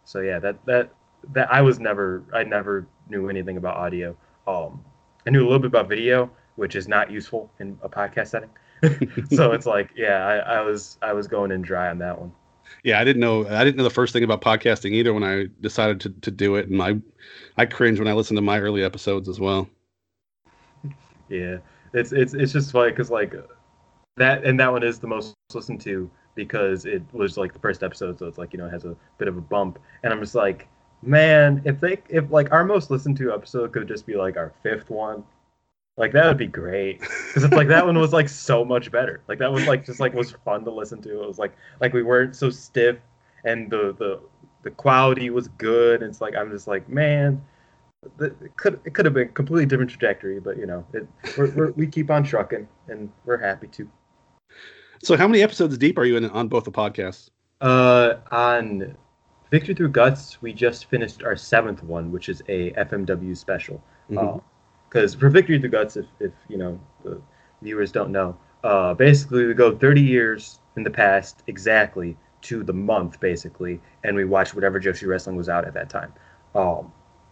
So 0.05 0.21
yeah, 0.21 0.39
that 0.39 0.63
that 0.65 0.91
that 1.33 1.51
I 1.51 1.61
was 1.61 1.79
never 1.79 2.23
I 2.33 2.43
never 2.43 2.87
knew 3.09 3.29
anything 3.29 3.57
about 3.57 3.77
audio. 3.77 4.15
Um, 4.47 4.83
I 5.25 5.31
knew 5.31 5.41
a 5.41 5.47
little 5.47 5.59
bit 5.59 5.67
about 5.67 5.89
video, 5.89 6.29
which 6.55 6.75
is 6.75 6.87
not 6.87 7.11
useful 7.11 7.51
in 7.59 7.77
a 7.81 7.89
podcast 7.89 8.27
setting. 8.27 8.49
so 9.31 9.51
it's 9.51 9.65
like 9.65 9.91
yeah, 9.95 10.25
I, 10.25 10.57
I 10.57 10.61
was 10.61 10.97
I 11.01 11.13
was 11.13 11.27
going 11.27 11.51
in 11.51 11.61
dry 11.61 11.89
on 11.89 11.99
that 11.99 12.19
one 12.19 12.31
yeah, 12.83 12.99
I 12.99 13.03
didn't 13.03 13.19
know. 13.19 13.47
I 13.47 13.63
didn't 13.63 13.77
know 13.77 13.83
the 13.83 13.89
first 13.89 14.13
thing 14.13 14.23
about 14.23 14.41
podcasting 14.41 14.91
either 14.91 15.13
when 15.13 15.23
I 15.23 15.47
decided 15.61 15.99
to, 16.01 16.09
to 16.21 16.31
do 16.31 16.55
it, 16.55 16.69
and 16.69 16.81
I, 16.81 16.95
I 17.57 17.65
cringe 17.65 17.99
when 17.99 18.07
I 18.07 18.13
listen 18.13 18.35
to 18.35 18.41
my 18.41 18.59
early 18.59 18.83
episodes 18.83 19.29
as 19.29 19.39
well. 19.39 19.67
Yeah, 21.29 21.57
it's 21.93 22.11
it's 22.11 22.33
it's 22.33 22.53
just 22.53 22.71
funny 22.71 22.91
because 22.91 23.09
like 23.09 23.33
that, 24.17 24.43
and 24.43 24.59
that 24.59 24.71
one 24.71 24.83
is 24.83 24.99
the 24.99 25.07
most 25.07 25.33
listened 25.53 25.81
to 25.81 26.09
because 26.35 26.85
it 26.85 27.01
was 27.11 27.37
like 27.37 27.53
the 27.53 27.59
first 27.59 27.81
episode, 27.83 28.19
so 28.19 28.27
it's 28.27 28.37
like 28.37 28.53
you 28.53 28.59
know 28.59 28.67
it 28.67 28.71
has 28.71 28.85
a 28.85 28.95
bit 29.17 29.27
of 29.27 29.37
a 29.37 29.41
bump, 29.41 29.79
and 30.03 30.13
I'm 30.13 30.19
just 30.19 30.35
like, 30.35 30.67
man, 31.01 31.61
if 31.65 31.79
they 31.79 31.97
if 32.09 32.29
like 32.31 32.51
our 32.51 32.63
most 32.63 32.91
listened 32.91 33.17
to 33.17 33.33
episode 33.33 33.71
could 33.71 33.87
just 33.87 34.05
be 34.05 34.15
like 34.15 34.37
our 34.37 34.53
fifth 34.63 34.89
one, 34.89 35.23
like 35.97 36.11
that 36.11 36.25
would 36.25 36.37
be 36.37 36.47
great 36.47 36.99
because 36.99 37.43
it's 37.43 37.53
like 37.53 37.67
that 37.69 37.85
one 37.85 37.97
was 37.97 38.13
like 38.13 38.27
so 38.27 38.65
much 38.65 38.91
better. 38.91 39.21
Like 39.27 39.39
that 39.39 39.51
was 39.51 39.65
like 39.67 39.85
just 39.85 39.99
like 39.99 40.13
was 40.13 40.31
fun 40.31 40.63
to 40.65 40.71
listen 40.71 41.01
to. 41.03 41.23
It 41.23 41.27
was 41.27 41.39
like 41.39 41.55
like 41.79 41.93
we 41.93 42.03
weren't 42.03 42.35
so 42.35 42.49
stiff 42.49 42.97
and 43.45 43.69
the 43.69 43.95
the 43.97 44.19
the 44.63 44.71
quality 44.71 45.29
was 45.29 45.47
good. 45.47 46.01
And 46.01 46.09
it's 46.09 46.21
like 46.21 46.35
I'm 46.35 46.51
just 46.51 46.67
like 46.67 46.89
man, 46.89 47.41
it 48.19 48.55
could 48.57 48.79
it 48.85 48.93
could 48.93 49.05
have 49.05 49.13
been 49.13 49.29
a 49.29 49.31
completely 49.31 49.65
different 49.65 49.89
trajectory, 49.89 50.39
but 50.39 50.57
you 50.57 50.65
know 50.65 50.85
it 50.93 51.07
we're, 51.37 51.51
we're, 51.51 51.71
we 51.71 51.87
keep 51.87 52.11
on 52.11 52.23
trucking 52.23 52.67
and 52.87 53.09
we're 53.25 53.37
happy 53.37 53.67
to. 53.67 53.89
So 55.01 55.15
how 55.15 55.27
many 55.27 55.43
episodes 55.43 55.77
deep 55.77 55.97
are 55.97 56.05
you 56.05 56.17
in 56.17 56.29
on 56.29 56.47
both 56.47 56.63
the 56.63 56.71
podcasts? 56.71 57.29
Uh, 57.61 58.15
on 58.31 58.97
Victory 59.55 59.73
Through 59.73 59.91
Guts, 59.91 60.41
we 60.41 60.51
just 60.51 60.87
finished 60.87 61.23
our 61.23 61.37
seventh 61.37 61.81
one, 61.81 62.11
which 62.11 62.27
is 62.27 62.43
a 62.49 62.71
FMW 62.71 63.37
special. 63.37 63.81
Mm-hmm. 64.11 64.17
Uh, 64.17 64.39
because 64.89 65.15
for 65.15 65.29
Victory 65.29 65.57
Through 65.59 65.69
Guts, 65.69 65.95
if, 65.95 66.07
if 66.19 66.33
you 66.49 66.57
know 66.57 66.77
the 67.05 67.21
viewers 67.61 67.89
don't 67.89 68.11
know, 68.11 68.37
uh, 68.65 68.93
basically 68.95 69.45
we 69.45 69.53
go 69.53 69.73
30 69.73 70.01
years 70.01 70.59
in 70.75 70.83
the 70.83 70.89
past 70.89 71.41
exactly 71.47 72.17
to 72.41 72.65
the 72.65 72.73
month 72.73 73.21
basically, 73.21 73.79
and 74.03 74.13
we 74.13 74.25
watch 74.25 74.53
whatever 74.53 74.77
Joshi 74.77 75.07
Wrestling 75.07 75.37
was 75.37 75.47
out 75.47 75.63
at 75.63 75.73
that 75.73 75.89
time. 75.89 76.11
Um, 76.53 76.91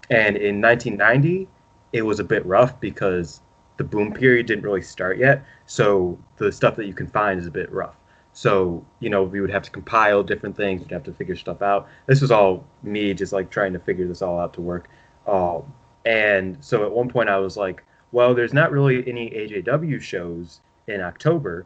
and 0.10 0.38
in 0.38 0.62
1990, 0.62 1.50
it 1.92 2.04
was 2.04 2.22
a 2.22 2.24
bit 2.24 2.46
rough 2.46 2.80
because 2.80 3.42
the 3.76 3.84
boom 3.84 4.14
period 4.14 4.46
didn't 4.46 4.64
really 4.64 4.82
start 4.82 5.18
yet, 5.18 5.44
so 5.66 6.18
the 6.38 6.54
stuff 6.54 6.78
that 6.78 6.86
you 6.86 6.94
can 6.94 7.08
find 7.08 7.38
is 7.38 7.48
a 7.48 7.52
bit 7.52 7.70
rough. 7.70 7.98
So, 8.34 8.86
you 9.00 9.10
know, 9.10 9.24
we 9.24 9.42
would 9.42 9.52
have 9.52 9.64
to 9.64 9.72
compile 9.72 10.24
different 10.24 10.58
things, 10.58 10.82
we'd 10.82 10.92
have 10.92 11.04
to 11.04 11.14
figure 11.14 11.36
stuff 11.36 11.62
out. 11.62 11.88
This 12.08 12.20
was 12.20 12.32
all 12.32 12.66
me 12.82 13.14
just 13.14 13.32
like 13.32 13.52
trying 13.52 13.74
to 13.74 13.80
figure 13.80 14.08
this 14.08 14.22
all 14.22 14.40
out 14.40 14.54
to 14.56 14.62
work. 14.62 14.90
Um, 15.28 15.72
and 16.06 16.58
so 16.60 16.84
at 16.84 16.92
one 16.92 17.10
point 17.10 17.30
I 17.30 17.38
was 17.38 17.56
like, 17.56 17.84
well, 18.12 18.34
there's 18.34 18.54
not 18.54 18.72
really 18.72 19.08
any 19.08 19.30
AJW 19.30 20.02
shows 20.02 20.62
in 20.88 21.02
October, 21.02 21.66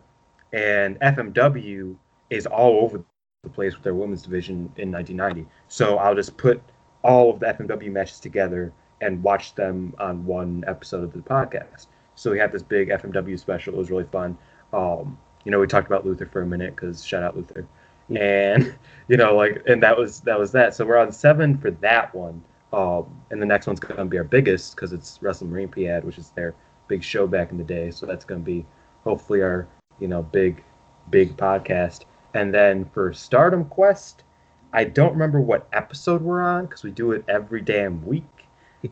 and 0.54 1.00
FMW 1.00 1.96
is 2.30 2.46
all 2.46 2.84
over 2.84 3.04
the 3.44 3.50
place 3.50 3.74
with 3.74 3.84
their 3.84 3.96
women's 3.96 4.22
division 4.22 4.72
in 4.78 4.92
1990. 4.92 5.46
So 5.68 5.98
I'll 5.98 6.16
just 6.16 6.38
put 6.38 6.62
all 7.04 7.32
of 7.32 7.40
the 7.40 7.48
FMW 7.48 7.92
matches 7.92 8.20
together 8.20 8.74
and 9.02 9.22
watch 9.24 9.56
them 9.56 9.94
on 10.00 10.26
one 10.26 10.64
episode 10.68 11.04
of 11.04 11.14
the 11.14 11.20
podcast. 11.20 11.88
So 12.16 12.32
we 12.32 12.40
had 12.40 12.52
this 12.52 12.64
big 12.64 12.90
FMW 12.90 13.40
special. 13.40 13.74
It 13.74 13.78
was 13.78 13.92
really 13.92 14.06
fun. 14.06 14.38
Um, 14.74 15.18
you 15.48 15.52
know, 15.52 15.62
we 15.62 15.68
talked 15.68 15.88
about 15.88 16.06
Luther 16.06 16.26
for 16.26 16.42
a 16.42 16.46
minute 16.46 16.76
because 16.76 17.06
shout 17.06 17.24
out 17.24 17.38
Luther, 17.38 17.66
and 18.14 18.76
you 19.08 19.16
know, 19.16 19.34
like, 19.34 19.64
and 19.66 19.82
that 19.82 19.98
was 19.98 20.20
that 20.22 20.38
was 20.38 20.52
that. 20.52 20.76
So 20.76 20.86
we're 20.86 20.98
on 20.98 21.10
seven 21.10 21.58
for 21.58 21.72
that 21.72 22.14
one. 22.14 22.44
Um, 22.74 23.22
and 23.32 23.42
the 23.42 23.46
next 23.46 23.66
one's 23.66 23.80
going 23.80 23.96
to 23.96 24.04
be 24.04 24.18
our 24.18 24.26
biggest 24.26 24.76
because 24.76 24.92
it's 24.92 25.20
Wrestlemarinpiad, 25.20 26.04
which 26.04 26.18
is 26.18 26.32
their 26.32 26.54
big 26.90 27.02
show 27.02 27.28
back 27.28 27.52
in 27.52 27.58
the 27.58 27.64
day. 27.64 27.92
So 27.92 28.06
that's 28.06 28.26
going 28.26 28.42
to 28.42 28.46
be 28.46 28.66
hopefully 29.06 29.42
our 29.42 29.70
you 30.02 30.10
know 30.10 30.22
big 30.22 30.66
big 31.12 31.38
podcast. 31.38 32.04
And 32.34 32.54
then 32.54 32.84
for 32.84 33.14
Stardom 33.14 33.64
Quest, 33.64 34.26
I 34.74 34.84
don't 34.84 35.14
remember 35.14 35.40
what 35.40 35.70
episode 35.72 36.22
we're 36.22 36.42
on 36.42 36.66
because 36.66 36.84
we 36.84 36.92
do 36.92 37.14
it 37.14 37.24
every 37.30 37.62
damn 37.62 38.06
week. 38.06 38.26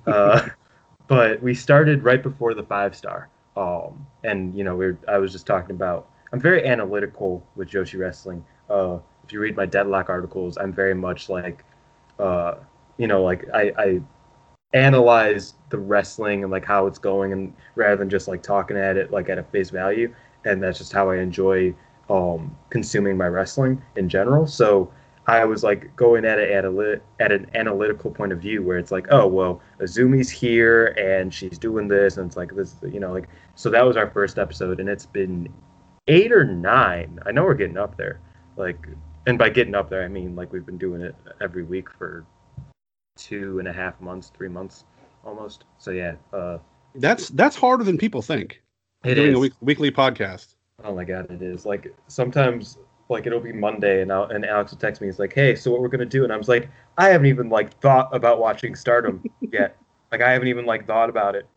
Uh, 0.07 0.49
but 1.07 1.41
we 1.43 1.53
started 1.53 2.03
right 2.03 2.23
before 2.23 2.53
the 2.53 2.63
five 2.63 2.95
star. 2.95 3.29
Um, 3.55 4.07
and 4.23 4.57
you 4.57 4.63
know, 4.63 4.75
we 4.77 4.93
I 5.05 5.17
was 5.17 5.33
just 5.33 5.45
talking 5.45 5.75
about. 5.75 6.07
I'm 6.35 6.41
very 6.41 6.67
analytical 6.67 7.47
with 7.55 7.69
Joshi 7.69 7.97
Wrestling. 7.97 8.43
Uh, 8.69 8.97
if 9.23 9.31
you 9.31 9.39
read 9.39 9.55
my 9.55 9.65
deadlock 9.65 10.09
articles, 10.09 10.57
I'm 10.57 10.73
very 10.73 10.93
much 10.93 11.29
like 11.29 11.63
uh, 12.19 12.55
you 12.97 13.07
know, 13.07 13.23
like 13.23 13.45
I, 13.53 13.71
I 13.77 14.01
analyze 14.73 15.53
the 15.69 15.77
wrestling 15.77 16.43
and 16.43 16.51
like 16.51 16.65
how 16.65 16.87
it's 16.87 16.99
going, 16.99 17.31
and 17.31 17.53
rather 17.75 17.95
than 17.95 18.09
just 18.09 18.27
like 18.27 18.43
talking 18.43 18.75
at 18.75 18.97
it 18.97 19.11
like 19.11 19.29
at 19.29 19.37
a 19.37 19.43
face 19.43 19.69
value, 19.69 20.13
and 20.43 20.61
that's 20.61 20.77
just 20.77 20.91
how 20.91 21.09
I 21.09 21.19
enjoy 21.19 21.73
um, 22.09 22.53
consuming 22.69 23.15
my 23.15 23.27
wrestling 23.27 23.81
in 23.95 24.09
general. 24.09 24.45
So 24.45 24.91
I 25.27 25.45
was 25.45 25.63
like 25.63 25.95
going 25.95 26.25
at 26.25 26.37
it 26.37 26.51
at 26.51 26.65
a 26.65 26.99
at 27.21 27.31
an 27.31 27.49
analytical 27.55 28.11
point 28.11 28.33
of 28.33 28.41
view 28.41 28.61
where 28.61 28.77
it's 28.77 28.91
like, 28.91 29.07
oh 29.09 29.25
well, 29.25 29.61
Azumi's 29.79 30.29
here 30.29 30.87
and 30.97 31.33
she's 31.33 31.57
doing 31.57 31.87
this, 31.87 32.17
and 32.17 32.27
it's 32.27 32.35
like 32.35 32.53
this, 32.53 32.75
you 32.91 32.99
know, 32.99 33.13
like 33.13 33.29
so 33.55 33.69
that 33.69 33.85
was 33.85 33.95
our 33.95 34.09
first 34.09 34.37
episode, 34.37 34.81
and 34.81 34.89
it's 34.89 35.05
been 35.05 35.47
eight 36.07 36.31
or 36.31 36.43
nine. 36.43 37.19
I 37.25 37.31
know 37.31 37.43
we're 37.43 37.55
getting 37.55 37.77
up 37.77 37.97
there, 37.97 38.19
like, 38.57 38.87
and 39.27 39.37
by 39.37 39.49
getting 39.49 39.75
up 39.75 39.89
there, 39.89 40.03
I 40.03 40.07
mean 40.07 40.35
like 40.35 40.53
we've 40.53 40.65
been 40.65 40.77
doing 40.77 41.01
it 41.01 41.15
every 41.41 41.63
week 41.63 41.89
for 41.97 42.25
two 43.15 43.59
and 43.59 43.67
a 43.67 43.73
half 43.73 43.99
months, 44.01 44.31
three 44.35 44.49
months 44.49 44.85
almost. 45.23 45.65
So 45.77 45.91
yeah, 45.91 46.15
uh, 46.33 46.59
that's 46.95 47.29
that's 47.29 47.55
harder 47.55 47.83
than 47.83 47.97
people 47.97 48.21
think. 48.21 48.61
It 49.03 49.15
doing 49.15 49.29
is. 49.29 49.35
a 49.35 49.39
week, 49.39 49.53
weekly 49.61 49.91
podcast. 49.91 50.55
Oh 50.83 50.95
my 50.95 51.03
god, 51.03 51.31
it 51.31 51.41
is. 51.41 51.65
Like 51.65 51.93
sometimes 52.07 52.77
like 53.09 53.27
it'll 53.27 53.39
be 53.39 53.53
Monday 53.53 54.01
and 54.01 54.11
I'll, 54.11 54.25
and 54.25 54.45
Alex 54.45 54.71
will 54.71 54.79
text 54.79 55.01
me. 55.01 55.07
He's 55.07 55.19
like, 55.19 55.33
"Hey, 55.33 55.55
so 55.55 55.71
what 55.71 55.81
we're 55.81 55.89
gonna 55.89 56.05
do?" 56.05 56.23
And 56.23 56.33
I 56.33 56.37
was 56.37 56.47
like, 56.47 56.69
"I 56.97 57.09
haven't 57.09 57.27
even 57.27 57.49
like 57.49 57.79
thought 57.79 58.13
about 58.15 58.39
watching 58.39 58.75
Stardom 58.75 59.23
yet. 59.51 59.77
Like 60.11 60.21
I 60.21 60.31
haven't 60.31 60.47
even 60.47 60.65
like 60.65 60.85
thought 60.87 61.09
about 61.09 61.35
it." 61.35 61.47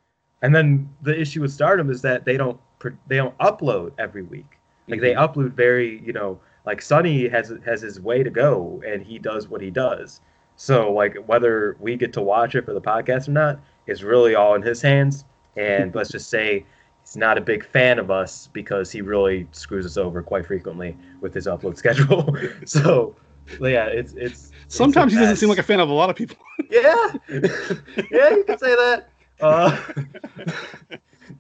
And 0.43 0.55
then 0.55 0.89
the 1.03 1.19
issue 1.19 1.41
with 1.41 1.53
Stardom 1.53 1.91
is 1.91 2.03
that 2.03 2.25
they 2.25 2.37
don't 2.37 2.61
they 3.07 3.17
don't 3.17 3.37
upload 3.39 3.93
every 3.99 4.23
week. 4.23 4.59
Like 4.89 5.01
they 5.01 5.15
upload 5.15 5.53
very, 5.53 6.01
you 6.05 6.13
know, 6.13 6.41
like 6.65 6.81
Sonny 6.83 7.29
has 7.29 7.53
has 7.65 7.83
his 7.83 8.01
way 8.01 8.23
to 8.23 8.31
go 8.31 8.83
and 8.87 9.03
he 9.03 9.19
does 9.19 9.49
what 9.49 9.61
he 9.61 9.71
does. 9.71 10.21
So 10.57 10.93
like 10.93 11.17
whether 11.27 11.77
we 11.79 11.97
get 11.97 12.13
to 12.15 12.23
watch 12.23 12.55
it 12.55 12.65
for 12.65 12.73
the 12.73 12.81
podcast 12.81 13.29
or 13.29 13.33
not 13.33 13.61
is 13.87 14.03
really 14.03 14.35
all 14.35 14.55
in 14.55 14.63
his 14.63 14.81
hands. 14.81 15.25
And 15.57 15.95
let's 15.95 16.11
just 16.11 16.31
say 16.31 16.65
he's 17.03 17.17
not 17.17 17.39
a 17.39 17.41
big 17.41 17.65
fan 17.65 17.99
of 17.99 18.11
us 18.11 18.49
because 18.53 18.91
he 18.91 19.03
really 19.03 19.47
screws 19.53 19.87
us 19.87 19.97
over 19.97 20.23
quite 20.23 20.47
frequently 20.47 20.97
with 21.21 21.35
his 21.35 21.47
upload 21.47 21.77
schedule. 21.83 22.35
so 22.65 23.15
yeah, 23.61 23.87
it's 23.87 24.15
it's 24.15 24.53
Sometimes 24.69 25.13
it's 25.13 25.19
he 25.19 25.21
doesn't 25.21 25.37
seem 25.37 25.49
like 25.49 25.59
a 25.59 25.63
fan 25.63 25.81
of 25.81 25.89
a 25.89 25.93
lot 25.93 26.11
of 26.11 26.17
people. 26.17 26.37
Yeah, 26.71 27.15
yeah, 27.31 28.31
you 28.31 28.45
can 28.47 28.59
say 28.59 28.75
that. 28.75 29.09
Uh, 29.41 29.81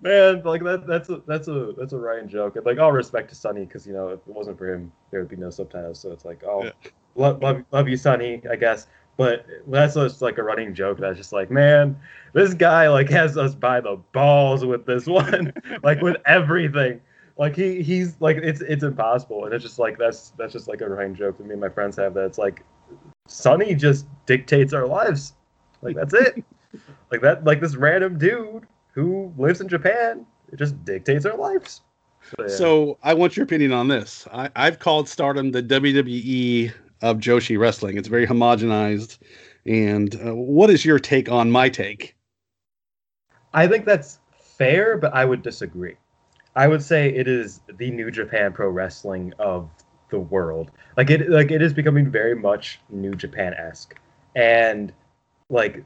man, 0.01 0.43
like 0.45 0.63
that 0.65 0.87
that's 0.87 1.09
a 1.09 1.23
that's 1.27 1.49
a 1.49 1.73
that's 1.77 1.93
a 1.93 1.99
Ryan 1.99 2.29
joke. 2.29 2.57
And 2.57 2.65
like 2.65 2.79
all 2.79 2.93
respect 2.93 3.29
to 3.31 3.35
Sonny, 3.35 3.65
because 3.65 3.87
you 3.87 3.93
know 3.93 4.09
if 4.09 4.21
it 4.21 4.35
wasn't 4.35 4.59
for 4.59 4.73
him, 4.73 4.93
there 5.11 5.21
would 5.21 5.29
be 5.29 5.37
no 5.37 5.51
subtitles. 5.51 6.01
So 6.01 6.13
it's 6.13 6.25
like, 6.25 6.43
oh, 6.45 6.65
Yeah. 6.65 6.71
love 7.15 7.43
love 7.43 7.65
love 7.73 7.89
you, 7.89 7.97
Sonny, 7.97 8.43
I 8.51 8.57
guess. 8.57 8.87
But 9.17 9.47
that's 9.67 9.95
just 9.95 10.23
like 10.23 10.39
a 10.39 10.43
running 10.45 10.75
joke. 10.75 10.99
That's 10.99 11.19
just 11.19 11.33
like, 11.33 11.51
man, 11.51 11.99
this 12.35 12.55
guy 12.55 12.89
like 12.89 13.11
has 13.11 13.37
us 13.37 13.55
by 13.55 13.81
the 13.81 13.99
balls 14.13 14.65
with 14.65 14.87
this 14.87 15.07
one, 15.09 15.53
like 15.83 16.01
with 16.01 16.17
everything. 16.27 17.01
Like 17.37 17.57
he 17.57 17.83
he's 17.83 18.21
like 18.21 18.37
it's 18.37 18.61
it's 18.61 18.85
impossible, 18.85 19.45
and 19.45 19.55
it's 19.55 19.65
just 19.65 19.79
like 19.79 19.99
that's 19.99 20.31
that's 20.39 20.53
just 20.53 20.69
like 20.69 20.81
a 20.81 20.89
Ryan 20.89 21.15
joke 21.15 21.39
that 21.39 21.47
me 21.47 21.53
and 21.53 21.61
my 21.61 21.69
friends 21.69 21.97
have. 21.97 22.15
That 22.15 22.25
it's 22.27 22.39
like 22.39 22.65
Sonny 23.27 23.75
just 23.75 24.07
dictates 24.27 24.73
our 24.73 24.87
lives. 24.87 25.35
Like 25.83 25.97
that's 25.97 26.15
it. 26.15 26.45
like 27.11 27.21
that 27.23 27.45
like 27.45 27.61
this 27.61 27.77
random 27.77 28.19
dude 28.19 28.67
who 28.93 29.33
lives 29.37 29.61
in 29.61 29.69
Japan. 29.69 30.27
It 30.53 30.59
just 30.59 30.83
dictates 30.85 31.27
our 31.27 31.37
lives. 31.37 31.83
So, 32.23 32.35
yeah. 32.41 32.49
So 32.49 32.99
I 33.03 33.15
want 33.15 33.37
your 33.37 33.45
opinion 33.45 33.73
on 33.73 33.89
this. 33.89 34.27
I, 34.33 34.51
I've 34.57 34.79
called 34.79 35.09
Stardom 35.09 35.53
the 35.53 35.63
WWE 35.63 36.73
of 37.03 37.19
Joshi 37.19 37.59
wrestling. 37.59 37.97
It's 37.97 38.09
very 38.09 38.27
homogenized. 38.27 39.19
And 39.67 40.15
uh, 40.17 40.35
what 40.35 40.71
is 40.71 40.85
your 40.85 40.99
take 40.99 41.31
on 41.31 41.51
my 41.51 41.69
take? 41.69 42.17
I 43.55 43.67
think 43.67 43.85
that's 43.85 44.19
fair, 44.41 44.97
but 44.97 45.15
I 45.15 45.25
would 45.25 45.43
disagree. 45.43 45.97
I 46.57 46.67
would 46.67 46.83
say 46.83 47.11
it 47.15 47.29
is 47.29 47.61
the 47.79 47.91
New 47.91 48.11
Japan 48.11 48.53
Pro 48.53 48.69
Wrestling 48.69 49.33
of 49.39 49.71
the 50.11 50.19
world. 50.19 50.71
Like 50.97 51.11
it 51.11 51.31
like 51.31 51.51
it 51.51 51.63
is 51.63 51.73
becoming 51.73 52.11
very 52.11 52.35
much 52.35 52.81
New 52.91 53.15
Japan 53.15 53.55
esque. 53.55 53.95
And 54.35 54.93
like 55.51 55.85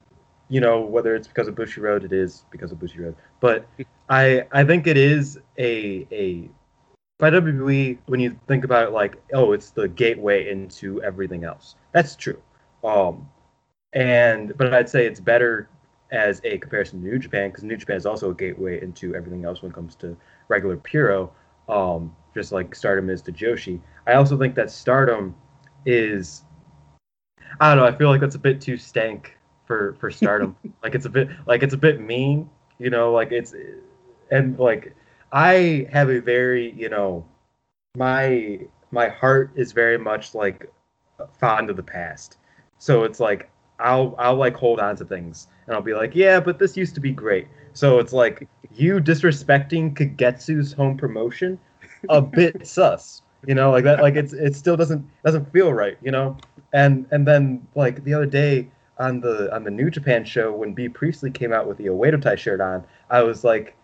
you 0.53 0.61
know, 0.61 0.83
whether 0.83 1.17
it's 1.17 1.27
because 1.27 1.49
of 1.49 1.55
Bushiroad, 1.55 2.05
it 2.05 2.12
is 2.12 2.45
because 2.51 2.73
of 2.73 2.79
Bushiroad. 2.79 3.15
But 3.41 3.67
I 4.11 4.45
I 4.53 4.65
think 4.65 4.87
it 4.87 4.99
is 4.99 5.38
a 5.59 6.07
a 6.12 6.51
by 7.19 7.31
WWE 7.31 7.97
when 8.05 8.21
you 8.21 8.38
think 8.49 8.62
about 8.65 8.88
it 8.88 8.91
like, 8.91 9.17
oh, 9.33 9.53
it's 9.53 9.71
the 9.71 9.88
gateway 9.88 10.51
into 10.51 11.03
everything 11.03 11.45
else. 11.45 11.77
That's 11.93 12.17
true. 12.17 12.38
Um 12.85 13.27
and 13.95 14.55
but 14.59 14.75
I'd 14.75 14.91
say 14.91 15.07
it's 15.07 15.21
better 15.21 15.71
as 16.11 16.43
a 16.45 16.59
comparison 16.59 17.01
to 17.01 17.09
New 17.09 17.19
Japan 17.19 17.49
because 17.49 17.65
New 17.65 17.79
Japan 17.79 17.97
is 17.97 18.05
also 18.05 18.31
a 18.31 18.35
gateway 18.35 18.83
into 18.83 19.15
everything 19.15 19.47
else 19.47 19.62
when 19.62 19.71
it 19.73 19.75
comes 19.75 19.95
to 19.97 20.15
regular 20.49 20.77
Puro, 20.77 21.33
um, 21.71 22.15
just 22.35 22.53
like 22.53 22.75
Stardom 22.75 23.09
is 23.09 23.23
to 23.23 23.33
Joshi. 23.33 23.81
I 24.07 24.15
also 24.15 24.37
think 24.37 24.55
that 24.57 24.71
Stardom 24.71 25.35
is, 25.87 26.43
I 27.59 27.75
don't 27.75 27.79
know. 27.79 27.91
I 27.91 27.97
feel 27.97 28.11
like 28.11 28.21
that's 28.21 28.35
a 28.35 28.38
bit 28.38 28.61
too 28.61 28.77
stank 28.77 29.38
for 29.73 29.95
for 29.95 30.11
Stardom. 30.11 30.57
like 30.83 30.95
it's 30.95 31.07
a 31.07 31.11
bit 31.11 31.29
like 31.47 31.63
it's 31.63 31.75
a 31.75 31.79
bit 31.79 32.01
mean, 32.01 32.49
you 32.79 32.91
know. 32.91 33.13
Like 33.13 33.33
it's 33.33 33.55
and 34.31 34.59
like 34.59 34.95
I 35.33 35.89
have 35.91 36.11
a 36.11 36.21
very 36.21 36.73
you 36.73 36.91
know 36.91 37.25
my 37.97 38.61
my 38.91 39.09
heart 39.09 39.51
is 39.55 39.73
very 39.73 39.99
much 39.99 40.35
like 40.35 40.71
fond 41.41 41.71
of 41.71 41.77
the 41.77 41.83
past. 41.83 42.37
So 42.79 43.05
it's 43.05 43.21
like 43.21 43.51
I'll 43.79 44.15
I'll 44.19 44.37
like 44.37 44.57
hold 44.57 44.79
on 44.79 44.97
to 44.97 45.05
things 45.05 45.47
and 45.67 45.75
I'll 45.75 45.83
be 45.83 45.95
like, 45.95 46.15
yeah, 46.15 46.39
but 46.39 46.59
this 46.59 46.77
used 46.77 46.95
to 46.97 47.01
be 47.01 47.13
great. 47.13 47.49
So 47.73 47.99
it's 47.99 48.13
like 48.13 48.47
you 48.75 49.01
disrespecting 49.01 49.95
Kagetsu's 49.95 50.73
home 50.75 50.99
promotion, 50.99 51.59
a 52.11 52.21
bit 52.39 52.67
sus. 52.67 53.23
You 53.47 53.57
know, 53.57 53.73
like 53.73 53.85
that. 53.85 54.01
Like 54.01 54.17
it's 54.17 54.35
it 54.35 54.55
still 54.55 54.77
doesn't 54.77 55.05
doesn't 55.25 55.51
feel 55.53 55.73
right. 55.73 55.97
You 56.03 56.11
know, 56.11 56.37
and 56.75 57.07
and 57.11 57.27
then 57.27 57.67
like 57.75 58.05
the 58.05 58.13
other 58.15 58.27
day 58.27 58.69
on 59.03 59.21
the 59.21 59.53
on 59.55 59.65
the 59.65 59.71
New 59.71 59.91
Japan 59.91 60.25
show 60.25 60.53
when 60.53 60.73
Bea 60.73 60.88
Priestley 60.88 61.31
came 61.31 61.53
out 61.53 61.67
with 61.67 61.77
the 61.77 61.87
Oedo 61.87 62.23
Tai 62.23 62.37
shirt 62.37 62.61
on, 62.61 62.85
I 63.11 63.23
was 63.23 63.43
like, 63.43 63.77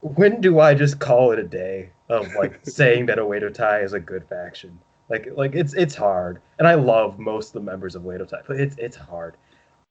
when 0.00 0.40
do 0.40 0.58
I 0.58 0.74
just 0.74 0.98
call 0.98 1.30
it 1.30 1.38
a 1.38 1.44
day 1.44 1.90
of 2.08 2.26
like 2.34 2.60
saying 2.64 3.06
that 3.06 3.18
Oedo 3.18 3.54
Tai 3.54 3.80
is 3.80 3.92
a 3.92 4.00
good 4.00 4.24
faction? 4.28 4.78
Like 5.08 5.28
like 5.36 5.54
it's 5.54 5.72
it's 5.74 5.94
hard, 5.94 6.40
and 6.58 6.66
I 6.66 6.74
love 6.74 7.18
most 7.18 7.48
of 7.48 7.52
the 7.54 7.60
members 7.60 7.94
of 7.94 8.02
Oedo 8.02 8.28
Tai, 8.28 8.40
but 8.48 8.58
it's 8.58 8.76
it's 8.76 8.96
hard. 8.96 9.36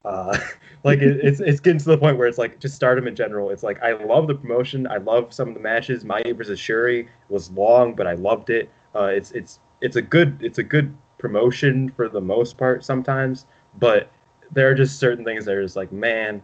Uh, 0.04 0.38
like 0.84 1.00
it, 1.00 1.22
it's 1.24 1.40
it's 1.40 1.62
getting 1.62 1.80
to 1.80 1.86
the 1.86 1.98
point 1.98 2.18
where 2.18 2.28
it's 2.28 2.38
like 2.38 2.60
just 2.60 2.76
stardom 2.76 3.08
in 3.08 3.16
general. 3.16 3.50
It's 3.50 3.64
like 3.64 3.82
I 3.82 3.94
love 3.94 4.28
the 4.28 4.36
promotion. 4.36 4.88
I 4.88 4.98
love 4.98 5.34
some 5.34 5.48
of 5.48 5.54
the 5.54 5.62
matches. 5.62 6.04
Mayu 6.04 6.36
versus 6.36 6.60
Syuri 6.60 7.08
was 7.30 7.50
long, 7.52 7.94
but 7.96 8.08
I 8.08 8.14
loved 8.16 8.50
it. 8.50 8.70
Uh, 8.94 9.06
it's 9.06 9.32
it's 9.32 9.62
it's 9.80 9.96
a 9.96 10.02
good 10.02 10.38
it's 10.42 10.58
a 10.58 10.64
good 10.64 10.94
promotion 11.18 11.90
for 11.96 12.10
the 12.10 12.20
most 12.20 12.58
part 12.58 12.84
sometimes, 12.84 13.46
but 13.80 14.12
there 14.54 14.70
are 14.70 14.76
just 14.76 15.00
certain 15.00 15.26
things 15.26 15.46
that 15.46 15.56
are 15.56 15.64
just 15.64 15.76
like 15.76 15.92
man, 15.92 16.42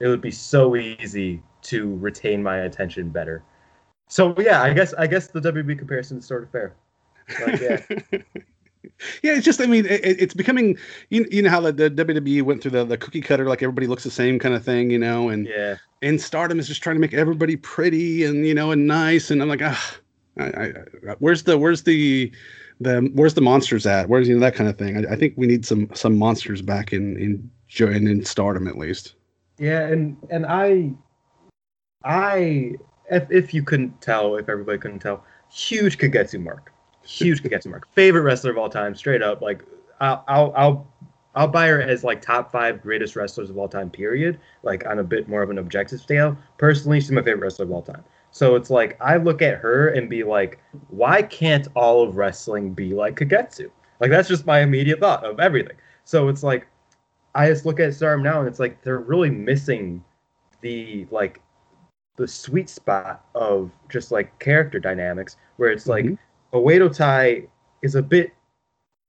it 0.00 0.08
would 0.08 0.20
be 0.20 0.30
so 0.30 0.76
easy 0.76 1.42
to 1.62 1.96
retain 1.96 2.42
my 2.42 2.58
attention 2.58 3.08
better. 3.10 3.42
So 4.08 4.34
yeah, 4.38 4.62
I 4.62 4.72
guess 4.72 4.92
I 4.94 5.06
guess 5.06 5.28
the 5.28 5.40
WWE 5.40 5.78
comparison 5.78 6.18
is 6.18 6.24
sort 6.24 6.42
of 6.42 6.50
fair. 6.50 6.74
Like, 7.46 7.60
yeah. 7.60 7.80
yeah, 9.22 9.34
it's 9.36 9.44
just 9.44 9.60
I 9.60 9.66
mean 9.66 9.86
it, 9.86 10.00
it's 10.02 10.34
becoming 10.34 10.76
you, 11.10 11.26
you 11.30 11.42
know 11.42 11.50
how 11.50 11.60
the, 11.60 11.72
the 11.72 11.90
WWE 11.90 12.42
went 12.42 12.62
through 12.62 12.72
the, 12.72 12.84
the 12.84 12.96
cookie 12.96 13.20
cutter 13.20 13.46
like 13.46 13.62
everybody 13.62 13.86
looks 13.86 14.04
the 14.04 14.10
same 14.10 14.38
kind 14.38 14.54
of 14.54 14.64
thing, 14.64 14.90
you 14.90 14.98
know, 14.98 15.28
and 15.28 15.46
yeah. 15.46 15.76
and 16.02 16.20
Stardom 16.20 16.58
is 16.58 16.66
just 16.66 16.82
trying 16.82 16.96
to 16.96 17.00
make 17.00 17.14
everybody 17.14 17.56
pretty 17.56 18.24
and 18.24 18.46
you 18.46 18.54
know 18.54 18.70
and 18.72 18.86
nice 18.86 19.30
and 19.30 19.40
I'm 19.42 19.48
like 19.48 19.62
ah, 19.62 19.96
I, 20.38 20.44
I, 20.44 20.64
I- 21.08 21.16
where's 21.18 21.44
the 21.44 21.56
where's 21.58 21.84
the 21.84 22.32
the 22.80 23.10
where's 23.14 23.34
the 23.34 23.40
monsters 23.40 23.86
at? 23.86 24.08
Where's 24.08 24.28
you 24.28 24.34
know 24.34 24.40
that 24.40 24.54
kind 24.54 24.68
of 24.68 24.78
thing? 24.78 24.96
I, 24.96 25.12
I 25.12 25.16
think 25.16 25.34
we 25.36 25.46
need 25.46 25.64
some 25.66 25.88
some 25.94 26.16
monsters 26.16 26.62
back 26.62 26.92
in 26.92 27.16
in 27.18 27.50
Jo- 27.68 27.88
in, 27.88 28.08
in 28.08 28.24
Stardom 28.24 28.66
at 28.66 28.78
least. 28.78 29.14
Yeah, 29.58 29.86
and 29.86 30.16
and 30.30 30.46
I, 30.46 30.92
I 32.02 32.74
if 33.10 33.30
if 33.30 33.54
you 33.54 33.62
couldn't 33.62 34.00
tell, 34.00 34.36
if 34.36 34.48
everybody 34.48 34.78
couldn't 34.78 35.00
tell, 35.00 35.24
huge 35.50 35.98
Kagetsu 35.98 36.42
mark, 36.42 36.72
huge 37.04 37.42
Kagetsu 37.42 37.66
mark, 37.66 37.86
favorite 37.94 38.22
wrestler 38.22 38.50
of 38.50 38.58
all 38.58 38.70
time, 38.70 38.94
straight 38.94 39.22
up. 39.22 39.42
Like 39.42 39.62
I'll 40.00 40.24
I'll 40.26 40.52
I'll 40.56 40.94
I'll 41.34 41.48
buy 41.48 41.68
her 41.68 41.82
as 41.82 42.02
like 42.02 42.22
top 42.22 42.50
five 42.50 42.80
greatest 42.80 43.14
wrestlers 43.14 43.50
of 43.50 43.58
all 43.58 43.68
time. 43.68 43.90
Period. 43.90 44.40
Like 44.62 44.86
on 44.86 44.98
a 44.98 45.04
bit 45.04 45.28
more 45.28 45.42
of 45.42 45.50
an 45.50 45.58
objective 45.58 46.00
scale. 46.00 46.36
Personally, 46.56 47.00
she's 47.00 47.10
my 47.10 47.22
favorite 47.22 47.42
wrestler 47.42 47.66
of 47.66 47.72
all 47.72 47.82
time. 47.82 48.02
So 48.32 48.54
it's 48.56 48.70
like 48.70 48.96
I 49.00 49.16
look 49.16 49.42
at 49.42 49.58
her 49.58 49.88
and 49.88 50.08
be 50.08 50.22
like, 50.24 50.58
why 50.88 51.22
can't 51.22 51.66
all 51.74 52.02
of 52.02 52.16
wrestling 52.16 52.72
be 52.72 52.94
like 52.94 53.16
Kagetsu? 53.16 53.70
Like 54.00 54.10
that's 54.10 54.28
just 54.28 54.46
my 54.46 54.60
immediate 54.60 55.00
thought 55.00 55.24
of 55.24 55.40
everything. 55.40 55.76
So 56.04 56.28
it's 56.28 56.42
like 56.42 56.66
I 57.34 57.48
just 57.48 57.66
look 57.66 57.80
at 57.80 57.94
Stardom 57.94 58.22
now 58.22 58.40
and 58.40 58.48
it's 58.48 58.60
like 58.60 58.82
they're 58.82 58.98
really 59.00 59.30
missing 59.30 60.02
the 60.60 61.06
like 61.10 61.40
the 62.16 62.28
sweet 62.28 62.68
spot 62.68 63.24
of 63.34 63.70
just 63.88 64.12
like 64.12 64.36
character 64.38 64.78
dynamics 64.78 65.36
where 65.56 65.70
it's 65.70 65.86
like 65.86 66.04
Mhm. 66.04 66.18
Oedo 66.52 66.94
Tai 66.94 67.46
is 67.82 67.94
a 67.94 68.02
bit 68.02 68.32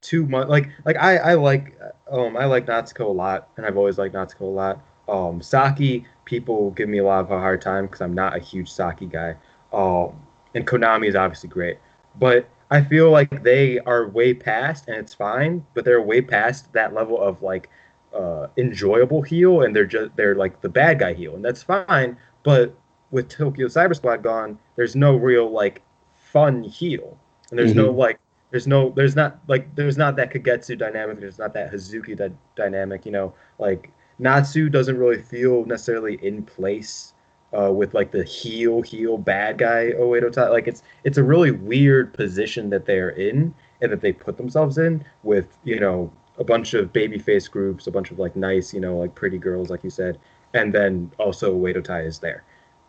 too 0.02 0.26
much. 0.26 0.48
Like 0.48 0.70
like 0.86 0.98
I 0.98 1.18
I 1.18 1.34
like 1.36 1.78
um 2.10 2.36
I 2.38 2.46
like 2.46 2.66
Natsuko 2.66 3.06
a 3.06 3.12
lot, 3.12 3.50
and 3.58 3.66
I've 3.66 3.78
always 3.78 3.98
liked 3.98 4.16
Natsuko 4.16 4.42
a 4.42 4.46
lot. 4.46 4.82
Um, 5.08 5.42
Saki 5.42 6.06
people 6.32 6.72
give 6.72 6.88
me 6.88 7.00
a 7.00 7.04
lot 7.04 7.20
of 7.20 7.30
a 7.30 7.38
hard 7.38 7.62
time 7.62 7.86
because 7.86 8.00
I'm 8.00 8.14
not 8.14 8.38
a 8.38 8.40
huge 8.40 8.72
Saki 8.72 9.06
guy. 9.06 9.36
Um, 9.74 10.14
and 10.56 10.66
Konami 10.66 11.10
is 11.10 11.16
obviously 11.16 11.50
great, 11.50 11.78
but 12.18 12.48
I 12.72 12.82
feel 12.82 13.12
like 13.12 13.44
they 13.44 13.80
are 13.80 14.08
way 14.08 14.34
past, 14.34 14.88
and 14.88 14.96
it's 14.96 15.14
fine, 15.14 15.66
but 15.74 15.84
they're 15.84 16.02
way 16.02 16.22
past 16.22 16.72
that 16.72 16.94
level 16.94 17.20
of 17.22 17.42
like 17.42 17.70
uh, 18.16 18.48
enjoyable 18.56 19.22
heel, 19.22 19.62
and 19.64 19.76
they're 19.76 19.86
just 19.86 20.16
they're 20.16 20.36
like 20.36 20.62
the 20.62 20.70
bad 20.70 21.00
guy 21.00 21.14
heel, 21.14 21.36
and 21.36 21.44
that's 21.44 21.64
fine. 21.64 22.18
But 22.44 22.74
with 23.12 23.28
Tokyo 23.28 23.68
Cyber 23.68 23.96
Squad 23.96 24.24
gone, 24.24 24.58
there's 24.78 24.96
no 24.96 25.18
real 25.18 25.52
like 25.52 25.82
fun 26.16 26.64
heel, 26.64 27.18
and 27.50 27.60
there's 27.60 27.72
mm-hmm. 27.72 27.88
no 27.88 27.92
like 27.92 28.20
there's 28.52 28.68
no 28.68 28.90
there's 28.92 29.18
not 29.18 29.40
like 29.48 29.76
there's 29.76 29.98
not 29.98 30.16
that 30.16 30.32
Kagetsu 30.34 30.78
dynamic, 30.78 31.20
there's 31.20 31.40
not 31.40 31.54
that 31.56 31.74
Hazuki 31.74 32.16
that 32.18 32.32
dynamic, 32.56 33.06
you 33.06 33.12
know, 33.12 33.34
like 33.60 33.92
Natsu 34.22 34.70
doesn't 34.70 34.98
really 34.98 35.22
feel 35.22 35.66
necessarily 35.66 36.20
in 36.22 36.44
place 36.44 37.14
uh, 37.58 37.72
with 37.72 37.94
like 37.96 38.12
the 38.12 38.24
heel 38.24 38.82
heel 38.84 39.18
bad 39.18 39.58
guy 39.58 39.92
Oedo. 39.98 40.36
Like 40.52 40.68
it's 40.68 40.84
it's 41.04 41.18
a 41.18 41.24
really 41.24 41.52
weird 41.52 42.14
position 42.14 42.70
that 42.70 42.86
they're 42.86 43.10
in 43.10 43.54
and 43.82 43.92
that 43.92 44.02
they 44.02 44.14
put 44.14 44.38
themselves 44.38 44.78
in 44.78 45.04
with 45.24 45.58
you 45.64 45.80
know 45.80 46.14
a 46.38 46.44
bunch 46.44 46.76
of 46.76 46.94
babyface 46.94 47.50
groups, 47.50 47.88
a 47.88 47.92
bunch 47.92 48.12
of 48.12 48.20
like 48.20 48.36
nice 48.36 48.74
you 48.74 48.80
know 48.80 48.98
like 48.98 49.16
pretty 49.16 49.40
girls 49.40 49.70
like 49.72 49.84
you 49.84 49.90
said, 49.90 50.20
and 50.54 50.72
then 50.72 51.12
also 51.18 51.58
Oedo 51.58 51.84
Tai 51.84 52.02
is 52.04 52.20
there, 52.20 52.44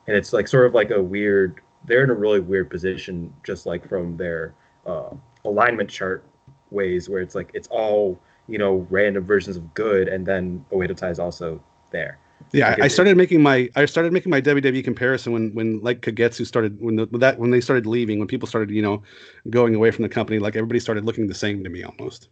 and 0.06 0.14
it's 0.14 0.34
like 0.34 0.46
sort 0.46 0.66
of 0.66 0.74
like 0.74 0.90
a 0.90 1.02
weird. 1.02 1.60
They're 1.84 2.04
in 2.04 2.10
a 2.10 2.14
really 2.14 2.40
weird 2.40 2.70
position, 2.70 3.32
just 3.42 3.66
like 3.66 3.88
from 3.88 4.16
their 4.16 4.54
uh, 4.86 5.10
alignment 5.44 5.90
chart 5.90 6.24
ways, 6.70 7.08
where 7.08 7.20
it's 7.22 7.34
like 7.34 7.50
it's 7.54 7.68
all 7.68 8.20
you 8.48 8.58
know 8.58 8.86
random 8.90 9.24
versions 9.24 9.56
of 9.56 9.74
good, 9.74 10.08
and 10.08 10.26
then 10.26 10.64
Oedo 10.72 10.96
Tai 10.96 11.10
is 11.10 11.18
also 11.18 11.62
there. 11.90 12.18
Yeah, 12.52 12.76
I, 12.78 12.84
I 12.84 12.88
started 12.88 13.16
making 13.16 13.42
my 13.42 13.68
I 13.76 13.84
started 13.84 14.12
making 14.12 14.30
my 14.30 14.40
WWE 14.40 14.84
comparison 14.84 15.32
when 15.32 15.54
when 15.54 15.80
like 15.80 16.00
Kagetsu 16.00 16.46
started 16.46 16.80
when 16.80 16.96
the, 16.96 17.06
that 17.18 17.38
when 17.38 17.50
they 17.50 17.60
started 17.60 17.86
leaving 17.86 18.18
when 18.18 18.28
people 18.28 18.48
started 18.48 18.70
you 18.70 18.82
know 18.82 19.02
going 19.50 19.74
away 19.74 19.90
from 19.90 20.02
the 20.02 20.08
company 20.08 20.38
like 20.38 20.56
everybody 20.56 20.80
started 20.80 21.04
looking 21.04 21.26
the 21.26 21.34
same 21.34 21.62
to 21.64 21.70
me 21.70 21.82
almost. 21.82 22.28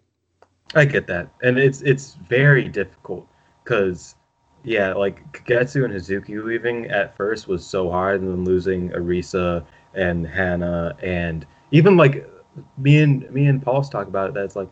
I 0.75 0.85
get 0.85 1.07
that, 1.07 1.29
and 1.43 1.59
it's 1.59 1.83
it's 1.83 2.17
very 2.29 2.69
difficult 2.69 3.27
because 3.65 4.15
yeah, 4.65 4.93
like 4.93 5.33
Kagetsu 5.33 5.85
and 5.85 5.95
Hazuki 5.95 6.43
leaving 6.43 6.91
at 6.91 7.17
first 7.17 7.49
was 7.49 7.65
so 7.65 7.91
hard, 7.91 8.21
and 8.21 8.31
then 8.31 8.45
losing 8.45 8.91
Arisa 8.91 9.65
and 9.95 10.27
Hana, 10.27 10.97
and 11.03 11.47
even 11.71 11.97
like 11.97 12.29
me 12.79 13.01
and 13.01 13.31
me 13.31 13.47
and 13.47 13.63
Paul's 13.63 13.89
talk 13.89 14.07
about 14.07 14.29
it. 14.29 14.35
That's 14.35 14.57
like 14.57 14.69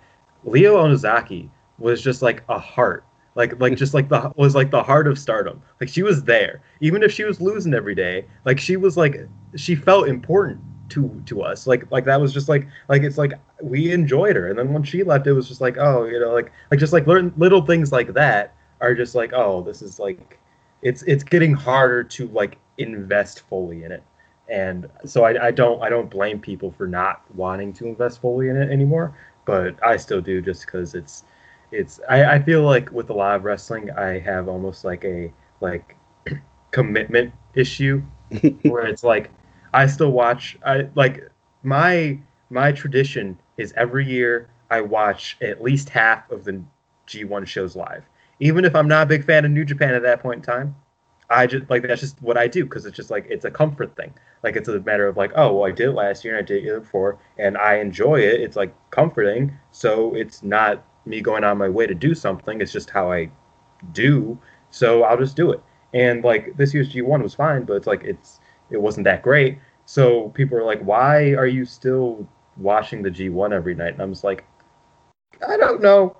Leo 0.49 0.77
Onozaki 0.77 1.49
was 1.79 2.03
just 2.03 2.23
like 2.23 2.43
a 2.49 2.59
heart. 2.59 3.05
Like 3.35 3.61
like 3.61 3.77
just 3.77 3.95
like 3.95 4.09
the 4.09 4.33
was 4.37 4.55
like 4.55 4.71
the 4.71 4.83
heart 4.83 5.07
of 5.07 5.19
stardom. 5.19 5.63
Like 5.81 5.89
she 5.89 6.03
was 6.03 6.25
there. 6.25 6.63
Even 6.81 7.03
if 7.03 7.13
she 7.13 7.25
was 7.25 7.41
losing 7.41 7.73
every 7.75 7.95
day 7.95 8.27
like 8.45 8.59
she 8.59 8.77
was 8.77 8.97
like 8.97 9.29
she 9.55 9.77
felt 9.77 10.09
important 10.09 10.61
to 10.91 11.23
to 11.27 11.43
us. 11.43 11.67
Like 11.67 11.91
like 11.93 12.05
that 12.07 12.21
was 12.21 12.33
just 12.33 12.49
like 12.49 12.67
like 12.89 13.03
it's 13.03 13.19
like 13.19 13.35
we 13.63 13.93
enjoyed 13.93 14.35
her. 14.35 14.49
And 14.49 14.59
then 14.59 14.73
when 14.73 14.83
she 14.83 15.05
left 15.05 15.27
it 15.27 15.33
was 15.33 15.47
just 15.47 15.61
like 15.61 15.77
oh 15.79 16.05
you 16.05 16.19
know 16.19 16.33
like 16.33 16.51
like 16.71 16.81
just 16.81 16.93
like 16.93 17.07
learn 17.07 17.33
little 17.37 17.65
things 17.65 17.93
like 17.93 18.13
that 18.15 18.55
are 18.81 18.95
just 18.95 19.15
like 19.15 19.33
oh 19.33 19.63
this 19.63 19.83
is 19.83 19.99
like 20.01 20.39
it's 20.83 21.03
it's 21.03 21.23
getting 21.23 21.53
harder 21.53 22.03
to 22.03 22.29
like 22.29 22.59
invest 22.79 23.43
fully 23.49 23.85
in 23.85 23.93
it. 23.93 24.03
And 24.49 24.89
so 25.05 25.25
I, 25.25 25.49
I 25.49 25.51
don't 25.51 25.81
i 25.83 25.91
don't 25.91 26.11
blame 26.11 26.41
people 26.41 26.73
for 26.73 26.87
not 26.87 27.23
wanting 27.37 27.73
to 27.75 27.87
invest 27.87 28.21
fully 28.21 28.49
in 28.49 28.57
it 28.57 28.71
anymore 28.71 29.15
but 29.49 29.75
i 29.83 29.97
still 29.97 30.21
do 30.21 30.43
just 30.43 30.67
because 30.67 30.95
it's 30.95 31.25
it's 31.73 32.01
I, 32.09 32.35
I 32.35 32.43
feel 32.43 32.63
like 32.63 32.91
with 32.93 33.11
a 33.11 33.13
lot 33.13 33.37
of 33.37 33.45
wrestling 33.45 33.91
I 33.91 34.19
have 34.21 34.49
almost 34.49 34.85
like 34.85 35.05
a 35.05 35.33
like 35.61 35.97
commitment 36.71 37.33
issue 37.55 38.03
where 38.63 38.87
it's 38.87 39.05
like 39.05 39.31
I 39.75 39.87
still 39.87 40.13
watch 40.13 40.59
I 40.65 40.89
like 40.95 41.29
my 41.63 42.19
my 42.51 42.73
tradition 42.73 43.39
is 43.57 43.75
every 43.77 44.07
year 44.07 44.49
I 44.71 44.81
watch 44.81 45.37
at 45.41 45.63
least 45.63 45.89
half 45.89 46.31
of 46.31 46.45
the 46.45 46.63
G1 47.07 47.47
shows 47.47 47.75
live. 47.75 48.05
Even 48.41 48.65
if 48.65 48.75
I'm 48.75 48.89
not 48.89 49.05
a 49.05 49.07
big 49.07 49.25
fan 49.25 49.45
of 49.45 49.51
New 49.51 49.65
Japan 49.65 49.95
at 49.95 50.03
that 50.03 50.21
point 50.23 50.39
in 50.39 50.43
time, 50.43 50.77
I 51.31 51.47
just 51.47 51.69
like 51.69 51.83
that's 51.83 52.01
just 52.01 52.21
what 52.23 52.39
I 52.39 52.49
do 52.49 52.65
because 52.65 52.87
it's 52.87 52.97
just 52.97 53.11
like 53.11 53.27
it's 53.29 53.45
a 53.45 53.51
comfort 53.51 53.95
thing. 53.97 54.15
Like 54.43 54.57
it's 54.57 54.69
a 54.69 54.81
matter 54.81 55.07
of 55.07 55.17
like, 55.17 55.33
oh, 55.37 55.55
well, 55.55 55.67
I 55.67 55.73
did 55.73 55.91
it 55.91 55.93
last 55.93 56.25
year 56.25 56.37
and 56.37 56.43
I 56.43 56.47
did 56.47 56.65
it 56.65 56.81
before, 56.81 57.19
and 57.39 57.59
I 57.59 57.77
enjoy 57.77 58.21
it. 58.21 58.41
It's 58.41 58.57
like 58.57 58.75
comforting, 58.91 59.57
so 59.71 60.15
it's 60.15 60.43
not 60.43 60.85
me 61.05 61.21
going 61.21 61.45
on 61.45 61.59
my 61.59 61.69
way 61.69 61.87
to 61.87 61.95
do 61.95 62.15
something. 62.15 62.61
It's 62.61 62.73
just 62.73 62.91
how 62.91 63.13
I 63.13 63.31
do. 63.93 64.39
So 64.71 65.03
I'll 65.05 65.19
just 65.19 65.37
do 65.37 65.53
it. 65.53 65.63
And 65.95 66.25
like 66.25 66.57
this 66.57 66.73
year's 66.73 66.93
G1 66.93 67.23
was 67.23 67.35
fine, 67.35 67.65
but 67.65 67.75
it's 67.75 67.87
like 67.87 68.05
it's 68.05 68.41
it 68.71 68.81
wasn't 68.81 69.05
that 69.05 69.23
great. 69.23 69.59
So 69.85 70.29
people 70.31 70.59
are 70.59 70.65
like, 70.65 70.81
why 70.83 71.33
are 71.33 71.47
you 71.47 71.65
still 71.65 72.29
watching 72.57 73.03
the 73.03 73.11
G1 73.11 73.53
every 73.53 73.75
night? 73.75 73.95
And 73.95 74.03
I'm 74.03 74.13
just 74.13 74.25
like, 74.25 74.45
I 75.47 75.57
don't 75.57 75.81
know. 75.81 76.17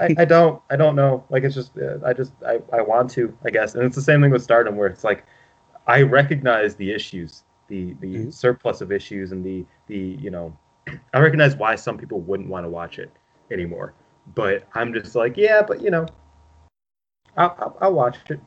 I, 0.00 0.14
I 0.18 0.24
don't 0.24 0.60
I 0.70 0.76
don't 0.76 0.96
know. 0.96 1.24
Like 1.30 1.44
it's 1.44 1.54
just 1.54 1.76
uh, 1.78 1.98
I 2.04 2.12
just 2.12 2.32
I, 2.46 2.60
I 2.72 2.82
want 2.82 3.10
to 3.12 3.36
I 3.44 3.50
guess. 3.50 3.74
And 3.74 3.84
it's 3.84 3.96
the 3.96 4.02
same 4.02 4.22
thing 4.22 4.30
with 4.30 4.42
Stardom 4.42 4.76
where 4.76 4.88
it's 4.88 5.04
like 5.04 5.24
I 5.86 6.02
recognize 6.02 6.76
the 6.76 6.92
issues, 6.92 7.44
the 7.68 7.94
the 8.00 8.14
mm-hmm. 8.14 8.30
surplus 8.30 8.80
of 8.80 8.92
issues 8.92 9.32
and 9.32 9.44
the 9.44 9.64
the 9.86 9.98
you 10.20 10.30
know 10.30 10.56
I 11.14 11.20
recognize 11.20 11.56
why 11.56 11.76
some 11.76 11.96
people 11.96 12.20
wouldn't 12.20 12.48
want 12.48 12.64
to 12.64 12.70
watch 12.70 12.98
it 12.98 13.10
anymore. 13.50 13.94
But 14.34 14.68
I'm 14.74 14.92
just 14.92 15.14
like, 15.14 15.36
yeah, 15.36 15.62
but 15.62 15.80
you 15.80 15.90
know, 15.90 16.06
I'll, 17.36 17.56
I'll, 17.58 17.78
I'll 17.80 17.92
watch 17.94 18.18
it 18.28 18.40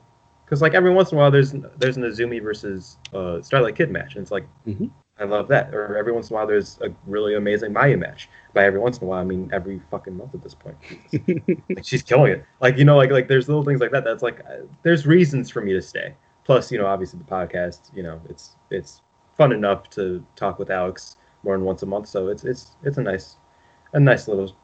because 0.46 0.62
like 0.62 0.74
every 0.74 0.92
once 0.92 1.12
in 1.12 1.18
a 1.18 1.22
while 1.22 1.32
there's 1.32 1.54
there's 1.78 1.98
an 1.98 2.04
Azumi 2.04 2.42
versus 2.42 2.98
uh, 3.14 3.42
Starlight 3.42 3.76
Kid 3.76 3.90
match, 3.90 4.16
and 4.16 4.22
it's 4.22 4.32
like 4.32 4.46
mm-hmm. 4.68 4.88
I 5.22 5.26
love 5.26 5.47
that. 5.49 5.74
Or 5.74 5.95
every 5.97 6.11
once 6.11 6.30
in 6.30 6.34
a 6.34 6.38
while 6.38 6.47
there's 6.47 6.80
a 6.82 6.89
really 7.05 7.36
amazing 7.36 7.74
Mayu 7.74 7.97
match. 7.97 8.28
By 8.53 8.65
every 8.65 8.80
once 8.80 8.97
in 8.97 9.03
a 9.03 9.07
while, 9.07 9.22
I 9.22 9.24
mean 9.24 9.49
every 9.53 9.80
fucking 9.91 10.17
month 10.17 10.34
at 10.34 10.41
this 10.43 10.55
point. 10.55 10.76
like, 11.69 11.86
she's 11.86 12.01
killing 12.01 12.32
it. 12.32 12.45
Like 12.59 12.78
you 12.78 12.86
know, 12.86 12.97
like 12.97 13.11
like 13.11 13.28
there's 13.28 13.47
little 13.47 13.63
things 13.63 13.80
like 13.80 13.91
that. 13.91 14.03
That's 14.03 14.24
like 14.24 14.39
uh, 14.49 14.65
there's 14.84 15.05
reasons 15.05 15.49
for 15.49 15.61
me 15.61 15.74
to 15.74 15.82
stay. 15.82 16.15
Plus, 16.43 16.72
you 16.72 16.80
know, 16.80 16.88
obviously 16.88 17.19
the 17.19 17.26
podcast. 17.26 17.95
You 17.95 18.03
know, 18.03 18.19
it's 18.30 18.55
it's 18.72 19.01
fun 19.38 19.51
enough 19.51 19.89
to 19.91 20.26
talk 20.36 20.57
with 20.57 20.72
Alex 20.72 21.17
more 21.43 21.55
than 21.55 21.65
once 21.65 21.84
a 21.84 21.86
month. 21.86 22.07
So 22.07 22.30
it's 22.30 22.43
it's 22.43 22.76
it's 22.84 22.97
a 22.97 23.03
nice 23.03 23.38
a 23.93 23.99
nice 23.99 24.28
little 24.28 24.55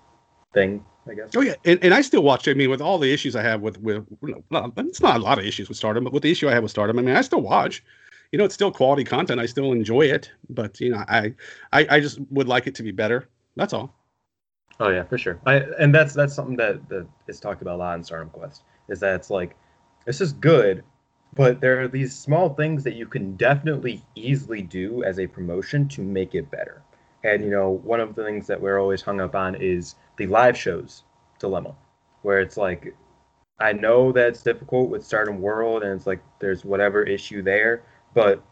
thing 0.54 0.84
I 1.10 1.14
guess. 1.14 1.30
Oh 1.36 1.42
yeah, 1.42 1.56
and, 1.66 1.80
and 1.84 1.94
I 1.94 2.02
still 2.02 2.24
watch. 2.24 2.48
I 2.48 2.54
mean, 2.54 2.70
with 2.70 2.82
all 2.82 2.98
the 2.98 3.14
issues 3.14 3.36
I 3.36 3.44
have 3.44 3.62
with 3.62 3.80
with 3.80 4.06
not, 4.50 4.74
it's 4.78 5.02
not 5.02 5.18
a 5.18 5.20
lot 5.20 5.40
of 5.40 5.46
issues 5.46 5.70
with 5.70 5.78
Stardom, 5.78 6.04
but 6.04 6.14
with 6.14 6.24
the 6.24 6.32
issue 6.32 6.50
I 6.50 6.54
have 6.54 6.64
with 6.64 6.72
Stardom, 6.72 7.00
I 7.00 7.02
mean, 7.02 7.16
I 7.16 7.22
still 7.22 7.42
watch. 7.42 7.84
You 8.32 8.40
know, 8.40 8.46
it's 8.46 8.54
still 8.54 8.72
quality 8.72 9.04
content. 9.04 9.40
I 9.40 9.46
still 9.46 9.72
enjoy 9.72 10.02
it, 10.02 10.32
but 10.50 10.80
you 10.80 10.92
know, 10.92 11.04
I 11.08 11.34
I, 11.72 11.88
I 11.90 12.00
just 12.00 12.20
would 12.30 12.48
like 12.48 12.68
it 12.68 12.76
to 12.76 12.84
be 12.84 12.92
better. 12.92 13.30
That's 13.56 13.74
all. 13.74 13.94
Oh 14.80 14.90
yeah, 14.90 15.04
for 15.04 15.18
sure. 15.18 15.40
I 15.46 15.56
and 15.80 15.94
that's 15.94 16.14
that's 16.14 16.34
something 16.36 16.58
that 16.58 16.88
that 16.90 17.08
is 17.28 17.40
talked 17.40 17.62
about 17.62 17.76
a 17.76 17.78
lot 17.78 17.98
in 17.98 18.04
Stardom 18.04 18.30
Quest 18.30 18.64
is 18.90 19.00
that 19.00 19.16
it's 19.16 19.30
like 19.30 19.56
this 20.06 20.22
is 20.22 20.34
good, 20.34 20.84
but 21.34 21.60
there 21.62 21.82
are 21.82 21.88
these 21.88 22.16
small 22.16 22.54
things 22.54 22.84
that 22.84 22.96
you 22.96 23.06
can 23.06 23.36
definitely 23.36 24.04
easily 24.16 24.62
do 24.62 25.04
as 25.04 25.20
a 25.20 25.28
promotion 25.28 25.88
to 25.90 26.02
make 26.02 26.36
it 26.36 26.50
better. 26.52 26.82
And 27.24 27.44
you 27.44 27.50
know, 27.50 27.70
one 27.70 28.00
of 28.00 28.16
the 28.16 28.24
things 28.24 28.48
that 28.48 28.62
we're 28.62 28.80
always 28.80 29.02
hung 29.02 29.20
up 29.20 29.36
on 29.36 29.56
is 29.56 29.96
the 30.18 30.28
live 30.28 30.58
shows 30.58 31.04
dilemma, 31.40 31.76
where 32.22 32.40
it's 32.40 32.58
like, 32.58 32.96
I 33.60 33.74
know 33.74 34.12
that's 34.12 34.44
difficult 34.44 34.90
with 34.90 35.04
Stardom 35.04 35.42
World, 35.42 35.84
and 35.84 35.94
it's 35.94 36.08
like 36.08 36.22
there's 36.40 36.64
whatever 36.64 37.04
issue 37.04 37.42
there, 37.42 37.84
but 38.18 38.44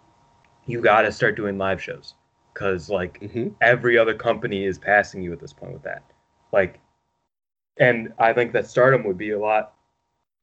you 0.67 0.79
got 0.79 1.01
to 1.01 1.11
start 1.11 1.35
doing 1.35 1.57
live 1.57 1.81
shows 1.81 2.13
because 2.53 2.87
like 2.87 3.19
mm-hmm. 3.19 3.47
every 3.61 3.97
other 3.97 4.13
company 4.13 4.63
is 4.63 4.77
passing 4.77 5.23
you 5.23 5.33
at 5.33 5.39
this 5.39 5.51
point 5.51 5.73
with 5.73 5.81
that. 5.81 6.03
Like, 6.51 6.79
and 7.77 8.13
I 8.19 8.31
think 8.31 8.53
that 8.53 8.67
Stardom 8.67 9.03
would 9.05 9.17
be 9.17 9.31
a 9.31 9.39
lot, 9.39 9.73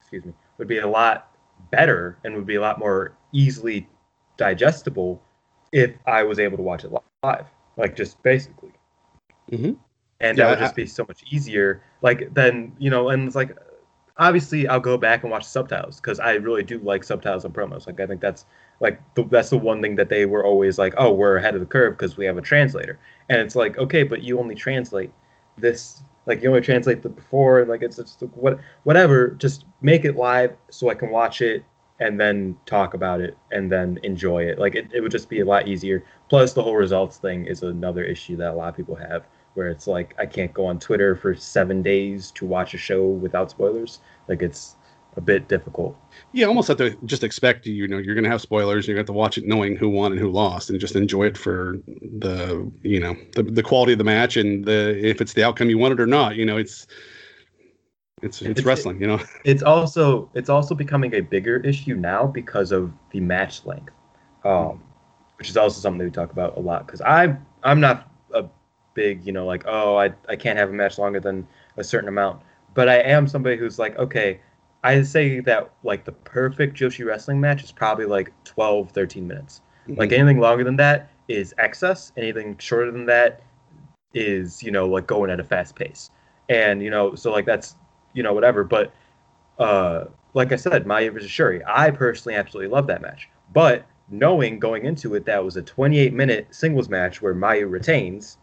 excuse 0.00 0.24
me, 0.24 0.32
would 0.58 0.66
be 0.66 0.78
a 0.78 0.88
lot 0.88 1.30
better 1.70 2.18
and 2.24 2.34
would 2.34 2.46
be 2.46 2.56
a 2.56 2.60
lot 2.60 2.80
more 2.80 3.12
easily 3.32 3.88
digestible 4.36 5.22
if 5.70 5.92
I 6.04 6.24
was 6.24 6.40
able 6.40 6.56
to 6.56 6.64
watch 6.64 6.82
it 6.82 6.90
live, 7.22 7.46
like 7.76 7.94
just 7.94 8.20
basically. 8.24 8.72
Mm-hmm 9.52 9.74
and 10.18 10.38
yeah, 10.38 10.44
that 10.44 10.50
would 10.50 10.64
just 10.64 10.74
be 10.74 10.86
so 10.86 11.04
much 11.06 11.22
easier. 11.30 11.82
Like 12.00 12.32
then 12.34 12.72
you 12.78 12.90
know, 12.90 13.10
and 13.10 13.26
it's 13.26 13.36
like 13.36 13.56
obviously 14.16 14.68
I'll 14.68 14.80
go 14.80 14.96
back 14.96 15.22
and 15.22 15.30
watch 15.30 15.44
subtitles 15.44 16.00
because 16.00 16.20
I 16.20 16.34
really 16.34 16.62
do 16.62 16.78
like 16.78 17.04
subtitles 17.04 17.44
and 17.44 17.54
promos. 17.54 17.86
Like 17.86 18.00
I 18.00 18.06
think 18.06 18.20
that's 18.20 18.46
like 18.82 19.00
the, 19.14 19.22
that's 19.24 19.48
the 19.48 19.56
one 19.56 19.80
thing 19.80 19.94
that 19.96 20.08
they 20.08 20.26
were 20.26 20.44
always 20.44 20.76
like, 20.76 20.92
oh, 20.98 21.12
we're 21.12 21.36
ahead 21.36 21.54
of 21.54 21.60
the 21.60 21.66
curve 21.66 21.96
because 21.96 22.16
we 22.16 22.26
have 22.26 22.36
a 22.36 22.42
translator. 22.42 22.98
And 23.28 23.40
it's 23.40 23.54
like, 23.54 23.78
okay, 23.78 24.02
but 24.02 24.22
you 24.22 24.40
only 24.40 24.56
translate 24.56 25.12
this. 25.56 26.02
Like 26.26 26.42
you 26.42 26.48
only 26.48 26.60
translate 26.60 27.00
the 27.00 27.08
before. 27.08 27.60
and 27.60 27.70
Like 27.70 27.82
it's 27.82 27.96
just 27.96 28.20
what 28.34 28.58
whatever. 28.82 29.30
Just 29.30 29.66
make 29.82 30.04
it 30.04 30.16
live 30.16 30.56
so 30.70 30.90
I 30.90 30.94
can 30.94 31.10
watch 31.10 31.40
it 31.40 31.64
and 32.00 32.18
then 32.18 32.56
talk 32.66 32.94
about 32.94 33.20
it 33.20 33.38
and 33.52 33.70
then 33.70 34.00
enjoy 34.02 34.42
it. 34.42 34.58
Like 34.58 34.74
it, 34.74 34.88
it 34.92 35.00
would 35.00 35.12
just 35.12 35.28
be 35.28 35.40
a 35.40 35.44
lot 35.44 35.68
easier. 35.68 36.04
Plus 36.28 36.52
the 36.52 36.62
whole 36.62 36.74
results 36.74 37.18
thing 37.18 37.46
is 37.46 37.62
another 37.62 38.02
issue 38.02 38.36
that 38.36 38.50
a 38.50 38.54
lot 38.54 38.70
of 38.70 38.76
people 38.76 38.96
have 38.96 39.24
where 39.54 39.68
it's 39.68 39.86
like 39.86 40.12
I 40.18 40.26
can't 40.26 40.52
go 40.52 40.66
on 40.66 40.80
Twitter 40.80 41.14
for 41.14 41.36
seven 41.36 41.82
days 41.82 42.32
to 42.32 42.46
watch 42.46 42.74
a 42.74 42.78
show 42.78 43.06
without 43.06 43.50
spoilers. 43.50 44.00
Like 44.26 44.42
it's 44.42 44.74
a 45.16 45.20
bit 45.20 45.48
difficult. 45.48 45.96
Yeah, 46.32 46.46
almost 46.46 46.68
have 46.68 46.78
to 46.78 46.96
just 47.04 47.22
expect 47.22 47.66
you 47.66 47.86
know 47.86 47.98
you're 47.98 48.14
going 48.14 48.24
to 48.24 48.30
have 48.30 48.40
spoilers. 48.40 48.86
You're 48.86 48.94
going 48.94 49.06
to 49.06 49.10
have 49.10 49.14
to 49.14 49.18
watch 49.18 49.38
it 49.38 49.46
knowing 49.46 49.76
who 49.76 49.88
won 49.88 50.12
and 50.12 50.20
who 50.20 50.30
lost, 50.30 50.70
and 50.70 50.80
just 50.80 50.96
enjoy 50.96 51.24
it 51.24 51.36
for 51.36 51.78
the 51.86 52.70
you 52.82 53.00
know 53.00 53.16
the 53.34 53.42
the 53.42 53.62
quality 53.62 53.92
of 53.92 53.98
the 53.98 54.04
match 54.04 54.36
and 54.36 54.64
the 54.64 54.98
if 55.04 55.20
it's 55.20 55.34
the 55.34 55.44
outcome 55.44 55.68
you 55.68 55.78
wanted 55.78 56.00
or 56.00 56.06
not. 56.06 56.36
You 56.36 56.46
know, 56.46 56.56
it's 56.56 56.86
it's 58.22 58.40
it's, 58.40 58.60
it's 58.60 58.66
wrestling. 58.66 59.00
You 59.00 59.08
know, 59.08 59.20
it's 59.44 59.62
also 59.62 60.30
it's 60.34 60.48
also 60.48 60.74
becoming 60.74 61.14
a 61.14 61.20
bigger 61.20 61.58
issue 61.58 61.94
now 61.94 62.26
because 62.26 62.72
of 62.72 62.92
the 63.10 63.20
match 63.20 63.66
length, 63.66 63.92
um, 64.44 64.82
which 65.36 65.50
is 65.50 65.56
also 65.56 65.80
something 65.80 65.98
that 65.98 66.04
we 66.04 66.10
talk 66.10 66.32
about 66.32 66.56
a 66.56 66.60
lot. 66.60 66.86
Because 66.86 67.02
I 67.02 67.36
I'm 67.62 67.80
not 67.80 68.10
a 68.32 68.46
big 68.94 69.26
you 69.26 69.32
know 69.32 69.44
like 69.44 69.64
oh 69.66 69.96
I 69.96 70.12
I 70.28 70.36
can't 70.36 70.58
have 70.58 70.70
a 70.70 70.72
match 70.72 70.96
longer 70.98 71.20
than 71.20 71.46
a 71.76 71.84
certain 71.84 72.08
amount, 72.08 72.40
but 72.72 72.88
I 72.88 73.00
am 73.00 73.28
somebody 73.28 73.56
who's 73.56 73.78
like 73.78 73.98
okay 73.98 74.40
I 74.84 75.02
say 75.02 75.40
that 75.40 75.70
like 75.84 76.04
the 76.04 76.12
perfect 76.12 76.76
Joshi 76.76 77.04
wrestling 77.04 77.40
match 77.40 77.62
is 77.62 77.70
probably 77.70 78.06
like 78.06 78.32
12, 78.44 78.90
13 78.90 79.26
minutes. 79.26 79.60
Mm-hmm. 79.86 80.00
Like 80.00 80.12
anything 80.12 80.40
longer 80.40 80.64
than 80.64 80.76
that 80.76 81.10
is 81.28 81.54
excess. 81.58 82.12
Anything 82.16 82.56
shorter 82.58 82.90
than 82.90 83.06
that 83.06 83.42
is, 84.12 84.62
you 84.62 84.70
know, 84.70 84.88
like 84.88 85.06
going 85.06 85.30
at 85.30 85.40
a 85.40 85.44
fast 85.44 85.76
pace. 85.76 86.10
And, 86.48 86.82
you 86.82 86.90
know, 86.90 87.14
so 87.14 87.30
like 87.30 87.46
that's, 87.46 87.76
you 88.12 88.22
know, 88.22 88.32
whatever. 88.32 88.64
But 88.64 88.92
uh 89.58 90.06
like 90.34 90.50
I 90.50 90.56
said, 90.56 90.84
Mayu 90.84 91.12
versus 91.12 91.30
Syuri, 91.30 91.62
I 91.66 91.90
personally 91.90 92.36
absolutely 92.36 92.72
love 92.72 92.86
that 92.88 93.02
match. 93.02 93.28
But 93.52 93.86
knowing 94.08 94.58
going 94.58 94.84
into 94.84 95.14
it 95.14 95.24
that 95.26 95.44
was 95.44 95.56
a 95.56 95.62
28 95.62 96.12
minute 96.12 96.48
singles 96.50 96.88
match 96.88 97.22
where 97.22 97.34
Mayu 97.34 97.70
retains 97.70 98.38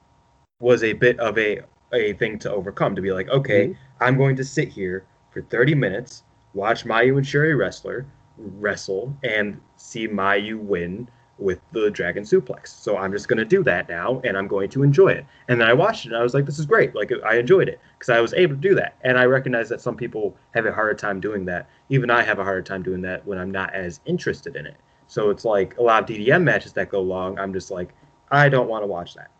was 0.61 0.83
a 0.83 0.93
bit 0.93 1.19
of 1.19 1.37
a 1.37 1.61
a 1.91 2.13
thing 2.13 2.37
to 2.39 2.51
overcome 2.51 2.95
to 2.95 3.01
be 3.01 3.11
like, 3.11 3.27
okay, 3.29 3.67
mm-hmm. 3.67 4.03
I'm 4.03 4.17
going 4.17 4.35
to 4.37 4.43
sit 4.43 4.69
here 4.69 5.05
for 5.31 5.41
30 5.41 5.75
minutes 5.75 6.23
watch 6.53 6.85
Mayu 6.85 7.17
and 7.17 7.25
Syuri 7.25 7.57
wrestler 7.57 8.05
wrestle 8.37 9.15
and 9.23 9.59
see 9.77 10.07
Mayu 10.07 10.59
win 10.59 11.09
with 11.39 11.59
the 11.71 11.89
dragon 11.89 12.23
suplex. 12.23 12.67
So 12.67 12.97
I'm 12.97 13.11
just 13.11 13.27
going 13.27 13.37
to 13.37 13.45
do 13.45 13.63
that 13.63 13.87
now 13.87 14.21
and 14.23 14.37
I'm 14.37 14.47
going 14.47 14.69
to 14.71 14.83
enjoy 14.83 15.09
it. 15.09 15.25
And 15.47 15.59
then 15.59 15.67
I 15.67 15.73
watched 15.73 16.05
it 16.05 16.09
and 16.09 16.17
I 16.17 16.23
was 16.23 16.33
like, 16.33 16.45
this 16.45 16.59
is 16.59 16.65
great. 16.65 16.93
Like 16.93 17.11
I 17.25 17.37
enjoyed 17.37 17.69
it 17.69 17.79
because 17.97 18.09
I 18.09 18.19
was 18.19 18.33
able 18.33 18.55
to 18.55 18.61
do 18.61 18.75
that. 18.75 18.97
And 19.01 19.17
I 19.17 19.25
recognize 19.25 19.69
that 19.69 19.81
some 19.81 19.95
people 19.95 20.35
have 20.53 20.65
a 20.65 20.73
harder 20.73 20.93
time 20.93 21.19
doing 21.19 21.45
that. 21.45 21.69
Even 21.89 22.09
I 22.11 22.23
have 22.23 22.39
a 22.39 22.43
harder 22.43 22.61
time 22.61 22.83
doing 22.83 23.01
that 23.03 23.25
when 23.25 23.37
I'm 23.37 23.51
not 23.51 23.73
as 23.73 24.01
interested 24.05 24.55
in 24.55 24.65
it. 24.65 24.75
So 25.07 25.29
it's 25.29 25.45
like 25.45 25.77
a 25.77 25.81
lot 25.81 26.03
of 26.03 26.09
DDM 26.09 26.43
matches 26.43 26.73
that 26.73 26.89
go 26.89 27.01
long. 27.01 27.39
I'm 27.39 27.53
just 27.53 27.71
like, 27.71 27.93
I 28.31 28.49
don't 28.49 28.67
want 28.67 28.83
to 28.83 28.87
watch 28.87 29.15
that. 29.15 29.31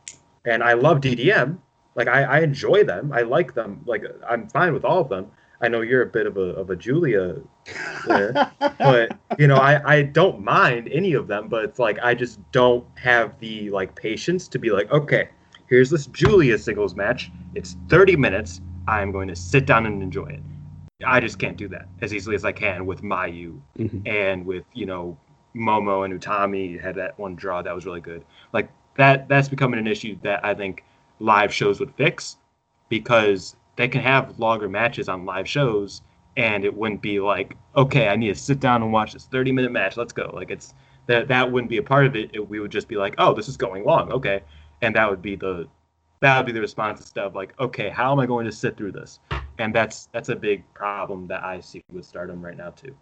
And 0.45 0.63
I 0.63 0.73
love 0.73 1.01
DDM. 1.01 1.57
Like 1.95 2.07
I, 2.07 2.23
I 2.23 2.39
enjoy 2.39 2.83
them. 2.85 3.11
I 3.11 3.21
like 3.21 3.53
them. 3.53 3.81
Like 3.85 4.03
I'm 4.27 4.47
fine 4.47 4.73
with 4.73 4.85
all 4.85 5.01
of 5.01 5.09
them. 5.09 5.29
I 5.61 5.67
know 5.67 5.81
you're 5.81 6.03
a 6.03 6.05
bit 6.05 6.25
of 6.25 6.37
a 6.37 6.53
of 6.55 6.69
a 6.69 6.75
there, 8.07 8.51
but 8.79 9.17
you 9.37 9.47
know 9.47 9.57
I 9.57 9.97
I 9.97 10.01
don't 10.03 10.41
mind 10.41 10.89
any 10.91 11.13
of 11.13 11.27
them, 11.27 11.47
but 11.49 11.65
it's 11.65 11.79
like 11.79 11.99
I 12.01 12.13
just 12.13 12.39
don't 12.51 12.85
have 12.95 13.37
the 13.39 13.69
like 13.71 13.95
patience 13.95 14.47
to 14.49 14.59
be 14.59 14.71
like 14.71 14.89
okay, 14.91 15.29
here's 15.67 15.89
this 15.89 16.07
Julia 16.07 16.57
singles 16.57 16.95
match. 16.95 17.31
It's 17.55 17.75
30 17.89 18.15
minutes. 18.15 18.61
I'm 18.87 19.11
going 19.11 19.27
to 19.27 19.35
sit 19.35 19.65
down 19.65 19.85
and 19.85 20.01
enjoy 20.01 20.27
it. 20.27 20.41
I 21.05 21.19
just 21.19 21.39
can't 21.39 21.57
do 21.57 21.67
that 21.69 21.87
as 22.01 22.13
easily 22.13 22.35
as 22.35 22.43
I 22.43 22.51
can 22.51 22.85
with 22.85 23.01
Mayu 23.01 23.59
mm-hmm. 23.77 24.05
and 24.05 24.45
with 24.45 24.65
you 24.73 24.85
know 24.85 25.17
Momo 25.55 26.05
and 26.05 26.19
Utami 26.19 26.79
had 26.79 26.95
that 26.95 27.17
one 27.19 27.35
draw 27.35 27.61
that 27.61 27.75
was 27.75 27.85
really 27.85 28.01
good. 28.01 28.23
Like 28.53 28.69
that 28.95 29.27
that's 29.27 29.49
becoming 29.49 29.79
an 29.79 29.87
issue 29.87 30.17
that 30.23 30.43
I 30.43 30.53
think 30.53 30.83
live 31.19 31.53
shows 31.53 31.79
would 31.79 31.93
fix 31.95 32.37
because 32.89 33.55
they 33.79 33.87
can 33.87 34.01
have 34.01 34.37
longer 34.37 34.67
matches 34.67 35.07
on 35.07 35.23
live 35.23 35.47
shows 35.47 36.01
and 36.35 36.65
it 36.65 36.75
wouldn't 36.75 37.01
be 37.01 37.21
like 37.21 37.55
okay 37.77 38.09
i 38.09 38.15
need 38.17 38.27
to 38.27 38.35
sit 38.35 38.59
down 38.59 38.83
and 38.83 38.91
watch 38.91 39.13
this 39.13 39.25
30 39.27 39.53
minute 39.53 39.71
match 39.71 39.95
let's 39.95 40.11
go. 40.11 40.29
Like 40.33 40.51
it's 40.51 40.73
that 41.07 41.29
that 41.29 41.49
wouldn't 41.49 41.69
be 41.69 41.77
a 41.77 41.83
part 41.83 42.05
of 42.05 42.15
it. 42.15 42.29
it 42.33 42.47
we 42.47 42.59
would 42.59 42.71
just 42.71 42.89
be 42.89 42.97
like 42.97 43.15
oh 43.17 43.33
this 43.33 43.47
is 43.47 43.55
going 43.55 43.85
long 43.85 44.11
okay. 44.11 44.43
And 44.81 44.93
that 44.95 45.09
would 45.09 45.21
be 45.21 45.35
the 45.37 45.67
that 46.19 46.37
would 46.37 46.45
be 46.45 46.51
the 46.51 46.59
response 46.59 46.99
to 46.99 47.07
stuff 47.07 47.33
like 47.35 47.57
okay 47.57 47.89
how 47.89 48.11
am 48.11 48.19
i 48.19 48.25
going 48.25 48.45
to 48.45 48.51
sit 48.51 48.75
through 48.75 48.91
this? 48.91 49.19
And 49.59 49.73
that's 49.73 50.07
that's 50.07 50.27
a 50.27 50.35
big 50.35 50.61
problem 50.73 51.27
that 51.27 51.41
i 51.43 51.61
see 51.61 51.81
with 51.89 52.05
stardom 52.05 52.43
right 52.43 52.57
now 52.57 52.71
too. 52.71 52.93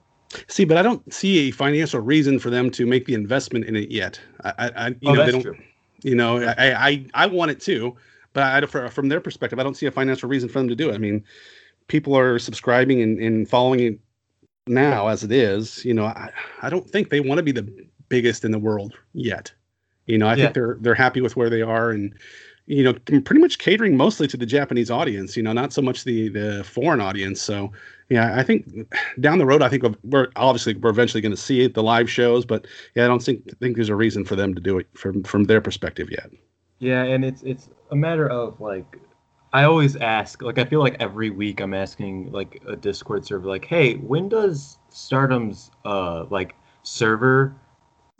See 0.47 0.63
but 0.63 0.78
i 0.78 0.84
don't 0.84 1.11
see 1.11 1.49
a 1.49 1.51
financial 1.51 2.01
reason 2.01 2.38
for 2.38 2.51
them 2.51 2.69
to 2.71 2.86
make 2.86 3.07
the 3.07 3.15
investment 3.15 3.65
in 3.65 3.75
it 3.75 3.89
yet. 3.89 4.21
I, 4.43 4.71
I 4.75 4.88
you 4.89 4.95
oh, 5.07 5.13
know 5.13 5.25
they 5.25 5.32
don't 5.32 5.41
true. 5.41 5.57
you 6.03 6.13
know 6.13 6.38
I, 6.38 6.89
I 6.89 7.05
i 7.15 7.25
want 7.25 7.49
it 7.49 7.59
too 7.59 7.97
but 8.38 8.76
I, 8.76 8.88
from 8.90 9.10
their 9.10 9.20
perspective, 9.20 9.58
I 9.58 9.64
don't 9.64 9.76
see 9.76 9.88
a 9.88 9.92
financial 9.92 10.30
reason 10.30 10.48
for 10.48 10.60
them 10.60 10.68
to 10.68 10.76
do 10.76 10.92
it. 10.92 10.94
I 10.94 11.00
mean, 11.00 11.24
people 11.88 12.16
are 12.16 12.38
subscribing 12.38 13.02
and, 13.02 13.20
and 13.20 13.50
following 13.50 13.80
it 13.80 14.00
now 14.68 15.08
as 15.08 15.24
it 15.24 15.32
is. 15.32 15.84
You 15.84 15.96
know, 15.96 16.06
I, 16.06 16.30
I 16.62 16.70
don't 16.70 16.88
think 16.88 17.10
they 17.10 17.20
want 17.20 17.40
to 17.40 17.44
be 17.44 17.52
the 17.52 17.68
biggest 18.10 18.46
in 18.46 18.52
the 18.52 18.60
world 18.60 18.94
yet. 19.14 19.52
You 20.06 20.20
know, 20.20 20.28
I 20.28 20.36
yeah. 20.36 20.44
think 20.44 20.54
they're 20.54 20.78
they're 20.82 20.94
happy 20.94 21.20
with 21.20 21.36
where 21.36 21.50
they 21.50 21.64
are 21.64 21.90
and 21.90 22.14
you 22.68 22.84
know 22.84 22.94
pretty 22.94 23.40
much 23.40 23.58
catering 23.58 23.98
mostly 23.98 24.28
to 24.28 24.38
the 24.38 24.46
Japanese 24.46 24.92
audience. 24.92 25.36
You 25.36 25.42
know, 25.42 25.52
not 25.52 25.74
so 25.74 25.82
much 25.82 26.04
the 26.04 26.30
the 26.30 26.64
foreign 26.64 27.02
audience. 27.02 27.42
So 27.42 27.72
yeah, 28.10 28.38
I 28.38 28.44
think 28.44 28.88
down 29.20 29.40
the 29.40 29.48
road, 29.48 29.64
I 29.64 29.70
think 29.70 29.84
we're 30.04 30.28
obviously 30.36 30.76
we're 30.76 30.92
eventually 30.92 31.22
going 31.22 31.36
to 31.36 31.42
see 31.42 31.62
it, 31.62 31.74
the 31.74 31.82
live 31.82 32.08
shows, 32.08 32.46
but 32.46 32.68
yeah, 32.94 33.04
I 33.04 33.08
don't 33.08 33.24
think 33.24 33.58
think 33.58 33.78
there's 33.78 33.90
a 33.90 33.96
reason 33.96 34.26
for 34.26 34.36
them 34.36 34.54
to 34.54 34.62
do 34.62 34.78
it 34.78 34.86
from 34.94 35.24
from 35.24 35.46
their 35.46 35.60
perspective 35.60 36.12
yet. 36.12 36.30
Yeah, 36.78 37.02
and 37.02 37.26
it's 37.26 37.42
it's 37.42 37.70
a 37.92 37.96
matter 37.96 38.28
of 38.28 38.60
like 38.60 39.00
I 39.54 39.64
always 39.64 39.96
ask, 39.96 40.42
like 40.42 40.58
I 40.60 40.66
feel 40.66 40.82
like 40.82 40.98
every 41.00 41.30
week 41.30 41.62
I'm 41.62 41.74
asking 41.74 42.32
like 42.32 42.62
a 42.68 42.76
Discord 42.76 43.26
server 43.26 43.48
like, 43.48 43.66
"Hey, 43.66 43.96
when 43.96 44.30
does 44.30 44.78
Stardom's 44.90 45.72
uh 45.86 46.26
like 46.30 46.56
server 46.84 47.56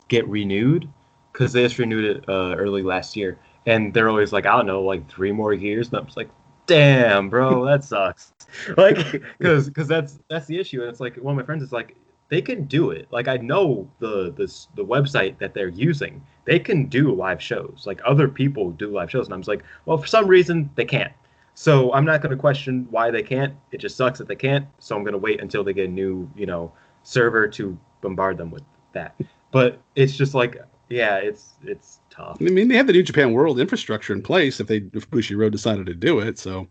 get 0.08 0.26
renewed?" 0.28 0.88
Cuz 1.32 1.52
they 1.52 1.62
just 1.62 1.78
renewed 1.78 2.04
it 2.04 2.28
uh 2.28 2.54
early 2.56 2.82
last 2.82 3.16
year. 3.16 3.38
And 3.66 3.92
they're 3.92 4.08
always 4.08 4.32
like, 4.32 4.46
"I 4.46 4.56
don't 4.56 4.66
know, 4.66 4.82
like 4.82 5.08
3 5.08 5.32
more 5.32 5.52
years." 5.52 5.88
And 5.88 5.98
I'm 5.98 6.06
just 6.06 6.16
like, 6.16 6.30
"Damn, 6.66 7.28
bro, 7.28 7.64
that 7.66 7.84
sucks." 7.84 8.32
like 8.76 8.96
cuz 9.40 9.70
cuz 9.70 9.86
that's 9.88 10.18
that's 10.28 10.46
the 10.46 10.58
issue. 10.58 10.80
And 10.80 10.90
it's 10.90 11.00
like 11.00 11.16
one 11.16 11.32
of 11.32 11.36
my 11.36 11.44
friends 11.44 11.62
is 11.62 11.72
like, 11.72 11.94
they 12.30 12.42
can 12.42 12.64
do 12.64 12.90
it. 12.90 13.08
Like 13.10 13.28
I 13.28 13.36
know 13.38 13.90
the 13.98 14.32
this 14.32 14.68
the 14.76 14.84
website 14.84 15.38
that 15.38 15.54
they're 15.54 15.68
using, 15.68 16.22
they 16.48 16.58
can 16.58 16.86
do 16.86 17.14
live 17.14 17.42
shows. 17.42 17.84
Like 17.86 18.00
other 18.06 18.26
people 18.26 18.70
do 18.70 18.90
live 18.90 19.10
shows, 19.10 19.26
and 19.26 19.34
I'm 19.34 19.40
just 19.40 19.48
like, 19.48 19.62
well, 19.84 19.98
for 19.98 20.06
some 20.06 20.26
reason 20.26 20.70
they 20.76 20.86
can't. 20.86 21.12
So 21.52 21.92
I'm 21.92 22.06
not 22.06 22.22
going 22.22 22.30
to 22.30 22.40
question 22.40 22.86
why 22.90 23.10
they 23.10 23.22
can't. 23.22 23.54
It 23.70 23.78
just 23.78 23.98
sucks 23.98 24.18
that 24.18 24.28
they 24.28 24.36
can't. 24.36 24.66
So 24.78 24.96
I'm 24.96 25.02
going 25.02 25.12
to 25.12 25.18
wait 25.18 25.42
until 25.42 25.62
they 25.62 25.74
get 25.74 25.90
a 25.90 25.92
new, 25.92 26.30
you 26.34 26.46
know, 26.46 26.72
server 27.02 27.48
to 27.48 27.78
bombard 28.00 28.38
them 28.38 28.50
with 28.50 28.62
that. 28.94 29.20
But 29.50 29.78
it's 29.94 30.16
just 30.16 30.32
like, 30.32 30.56
yeah, 30.88 31.16
it's 31.16 31.54
it's 31.62 32.00
tough. 32.08 32.38
I 32.40 32.44
mean, 32.44 32.68
they 32.68 32.76
have 32.76 32.86
the 32.86 32.94
New 32.94 33.02
Japan 33.02 33.34
World 33.34 33.60
infrastructure 33.60 34.14
in 34.14 34.22
place 34.22 34.58
if 34.58 34.68
they 34.68 34.78
if 34.94 35.10
Bushiroad 35.10 35.52
decided 35.52 35.84
to 35.84 35.94
do 35.94 36.18
it. 36.18 36.38
So 36.38 36.66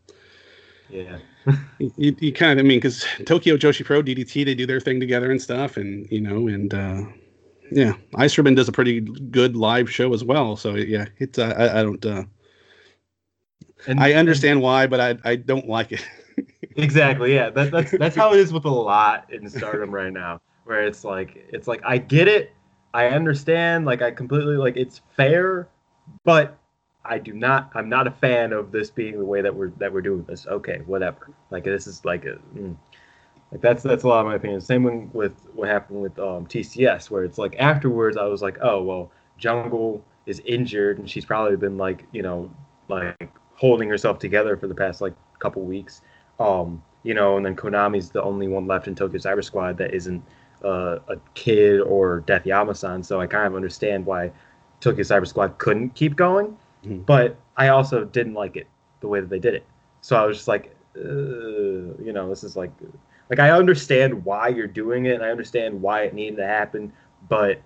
yeah. 0.89 1.19
you, 1.80 2.15
you 2.19 2.34
kind 2.34 2.59
of, 2.59 2.65
I 2.65 2.67
mean, 2.67 2.78
because 2.78 3.05
Tokyo 3.25 3.57
Joshi 3.57 3.86
Pro, 3.86 4.01
DDT, 4.01 4.43
they 4.43 4.55
do 4.55 4.65
their 4.65 4.80
thing 4.80 4.99
together 4.99 5.30
and 5.30 5.41
stuff, 5.41 5.78
and 5.78 6.07
you 6.11 6.19
know, 6.19 6.47
and 6.47 6.73
uh, 6.73 7.03
yeah, 7.72 7.93
Ice 8.15 8.38
Ribbon 8.38 8.55
does 8.55 8.68
a 8.68 8.72
pretty 8.72 9.01
good 9.01 9.55
live 9.55 9.91
show 9.91 10.13
as 10.13 10.24
well. 10.24 10.55
So 10.55 10.76
yeah, 10.76 11.05
it's 11.18 11.38
uh, 11.38 11.53
I, 11.57 11.80
I 11.80 11.84
don't. 11.84 12.05
Uh, 12.05 12.24
and, 13.88 13.99
I 13.99 14.13
understand 14.13 14.53
and, 14.53 14.61
why, 14.61 14.88
but 14.88 14.99
I 14.99 15.18
I 15.30 15.36
don't 15.36 15.68
like 15.68 15.91
it. 15.91 16.07
exactly. 16.76 17.34
Yeah, 17.34 17.49
that, 17.51 17.72
that's 17.72 17.91
that's 17.91 18.15
how 18.15 18.34
it 18.34 18.39
is 18.39 18.53
with 18.53 18.65
a 18.65 18.70
lot 18.70 19.32
in 19.32 19.49
Stardom 19.49 19.91
right 19.91 20.13
now, 20.13 20.41
where 20.65 20.84
it's 20.84 21.03
like 21.03 21.45
it's 21.51 21.68
like 21.68 21.82
I 21.86 21.97
get 21.97 22.28
it, 22.28 22.53
I 22.93 23.07
understand, 23.07 23.86
like 23.86 24.01
I 24.01 24.11
completely 24.11 24.57
like 24.57 24.78
it's 24.78 25.01
fair, 25.15 25.68
but 26.24 26.57
I 27.05 27.18
do 27.18 27.34
not. 27.34 27.72
I'm 27.74 27.89
not 27.89 28.07
a 28.07 28.11
fan 28.11 28.53
of 28.53 28.72
this 28.72 28.89
being 28.89 29.18
the 29.18 29.26
way 29.26 29.41
that 29.41 29.53
we're 29.53 29.70
that 29.78 29.91
we're 29.91 30.01
doing 30.01 30.24
this. 30.28 30.47
Okay, 30.47 30.82
whatever. 30.86 31.30
Like 31.51 31.63
this 31.63 31.88
is 31.88 32.03
like 32.05 32.26
a. 32.26 32.38
Mm, 32.55 32.76
like 33.52 33.62
that's 33.62 33.84
that's 33.84 34.04
a 34.04 34.08
lot 34.08 34.22
of 34.22 34.26
my 34.26 34.36
opinion. 34.36 34.60
Same 34.62 35.12
with 35.14 35.34
what 35.54 35.70
happened 35.70 36.02
with 36.02 36.18
um, 36.20 36.45
TCS, 36.48 37.10
where 37.10 37.24
it's 37.24 37.38
like 37.38 37.56
afterwards 37.60 38.18
I 38.18 38.26
was 38.26 38.41
like, 38.41 38.58
oh 38.62 38.84
well, 38.84 39.12
Jungle 39.38 40.04
is 40.26 40.41
injured 40.45 41.00
and 41.00 41.10
she's 41.10 41.26
probably 41.26 41.56
been 41.56 41.78
like 41.78 42.06
you 42.12 42.22
know 42.22 42.52
like 42.89 43.32
holding 43.56 43.89
herself 43.89 44.20
together 44.20 44.58
for 44.58 44.68
the 44.68 44.76
past 44.76 45.02
like 45.02 45.14
couple 45.39 45.64
weeks. 45.64 46.02
Um, 46.39 46.84
you 47.04 47.14
know, 47.14 47.38
and 47.38 47.45
then 47.45 47.56
Konami's 47.56 48.10
the 48.10 48.22
only 48.22 48.48
one 48.48 48.68
left 48.68 48.88
in 48.88 48.95
Tokyo 48.95 49.20
Cyber 49.20 49.43
Squad 49.43 49.78
that 49.78 49.93
isn't 49.93 50.24
uh, 50.64 51.00
a 51.08 51.18
kid 51.36 51.80
or 51.82 52.22
Death 52.22 52.43
Yamasan. 52.43 53.06
So 53.06 53.22
I 53.22 53.28
kind 53.28 53.48
of 53.48 53.56
understand 53.56 54.06
why 54.06 54.32
Tokyo 54.82 55.04
Cyber 55.04 55.28
Squad 55.28 55.58
couldn't 55.58 55.95
keep 55.95 56.16
going. 56.16 56.58
Mm-hmm. 56.84 57.00
But 57.00 57.38
I 57.56 57.70
also 57.70 58.04
didn't 58.04 58.34
like 58.34 58.56
it 58.58 58.68
the 59.00 59.08
way 59.08 59.20
that 59.20 59.30
they 59.30 59.39
did 59.39 59.54
it. 59.54 59.66
So 60.02 60.16
I 60.16 60.26
was 60.26 60.38
just 60.38 60.48
like, 60.48 60.76
uh, 60.95 61.00
you 61.00 62.12
know, 62.14 62.30
this 62.30 62.43
is 62.43 62.56
like, 62.56 62.72
like 63.30 63.39
I 63.39 63.51
understand 63.51 64.23
why 64.25 64.49
you're 64.49 64.67
doing 64.67 65.05
it, 65.05 65.15
and 65.15 65.23
I 65.23 65.30
understand 65.30 65.82
why 65.82 66.03
it 66.03 66.13
needed 66.13 66.38
to 66.38 66.47
happen, 66.47 66.93
but 67.30 67.61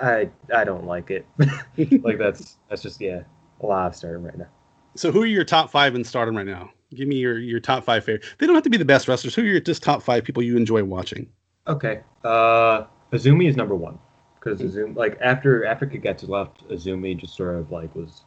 I 0.00 0.30
I 0.54 0.64
don't 0.64 0.86
like 0.86 1.10
it. 1.10 1.26
like 2.02 2.18
that's 2.18 2.56
that's 2.68 2.82
just 2.82 3.00
yeah, 3.00 3.22
a 3.60 3.66
lot 3.66 3.88
of 3.88 3.96
Stardom 3.96 4.24
right 4.24 4.38
now. 4.38 4.48
So 4.96 5.12
who 5.12 5.22
are 5.22 5.26
your 5.26 5.44
top 5.44 5.70
five 5.70 5.94
in 5.94 6.04
Stardom 6.04 6.36
right 6.36 6.46
now? 6.46 6.70
Give 6.94 7.08
me 7.08 7.16
your 7.16 7.38
your 7.38 7.60
top 7.60 7.84
five 7.84 8.04
favorite. 8.04 8.24
They 8.38 8.46
don't 8.46 8.54
have 8.54 8.64
to 8.64 8.70
be 8.70 8.76
the 8.76 8.84
best 8.84 9.08
wrestlers. 9.08 9.34
Who 9.34 9.42
are 9.42 9.46
your 9.46 9.60
just 9.60 9.82
top 9.82 10.02
five 10.02 10.24
people 10.24 10.42
you 10.42 10.56
enjoy 10.56 10.82
watching? 10.84 11.28
Okay. 11.66 12.00
Uh, 12.24 12.84
Azumi 13.12 13.48
is 13.48 13.56
number 13.56 13.74
one 13.74 13.98
because 14.38 14.60
Azumi, 14.60 14.96
like 14.96 15.18
after 15.20 15.64
after 15.64 15.86
Kagetsu 15.86 16.28
left, 16.28 16.68
Azumi 16.68 17.16
just 17.16 17.36
sort 17.36 17.56
of 17.56 17.70
like 17.70 17.94
was, 17.94 18.22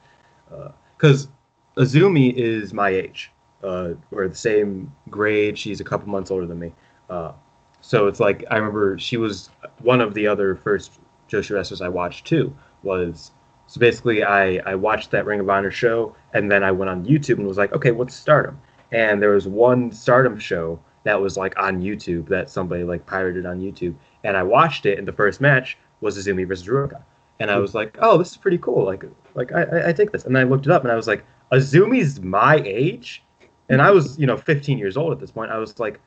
because 0.98 1.28
uh, 1.78 1.82
Azumi 1.82 2.34
is 2.34 2.74
my 2.74 2.90
age. 2.90 3.32
Uh, 3.64 3.94
we're 4.12 4.28
the 4.28 4.36
same 4.36 4.92
grade. 5.10 5.58
She's 5.58 5.80
a 5.80 5.84
couple 5.84 6.10
months 6.10 6.32
older 6.32 6.46
than 6.46 6.60
me. 6.60 6.74
Uh, 7.10 7.32
so 7.82 8.08
it's 8.08 8.20
like 8.20 8.46
I 8.50 8.58
remember 8.58 8.98
she 8.98 9.18
was 9.18 9.50
one 9.80 10.02
of 10.02 10.14
the 10.14 10.28
other 10.28 10.56
first 10.56 11.00
Joshi 11.30 11.52
wrestlers 11.52 11.82
I 11.82 11.90
watched 11.90 12.26
too. 12.26 12.56
Was 12.84 13.32
so 13.68 13.80
basically 13.80 14.24
I 14.24 14.58
I 14.66 14.76
watched 14.76 15.12
that 15.12 15.26
Ring 15.26 15.40
of 15.40 15.50
Honor 15.50 15.72
show 15.72 16.16
and 16.34 16.52
then 16.52 16.64
I 16.64 16.72
went 16.72 16.90
on 16.90 17.06
YouTube 17.06 17.38
and 17.38 17.48
was 17.48 17.58
like, 17.58 17.74
okay, 17.74 17.92
what's 17.92 18.16
Stardom? 18.16 18.60
And 18.92 19.22
there 19.22 19.32
was 19.32 19.48
one 19.48 19.92
Stardom 19.92 20.38
show 20.40 20.80
that 21.04 21.20
was 21.20 21.38
like 21.38 21.58
on 21.60 21.82
YouTube 21.82 22.28
that 22.30 22.50
somebody 22.50 22.84
like 22.84 23.06
pirated 23.06 23.46
on 23.46 23.60
YouTube, 23.60 23.96
and 24.24 24.38
I 24.38 24.44
watched 24.44 24.86
it. 24.86 24.98
And 24.98 25.08
the 25.08 25.14
first 25.14 25.42
match 25.42 25.78
was 26.02 26.18
Azumi 26.18 26.48
versus 26.48 26.68
Ruaka, 26.68 27.04
and 27.40 27.52
I 27.52 27.58
was 27.58 27.74
like, 27.74 27.98
oh, 28.02 28.18
this 28.18 28.32
is 28.32 28.38
pretty 28.38 28.58
cool. 28.58 28.86
Like 28.86 29.04
like 29.36 29.52
I, 29.52 29.90
I 29.90 29.94
take 29.94 30.12
this, 30.12 30.26
and 30.26 30.38
I 30.38 30.44
looked 30.44 30.66
it 30.66 30.72
up 30.72 30.84
and 30.84 30.92
I 30.92 30.96
was 30.96 31.08
like, 31.08 31.26
Azumi's 31.52 32.22
my 32.22 32.62
age, 32.66 33.24
and 33.70 33.82
I 33.82 33.92
was 33.92 34.18
you 34.18 34.26
know 34.26 34.38
15 34.38 34.78
years 34.78 34.98
old 34.98 35.12
at 35.12 35.20
this 35.20 35.32
point. 35.32 35.52
I 35.52 35.58
was 35.58 35.80
like. 35.80 36.00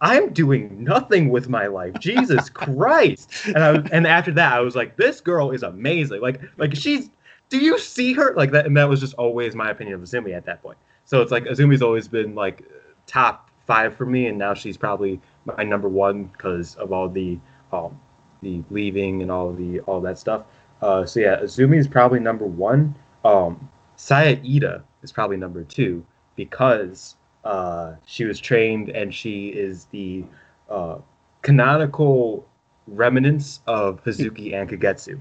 I'm 0.00 0.32
doing 0.32 0.84
nothing 0.84 1.28
with 1.28 1.48
my 1.48 1.66
life. 1.66 1.94
Jesus 1.98 2.48
Christ. 2.62 3.32
And 3.46 3.58
I 3.58 3.72
was, 3.72 3.90
and 3.90 4.06
after 4.06 4.30
that 4.32 4.52
I 4.52 4.60
was 4.60 4.76
like 4.76 4.96
this 4.96 5.20
girl 5.20 5.50
is 5.50 5.64
amazing. 5.64 6.20
Like 6.20 6.40
like 6.56 6.74
she's 6.76 7.10
do 7.48 7.58
you 7.58 7.78
see 7.78 8.12
her 8.12 8.34
like 8.36 8.50
that 8.52 8.66
and 8.66 8.76
that 8.76 8.88
was 8.88 9.00
just 9.00 9.14
always 9.14 9.54
my 9.54 9.70
opinion 9.70 9.96
of 9.96 10.02
Azumi 10.02 10.36
at 10.36 10.44
that 10.44 10.62
point. 10.62 10.78
So 11.04 11.20
it's 11.20 11.32
like 11.32 11.44
Azumi's 11.44 11.82
always 11.82 12.06
been 12.06 12.34
like 12.34 12.62
top 13.06 13.50
5 13.66 13.96
for 13.96 14.06
me 14.06 14.26
and 14.26 14.38
now 14.38 14.54
she's 14.54 14.76
probably 14.76 15.20
my 15.44 15.64
number 15.64 15.88
1 15.88 16.28
cuz 16.38 16.76
of 16.76 16.92
all 16.92 17.08
the 17.08 17.38
um 17.72 17.98
the 18.42 18.62
leaving 18.70 19.22
and 19.22 19.32
all 19.32 19.52
the 19.52 19.80
all 19.80 20.00
that 20.02 20.18
stuff. 20.18 20.42
Uh 20.80 21.04
so 21.06 21.20
yeah, 21.20 21.40
Azumi 21.40 21.76
is 21.76 21.88
probably 21.88 22.20
number 22.20 22.46
1. 22.46 22.94
Um 23.24 23.68
Saya 23.96 24.36
Iida 24.36 24.82
is 25.02 25.10
probably 25.10 25.36
number 25.36 25.64
2 25.64 26.04
because 26.38 27.16
uh, 27.44 27.94
she 28.06 28.24
was 28.24 28.38
trained 28.38 28.90
and 28.90 29.12
she 29.12 29.48
is 29.48 29.86
the 29.86 30.24
uh, 30.70 30.98
canonical 31.42 32.46
remnants 32.86 33.60
of 33.66 34.02
Hazuki 34.04 34.54
and 34.54 34.70
Kagetsu. 34.70 35.20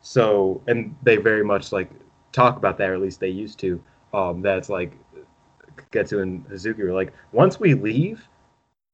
So, 0.00 0.62
and 0.68 0.94
they 1.02 1.16
very 1.16 1.44
much 1.44 1.72
like 1.72 1.90
talk 2.30 2.56
about 2.56 2.78
that, 2.78 2.88
or 2.88 2.94
at 2.94 3.00
least 3.00 3.18
they 3.18 3.30
used 3.30 3.58
to. 3.58 3.82
Um, 4.14 4.42
that's 4.42 4.68
like 4.68 4.92
Kagetsu 5.76 6.22
and 6.22 6.48
Hazuki 6.48 6.84
were 6.84 6.92
like, 6.92 7.12
once 7.32 7.58
we 7.58 7.74
leave, 7.74 8.28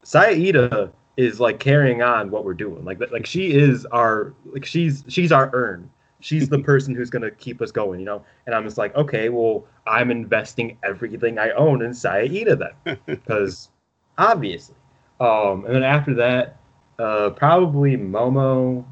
Saida 0.03 0.91
is 1.19 1.41
like 1.41 1.61
carrying 1.61 2.01
on 2.01 2.31
what 2.31 2.47
we're 2.47 2.55
doing. 2.55 2.87
Like, 2.87 3.01
like 3.13 3.27
she 3.27 3.53
is 3.53 3.85
our 3.87 4.33
like 4.47 4.65
she's 4.65 5.05
she's 5.09 5.31
our 5.31 5.51
urn 5.53 5.91
she's 6.21 6.49
the 6.49 6.59
person 6.59 6.95
who's 6.95 7.11
going 7.11 7.23
to 7.23 7.31
keep 7.31 7.61
us 7.61 7.73
going, 7.73 8.01
you 8.01 8.07
know? 8.07 8.25
And 8.47 8.55
I'm 8.55 8.65
just 8.65 8.79
like, 8.79 8.95
okay, 8.95 9.29
well, 9.29 9.67
I'm 9.87 10.11
investing 10.11 10.79
everything 10.85 11.39
I 11.39 11.51
own 11.51 11.83
in 11.83 11.93
Saida 11.93 12.57
then, 12.57 12.99
because 13.07 13.71
obviously. 14.19 14.77
Um, 15.19 15.65
and 15.67 15.75
then 15.75 15.83
after 15.83 16.15
that, 16.15 16.57
uh, 16.99 17.31
probably 17.31 17.97
Momo, 17.97 18.85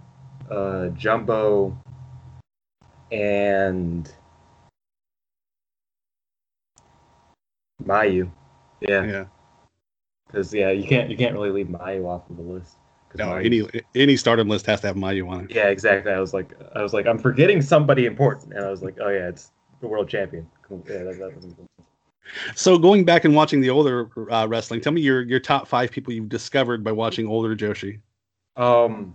uh, 0.50 0.88
Jumbo, 0.88 1.78
and 3.10 4.12
Mayu. 7.84 8.30
Yeah. 8.80 9.04
Yeah. 9.04 9.24
Because 10.26 10.52
yeah, 10.52 10.70
you 10.70 10.86
can't 10.86 11.08
you 11.08 11.16
can't 11.16 11.34
really 11.34 11.50
leave 11.50 11.68
Mayu 11.68 12.06
off 12.06 12.28
of 12.28 12.36
the 12.36 12.42
list. 12.42 12.76
No, 13.18 13.34
any 13.34 13.68
any 13.94 14.16
stardom 14.16 14.48
list 14.48 14.66
has 14.66 14.80
to 14.82 14.86
have 14.86 14.96
Mayu 14.96 15.28
on 15.28 15.44
it. 15.44 15.50
Yeah, 15.50 15.68
exactly. 15.68 16.12
I 16.12 16.20
was 16.20 16.32
like, 16.32 16.54
I 16.74 16.82
was 16.82 16.94
like, 16.94 17.06
I'm 17.06 17.18
forgetting 17.18 17.60
somebody 17.60 18.06
important, 18.06 18.54
and 18.54 18.64
I 18.64 18.70
was 18.70 18.82
like, 18.82 18.96
oh 19.00 19.08
yeah, 19.08 19.28
it's 19.28 19.50
the 19.80 19.88
world 19.88 20.08
champion. 20.08 20.46
Cool. 20.62 20.84
Yeah, 20.88 21.04
that, 21.04 21.18
that 21.18 21.68
so 22.54 22.78
going 22.78 23.04
back 23.04 23.24
and 23.24 23.34
watching 23.34 23.60
the 23.60 23.70
older 23.70 24.10
uh, 24.30 24.46
wrestling, 24.48 24.80
tell 24.80 24.92
me 24.92 25.00
your 25.00 25.22
your 25.22 25.40
top 25.40 25.66
five 25.66 25.90
people 25.90 26.12
you've 26.12 26.28
discovered 26.28 26.84
by 26.84 26.92
watching 26.92 27.26
older 27.26 27.56
Joshi. 27.56 28.00
Um, 28.56 29.14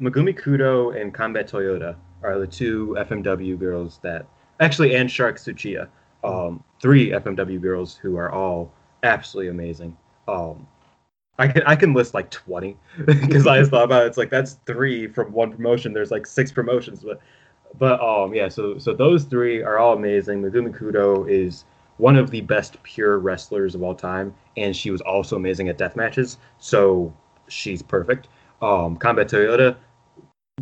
Megumi 0.00 0.38
Kudo 0.38 1.00
and 1.00 1.12
Combat 1.12 1.48
Toyota 1.50 1.96
are 2.22 2.38
the 2.38 2.46
two 2.46 2.96
FMW 2.98 3.58
girls 3.58 3.98
that 4.02 4.26
actually, 4.60 4.94
and 4.94 5.10
Shark 5.10 5.36
Tsuchiya, 5.36 5.88
um, 6.24 6.62
three 6.80 7.10
FMW 7.10 7.60
girls 7.60 7.96
who 7.96 8.16
are 8.16 8.30
all 8.30 8.72
absolutely 9.02 9.50
amazing. 9.50 9.96
Um, 10.26 10.66
I 11.38 11.48
can 11.48 11.62
I 11.64 11.76
can 11.76 11.94
list 11.94 12.14
like 12.14 12.30
twenty 12.30 12.76
because 13.06 13.46
I 13.46 13.58
just 13.58 13.70
thought 13.70 13.84
about 13.84 14.04
it. 14.04 14.06
It's 14.06 14.18
like 14.18 14.30
that's 14.30 14.54
three 14.66 15.06
from 15.06 15.32
one 15.32 15.52
promotion. 15.52 15.92
There's 15.92 16.10
like 16.10 16.26
six 16.26 16.50
promotions, 16.50 17.02
but 17.02 17.20
but 17.78 18.00
um 18.00 18.34
yeah. 18.34 18.48
So 18.48 18.78
so 18.78 18.92
those 18.92 19.24
three 19.24 19.62
are 19.62 19.78
all 19.78 19.94
amazing. 19.94 20.42
Megumi 20.42 20.76
Kudo 20.76 21.28
is 21.28 21.64
one 21.98 22.16
of 22.16 22.30
the 22.30 22.40
best 22.40 22.82
pure 22.82 23.18
wrestlers 23.18 23.74
of 23.74 23.82
all 23.82 23.94
time, 23.94 24.34
and 24.56 24.74
she 24.74 24.90
was 24.90 25.00
also 25.02 25.36
amazing 25.36 25.68
at 25.68 25.78
death 25.78 25.96
matches. 25.96 26.38
So 26.58 27.12
she's 27.48 27.82
perfect. 27.82 28.28
Um, 28.60 28.96
Combat 28.96 29.28
Toyota, 29.28 29.76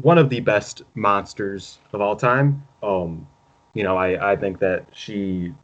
one 0.02 0.18
of 0.18 0.28
the 0.28 0.40
best 0.40 0.82
monsters 0.94 1.78
of 1.92 2.00
all 2.02 2.16
time. 2.16 2.62
Um, 2.82 3.26
you 3.72 3.82
know, 3.82 3.96
I 3.96 4.32
I 4.32 4.36
think 4.36 4.58
that 4.58 4.86
she 4.92 5.54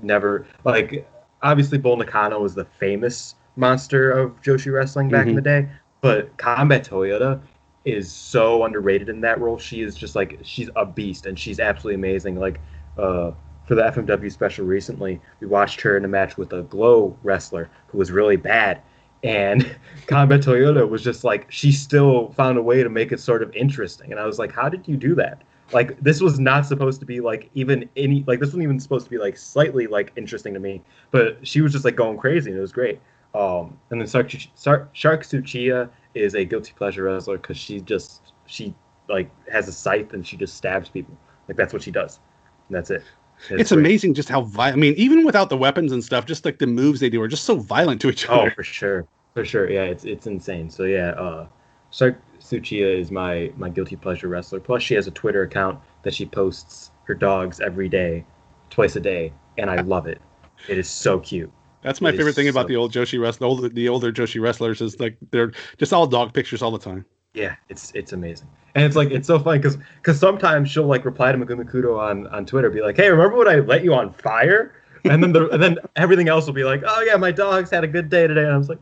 never 0.00 0.46
like 0.64 1.08
obviously 1.42 1.78
Bull 1.78 1.96
Nakano 1.96 2.40
was 2.40 2.54
the 2.54 2.64
famous 2.64 3.34
monster 3.56 4.10
of 4.10 4.40
Joshi 4.42 4.72
wrestling 4.72 5.08
back 5.08 5.22
mm-hmm. 5.22 5.30
in 5.30 5.36
the 5.36 5.42
day. 5.42 5.68
But 6.00 6.36
Combat 6.36 6.86
Toyota 6.86 7.40
is 7.84 8.10
so 8.10 8.64
underrated 8.64 9.08
in 9.08 9.20
that 9.22 9.40
role. 9.40 9.58
She 9.58 9.82
is 9.82 9.94
just 9.94 10.14
like 10.14 10.38
she's 10.42 10.70
a 10.76 10.86
beast 10.86 11.26
and 11.26 11.38
she's 11.38 11.60
absolutely 11.60 11.94
amazing. 11.96 12.36
Like 12.38 12.60
uh, 12.98 13.32
for 13.66 13.74
the 13.74 13.82
FMW 13.82 14.30
special 14.30 14.66
recently, 14.66 15.20
we 15.40 15.46
watched 15.46 15.80
her 15.82 15.96
in 15.96 16.04
a 16.04 16.08
match 16.08 16.36
with 16.36 16.52
a 16.52 16.62
Glow 16.62 17.16
wrestler 17.22 17.70
who 17.88 17.98
was 17.98 18.10
really 18.10 18.36
bad. 18.36 18.80
And 19.22 19.76
Combat 20.06 20.40
Toyota 20.40 20.88
was 20.88 21.02
just 21.02 21.24
like 21.24 21.50
she 21.50 21.72
still 21.72 22.32
found 22.32 22.58
a 22.58 22.62
way 22.62 22.82
to 22.82 22.90
make 22.90 23.12
it 23.12 23.20
sort 23.20 23.42
of 23.42 23.54
interesting. 23.54 24.10
And 24.10 24.20
I 24.20 24.26
was 24.26 24.38
like, 24.38 24.52
how 24.52 24.68
did 24.68 24.86
you 24.86 24.96
do 24.96 25.14
that? 25.16 25.42
Like 25.72 25.98
this 26.00 26.20
was 26.20 26.38
not 26.38 26.66
supposed 26.66 27.00
to 27.00 27.06
be 27.06 27.20
like 27.20 27.50
even 27.54 27.88
any 27.96 28.22
like 28.26 28.38
this 28.38 28.48
wasn't 28.48 28.64
even 28.64 28.78
supposed 28.78 29.06
to 29.06 29.10
be 29.10 29.18
like 29.18 29.36
slightly 29.36 29.86
like 29.86 30.12
interesting 30.16 30.52
to 30.54 30.60
me. 30.60 30.82
But 31.10 31.46
she 31.46 31.62
was 31.62 31.72
just 31.72 31.84
like 31.84 31.96
going 31.96 32.18
crazy 32.18 32.50
and 32.50 32.58
it 32.58 32.62
was 32.62 32.72
great. 32.72 33.00
Um, 33.34 33.78
and 33.90 34.00
then 34.00 34.08
Shark, 34.08 34.30
Shark, 34.30 34.90
Shark 34.92 35.22
Tsuchiya 35.22 35.90
is 36.14 36.34
a 36.34 36.44
guilty 36.44 36.72
pleasure 36.76 37.04
wrestler 37.04 37.36
because 37.36 37.56
she 37.56 37.80
just 37.80 38.32
she 38.46 38.74
like 39.08 39.30
has 39.50 39.66
a 39.68 39.72
scythe 39.72 40.12
and 40.12 40.26
she 40.26 40.36
just 40.36 40.56
stabs 40.56 40.88
people. 40.88 41.16
Like 41.48 41.56
that's 41.56 41.72
what 41.72 41.82
she 41.82 41.90
does. 41.90 42.20
And 42.68 42.76
that's 42.76 42.90
it. 42.90 43.02
It's, 43.50 43.62
it's 43.62 43.72
amazing 43.72 44.14
just 44.14 44.28
how 44.28 44.42
violent. 44.42 44.76
I 44.76 44.80
mean, 44.80 44.94
even 44.96 45.24
without 45.24 45.50
the 45.50 45.56
weapons 45.56 45.90
and 45.90 46.02
stuff, 46.02 46.24
just 46.24 46.44
like 46.44 46.58
the 46.58 46.66
moves 46.66 47.00
they 47.00 47.10
do 47.10 47.20
are 47.20 47.28
just 47.28 47.44
so 47.44 47.56
violent 47.56 48.00
to 48.02 48.08
each 48.08 48.28
oh, 48.28 48.34
other. 48.34 48.50
Oh, 48.50 48.54
for 48.54 48.62
sure, 48.62 49.06
for 49.34 49.44
sure. 49.44 49.68
Yeah, 49.68 49.82
it's 49.82 50.04
it's 50.04 50.26
insane. 50.26 50.70
So 50.70 50.84
yeah, 50.84 51.10
uh, 51.10 51.46
Shark 51.90 52.20
Tsuchiya 52.40 52.98
is 52.98 53.10
my 53.10 53.52
my 53.56 53.68
guilty 53.68 53.96
pleasure 53.96 54.28
wrestler. 54.28 54.60
Plus, 54.60 54.82
she 54.82 54.94
has 54.94 55.08
a 55.08 55.10
Twitter 55.10 55.42
account 55.42 55.80
that 56.02 56.14
she 56.14 56.24
posts 56.24 56.92
her 57.04 57.14
dogs 57.14 57.60
every 57.60 57.88
day, 57.88 58.24
twice 58.70 58.94
a 58.94 59.00
day, 59.00 59.32
and 59.58 59.68
I 59.68 59.80
love 59.82 60.06
it. 60.06 60.20
It 60.68 60.78
is 60.78 60.88
so 60.88 61.18
cute. 61.18 61.50
That's 61.84 62.00
my 62.00 62.08
it 62.08 62.16
favorite 62.16 62.34
thing 62.34 62.46
so... 62.46 62.50
about 62.50 62.66
the 62.66 62.76
old 62.76 62.92
Joshi 62.92 63.20
wrestler, 63.20 63.46
older, 63.46 63.68
the 63.68 63.88
older 63.90 64.10
Joshi 64.10 64.40
wrestlers 64.40 64.80
is 64.80 64.98
like 64.98 65.16
they're 65.30 65.52
just 65.76 65.92
all 65.92 66.06
dog 66.06 66.32
pictures 66.32 66.62
all 66.62 66.70
the 66.70 66.78
time. 66.78 67.04
Yeah, 67.34 67.56
it's 67.68 67.92
it's 67.94 68.12
amazing, 68.12 68.48
and 68.74 68.84
it's 68.84 68.96
like 68.96 69.10
it's 69.10 69.26
so 69.26 69.38
funny 69.38 69.58
because 69.58 69.76
because 69.96 70.18
sometimes 70.18 70.70
she'll 70.70 70.86
like 70.86 71.04
reply 71.04 71.30
to 71.30 71.38
Megumi 71.38 71.70
Kudo 71.70 71.98
on 71.98 72.26
on 72.28 72.46
Twitter, 72.46 72.70
be 72.70 72.80
like, 72.80 72.96
"Hey, 72.96 73.10
remember 73.10 73.36
when 73.36 73.48
I 73.48 73.56
let 73.56 73.84
you 73.84 73.92
on 73.92 74.12
fire?" 74.12 74.72
And 75.04 75.22
then 75.22 75.32
the 75.32 75.50
and 75.50 75.62
then 75.62 75.78
everything 75.96 76.28
else 76.28 76.46
will 76.46 76.54
be 76.54 76.64
like, 76.64 76.82
"Oh 76.86 77.02
yeah, 77.02 77.16
my 77.16 77.30
dogs 77.30 77.70
had 77.70 77.84
a 77.84 77.88
good 77.88 78.08
day 78.08 78.26
today," 78.26 78.44
and 78.44 78.52
I 78.52 78.56
was 78.56 78.70
like, 78.70 78.78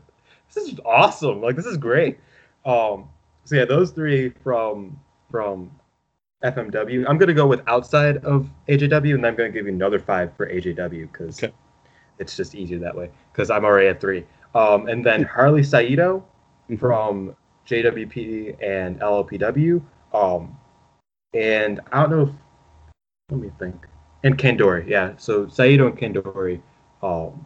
"This 0.53 0.71
is 0.71 0.79
awesome! 0.85 1.41
Like 1.41 1.57
this 1.57 1.65
is 1.65 1.75
great." 1.75 2.19
Um, 2.63 3.09
so 3.43 3.55
yeah, 3.57 3.65
those 3.65 3.91
three 3.91 4.29
from 4.29 4.97
from 5.29 5.71
FMW. 6.41 7.05
I'm 7.09 7.17
gonna 7.17 7.33
go 7.33 7.47
with 7.47 7.61
outside 7.67 8.17
of 8.17 8.49
AJW, 8.69 9.15
and 9.15 9.27
I'm 9.27 9.35
gonna 9.35 9.49
give 9.49 9.65
you 9.65 9.73
another 9.73 9.99
five 9.99 10.33
for 10.37 10.47
AJW 10.47 11.11
because 11.11 11.43
okay 11.43 11.53
it's 12.19 12.35
just 12.35 12.55
easier 12.55 12.79
that 12.79 12.95
way 12.95 13.09
because 13.31 13.49
I'm 13.49 13.65
already 13.65 13.87
at 13.87 13.99
three. 13.99 14.25
Um, 14.55 14.87
and 14.87 15.05
then 15.05 15.23
Harley 15.23 15.63
Saito 15.63 16.23
from 16.77 17.35
JWP 17.67 18.57
and 18.61 18.99
LLPW. 18.99 19.81
Um, 20.13 20.57
and 21.33 21.79
I 21.91 22.01
don't 22.01 22.11
know 22.11 22.21
if, 22.23 22.29
let 23.31 23.39
me 23.39 23.51
think. 23.59 23.87
And 24.23 24.37
Kandori, 24.37 24.87
yeah. 24.87 25.13
So 25.17 25.47
Saito 25.47 25.87
and 25.87 25.97
Kandori, 25.97 26.61
um, 27.01 27.45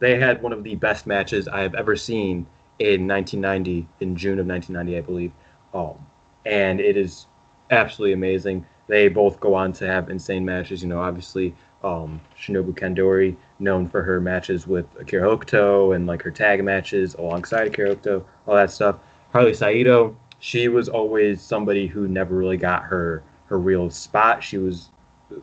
they 0.00 0.18
had 0.18 0.42
one 0.42 0.52
of 0.52 0.64
the 0.64 0.74
best 0.74 1.06
matches 1.06 1.48
I 1.48 1.60
have 1.60 1.74
ever 1.74 1.96
seen 1.96 2.46
in 2.78 3.06
1990, 3.06 3.86
in 4.00 4.16
June 4.16 4.38
of 4.38 4.46
1990, 4.46 4.96
I 4.96 5.00
believe. 5.00 5.32
Um, 5.74 5.98
and 6.46 6.80
it 6.80 6.96
is 6.96 7.26
absolutely 7.70 8.14
amazing. 8.14 8.64
They 8.86 9.08
both 9.08 9.38
go 9.40 9.54
on 9.54 9.72
to 9.74 9.86
have 9.86 10.08
insane 10.08 10.44
matches. 10.44 10.82
You 10.82 10.88
know, 10.88 11.00
obviously 11.00 11.54
Um, 11.84 12.20
Shinobu 12.36 12.74
Kandori, 12.74 13.36
known 13.60 13.88
for 13.88 14.02
her 14.02 14.20
matches 14.20 14.66
with 14.66 14.86
Akira 14.98 15.28
Hokuto 15.28 15.94
and 15.94 16.06
like 16.06 16.22
her 16.22 16.30
tag 16.30 16.62
matches 16.64 17.14
alongside 17.14 17.68
Akira 17.68 17.94
Hokuto, 17.94 18.24
all 18.46 18.56
that 18.56 18.70
stuff. 18.70 18.96
Harley 19.32 19.54
Saito, 19.54 20.16
she 20.40 20.68
was 20.68 20.88
always 20.88 21.40
somebody 21.40 21.86
who 21.86 22.08
never 22.08 22.34
really 22.34 22.56
got 22.56 22.82
her 22.84 23.22
her 23.46 23.58
real 23.58 23.90
spot. 23.90 24.42
She 24.42 24.58
was 24.58 24.90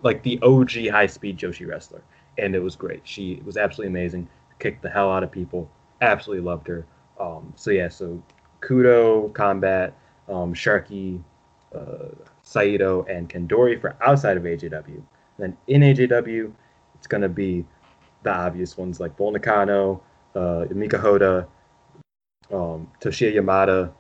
like 0.04 0.24
the 0.24 0.40
OG 0.42 0.90
high 0.90 1.08
speed 1.08 1.38
Joshi 1.38 1.68
wrestler, 1.68 2.02
and 2.38 2.56
it 2.56 2.60
was 2.60 2.76
great. 2.76 3.02
She 3.04 3.42
was 3.46 3.58
absolutely 3.58 3.92
amazing. 3.92 4.28
Kicked 4.60 4.82
the 4.82 4.90
hell 4.90 5.12
out 5.12 5.24
of 5.24 5.32
people. 5.32 5.70
Absolutely 6.02 6.44
loved 6.44 6.68
her. 6.68 6.86
Um, 7.20 7.54
so 7.56 7.72
yeah, 7.72 7.90
so 7.90 8.22
Kudo, 8.62 9.34
Combat, 9.34 9.94
um, 10.28 10.54
Sharky, 10.54 11.22
uh, 11.74 12.10
Saito, 12.44 13.04
and 13.04 13.30
Kandori 13.30 13.80
for 13.80 13.96
outside 14.02 14.38
of 14.38 14.44
AJW. 14.44 15.02
Then 15.38 15.58
in 15.68 15.82
AJW, 15.82 16.52
it's 16.96 17.08
gonna 17.08 17.30
be 17.30 17.66
the 18.24 18.32
obvious 18.32 18.78
ones 18.78 19.00
like 19.00 19.16
Bull 19.18 19.32
Nakano, 19.32 20.02
uh, 20.34 20.66
Mika 20.72 20.98
Hoda, 20.98 21.48
um, 22.52 22.92
Toshiyo 23.00 23.34
Yamada, 23.34 23.92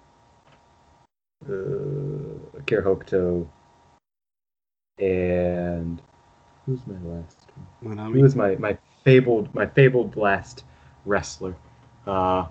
uh, 1.48 2.60
Akira 2.60 2.84
Hokuto, 2.84 3.48
and 5.00 6.02
who's 6.66 6.80
my 6.88 6.96
last 7.04 7.48
one? 7.82 7.98
Who 8.14 8.22
was 8.22 8.36
my, 8.36 8.56
my 8.56 8.78
fabled 9.04 9.54
my 9.54 9.66
fabled 9.68 10.16
last 10.16 10.64
wrestler? 11.06 11.56
Uh, 12.08 12.46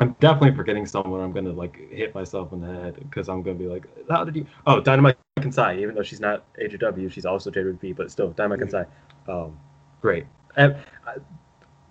I'm 0.00 0.14
definitely 0.20 0.56
forgetting 0.56 0.86
someone. 0.86 1.20
I'm 1.20 1.32
gonna 1.32 1.52
like 1.52 1.90
hit 1.90 2.14
myself 2.14 2.52
in 2.52 2.60
the 2.60 2.72
head 2.72 2.96
because 2.96 3.28
I'm 3.28 3.42
gonna 3.42 3.58
be 3.58 3.66
like, 3.66 3.84
how 4.08 4.24
did 4.24 4.36
you? 4.36 4.46
Oh, 4.66 4.80
Dynamite 4.80 5.16
Kansai. 5.40 5.80
Even 5.80 5.94
though 5.94 6.02
she's 6.02 6.20
not 6.20 6.44
AJW, 6.56 7.10
she's 7.10 7.26
also 7.26 7.50
JWP, 7.50 7.96
but 7.96 8.10
still 8.10 8.30
Dynamite 8.30 8.60
Kansai. 8.60 8.86
Um, 9.26 9.58
great. 10.00 10.26
And, 10.56 10.76
uh, 11.06 11.18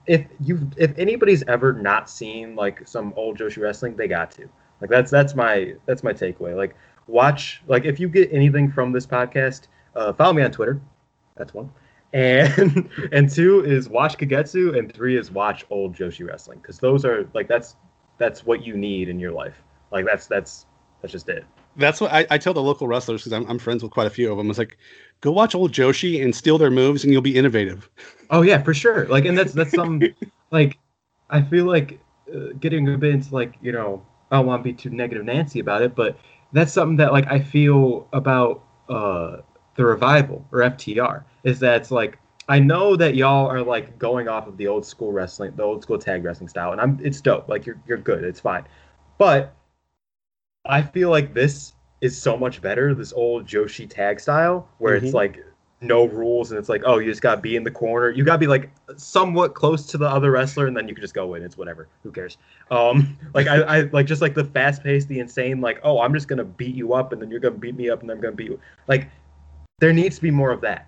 if 0.07 0.25
you 0.39 0.69
if 0.77 0.97
anybody's 0.97 1.43
ever 1.47 1.73
not 1.73 2.09
seen 2.09 2.55
like 2.55 2.87
some 2.87 3.13
old 3.17 3.37
Joshi 3.37 3.61
wrestling, 3.61 3.95
they 3.95 4.07
got 4.07 4.31
to. 4.31 4.47
Like 4.81 4.89
that's 4.89 5.11
that's 5.11 5.35
my 5.35 5.73
that's 5.85 6.03
my 6.03 6.13
takeaway. 6.13 6.55
Like 6.55 6.75
watch 7.07 7.61
like 7.67 7.85
if 7.85 7.99
you 7.99 8.07
get 8.07 8.31
anything 8.31 8.71
from 8.71 8.91
this 8.91 9.05
podcast, 9.05 9.67
uh, 9.95 10.13
follow 10.13 10.33
me 10.33 10.43
on 10.43 10.51
Twitter. 10.51 10.79
That's 11.35 11.53
one. 11.53 11.69
And 12.13 12.89
and 13.11 13.29
two 13.29 13.65
is 13.65 13.89
watch 13.89 14.17
Kagetsu, 14.17 14.77
and 14.77 14.93
three 14.93 15.17
is 15.17 15.29
watch 15.29 15.65
old 15.69 15.93
Joshi 15.93 16.25
wrestling 16.25 16.59
because 16.59 16.79
those 16.79 17.03
are 17.03 17.27
like 17.33 17.49
that's 17.49 17.75
that's 18.17 18.45
what 18.45 18.65
you 18.65 18.75
need 18.77 19.09
in 19.09 19.19
your 19.19 19.31
life. 19.31 19.61
Like 19.91 20.05
that's 20.05 20.27
that's 20.27 20.65
that's 21.01 21.11
just 21.11 21.29
it. 21.29 21.45
That's 21.75 22.01
what 22.01 22.11
I, 22.11 22.25
I 22.31 22.37
tell 22.37 22.53
the 22.53 22.61
local 22.61 22.87
wrestlers 22.87 23.21
because 23.21 23.33
I'm, 23.33 23.47
I'm 23.47 23.59
friends 23.59 23.83
with 23.83 23.91
quite 23.91 24.07
a 24.07 24.09
few 24.09 24.31
of 24.31 24.37
them. 24.37 24.49
It's 24.49 24.57
like, 24.57 24.77
go 25.21 25.31
watch 25.31 25.53
old 25.53 25.71
Joshi 25.71 26.23
and 26.23 26.35
steal 26.35 26.57
their 26.57 26.71
moves, 26.71 27.03
and 27.03 27.13
you'll 27.13 27.21
be 27.21 27.35
innovative. 27.35 27.89
Oh 28.31 28.41
yeah, 28.41 28.61
for 28.61 28.73
sure. 28.73 29.05
Like, 29.05 29.25
and 29.25 29.37
that's 29.37 29.53
that's 29.53 29.71
some 29.71 30.01
like 30.51 30.77
I 31.29 31.41
feel 31.41 31.65
like 31.65 31.99
uh, 32.33 32.53
getting 32.59 32.91
a 32.93 32.97
bit 32.97 33.13
into 33.13 33.33
like 33.33 33.53
you 33.61 33.71
know 33.71 34.05
I 34.31 34.37
don't 34.37 34.47
want 34.47 34.63
to 34.63 34.63
be 34.63 34.73
too 34.73 34.89
negative 34.89 35.25
Nancy 35.25 35.59
about 35.59 35.81
it, 35.81 35.95
but 35.95 36.17
that's 36.51 36.73
something 36.73 36.97
that 36.97 37.11
like 37.11 37.27
I 37.27 37.39
feel 37.39 38.07
about 38.11 38.63
uh 38.89 39.37
the 39.75 39.85
revival 39.85 40.45
or 40.51 40.59
FTR 40.59 41.23
is 41.43 41.59
that 41.59 41.81
it's 41.81 41.91
like 41.91 42.17
I 42.49 42.59
know 42.59 42.95
that 42.95 43.15
y'all 43.15 43.47
are 43.47 43.61
like 43.61 43.99
going 43.99 44.27
off 44.27 44.47
of 44.47 44.57
the 44.57 44.67
old 44.67 44.85
school 44.85 45.11
wrestling, 45.11 45.53
the 45.55 45.63
old 45.63 45.83
school 45.83 45.97
tag 45.97 46.23
wrestling 46.23 46.47
style, 46.47 46.71
and 46.71 46.79
I'm 46.79 46.99
it's 47.03 47.19
dope. 47.19 47.49
Like 47.49 47.65
you're 47.65 47.79
you're 47.87 47.97
good, 47.97 48.23
it's 48.23 48.39
fine. 48.39 48.65
But 49.17 49.53
I 50.65 50.81
feel 50.81 51.09
like 51.09 51.33
this 51.33 51.73
is 52.01 52.19
so 52.19 52.37
much 52.37 52.61
better, 52.61 52.93
this 52.93 53.11
old 53.11 53.45
Joshi 53.45 53.89
tag 53.89 54.19
style, 54.19 54.69
where 54.77 54.95
mm-hmm. 54.95 55.05
it's 55.05 55.13
like 55.13 55.43
no 55.79 56.05
rules 56.05 56.51
and 56.51 56.57
it's 56.57 56.69
like, 56.69 56.81
oh, 56.85 56.97
you 56.97 57.11
just 57.11 57.21
gotta 57.21 57.39
be 57.41 57.55
in 57.55 57.63
the 57.63 57.71
corner. 57.71 58.09
You 58.09 58.23
gotta 58.23 58.39
be 58.39 58.47
like 58.47 58.71
somewhat 58.95 59.53
close 59.53 59.85
to 59.87 59.97
the 59.97 60.07
other 60.07 60.31
wrestler, 60.31 60.67
and 60.67 60.77
then 60.77 60.87
you 60.87 60.95
can 60.95 61.01
just 61.01 61.13
go 61.13 61.33
in. 61.33 61.43
It's 61.43 61.57
whatever. 61.57 61.89
Who 62.03 62.11
cares? 62.11 62.37
Um, 62.71 63.17
like 63.33 63.47
I, 63.47 63.61
I 63.61 63.81
like 63.91 64.05
just 64.05 64.21
like 64.21 64.35
the 64.35 64.45
fast 64.45 64.83
paced, 64.83 65.09
the 65.09 65.19
insane, 65.19 65.59
like, 65.59 65.81
oh, 65.83 65.99
I'm 65.99 66.13
just 66.13 66.29
gonna 66.29 66.45
beat 66.45 66.75
you 66.75 66.93
up, 66.93 67.11
and 67.11 67.21
then 67.21 67.29
you're 67.29 67.41
gonna 67.41 67.55
beat 67.55 67.75
me 67.75 67.89
up, 67.89 68.01
and 68.01 68.09
then 68.09 68.17
I'm 68.17 68.21
gonna 68.21 68.35
beat 68.35 68.51
you. 68.51 68.59
Like, 68.87 69.09
there 69.79 69.91
needs 69.91 70.15
to 70.15 70.21
be 70.21 70.31
more 70.31 70.51
of 70.51 70.61
that 70.61 70.87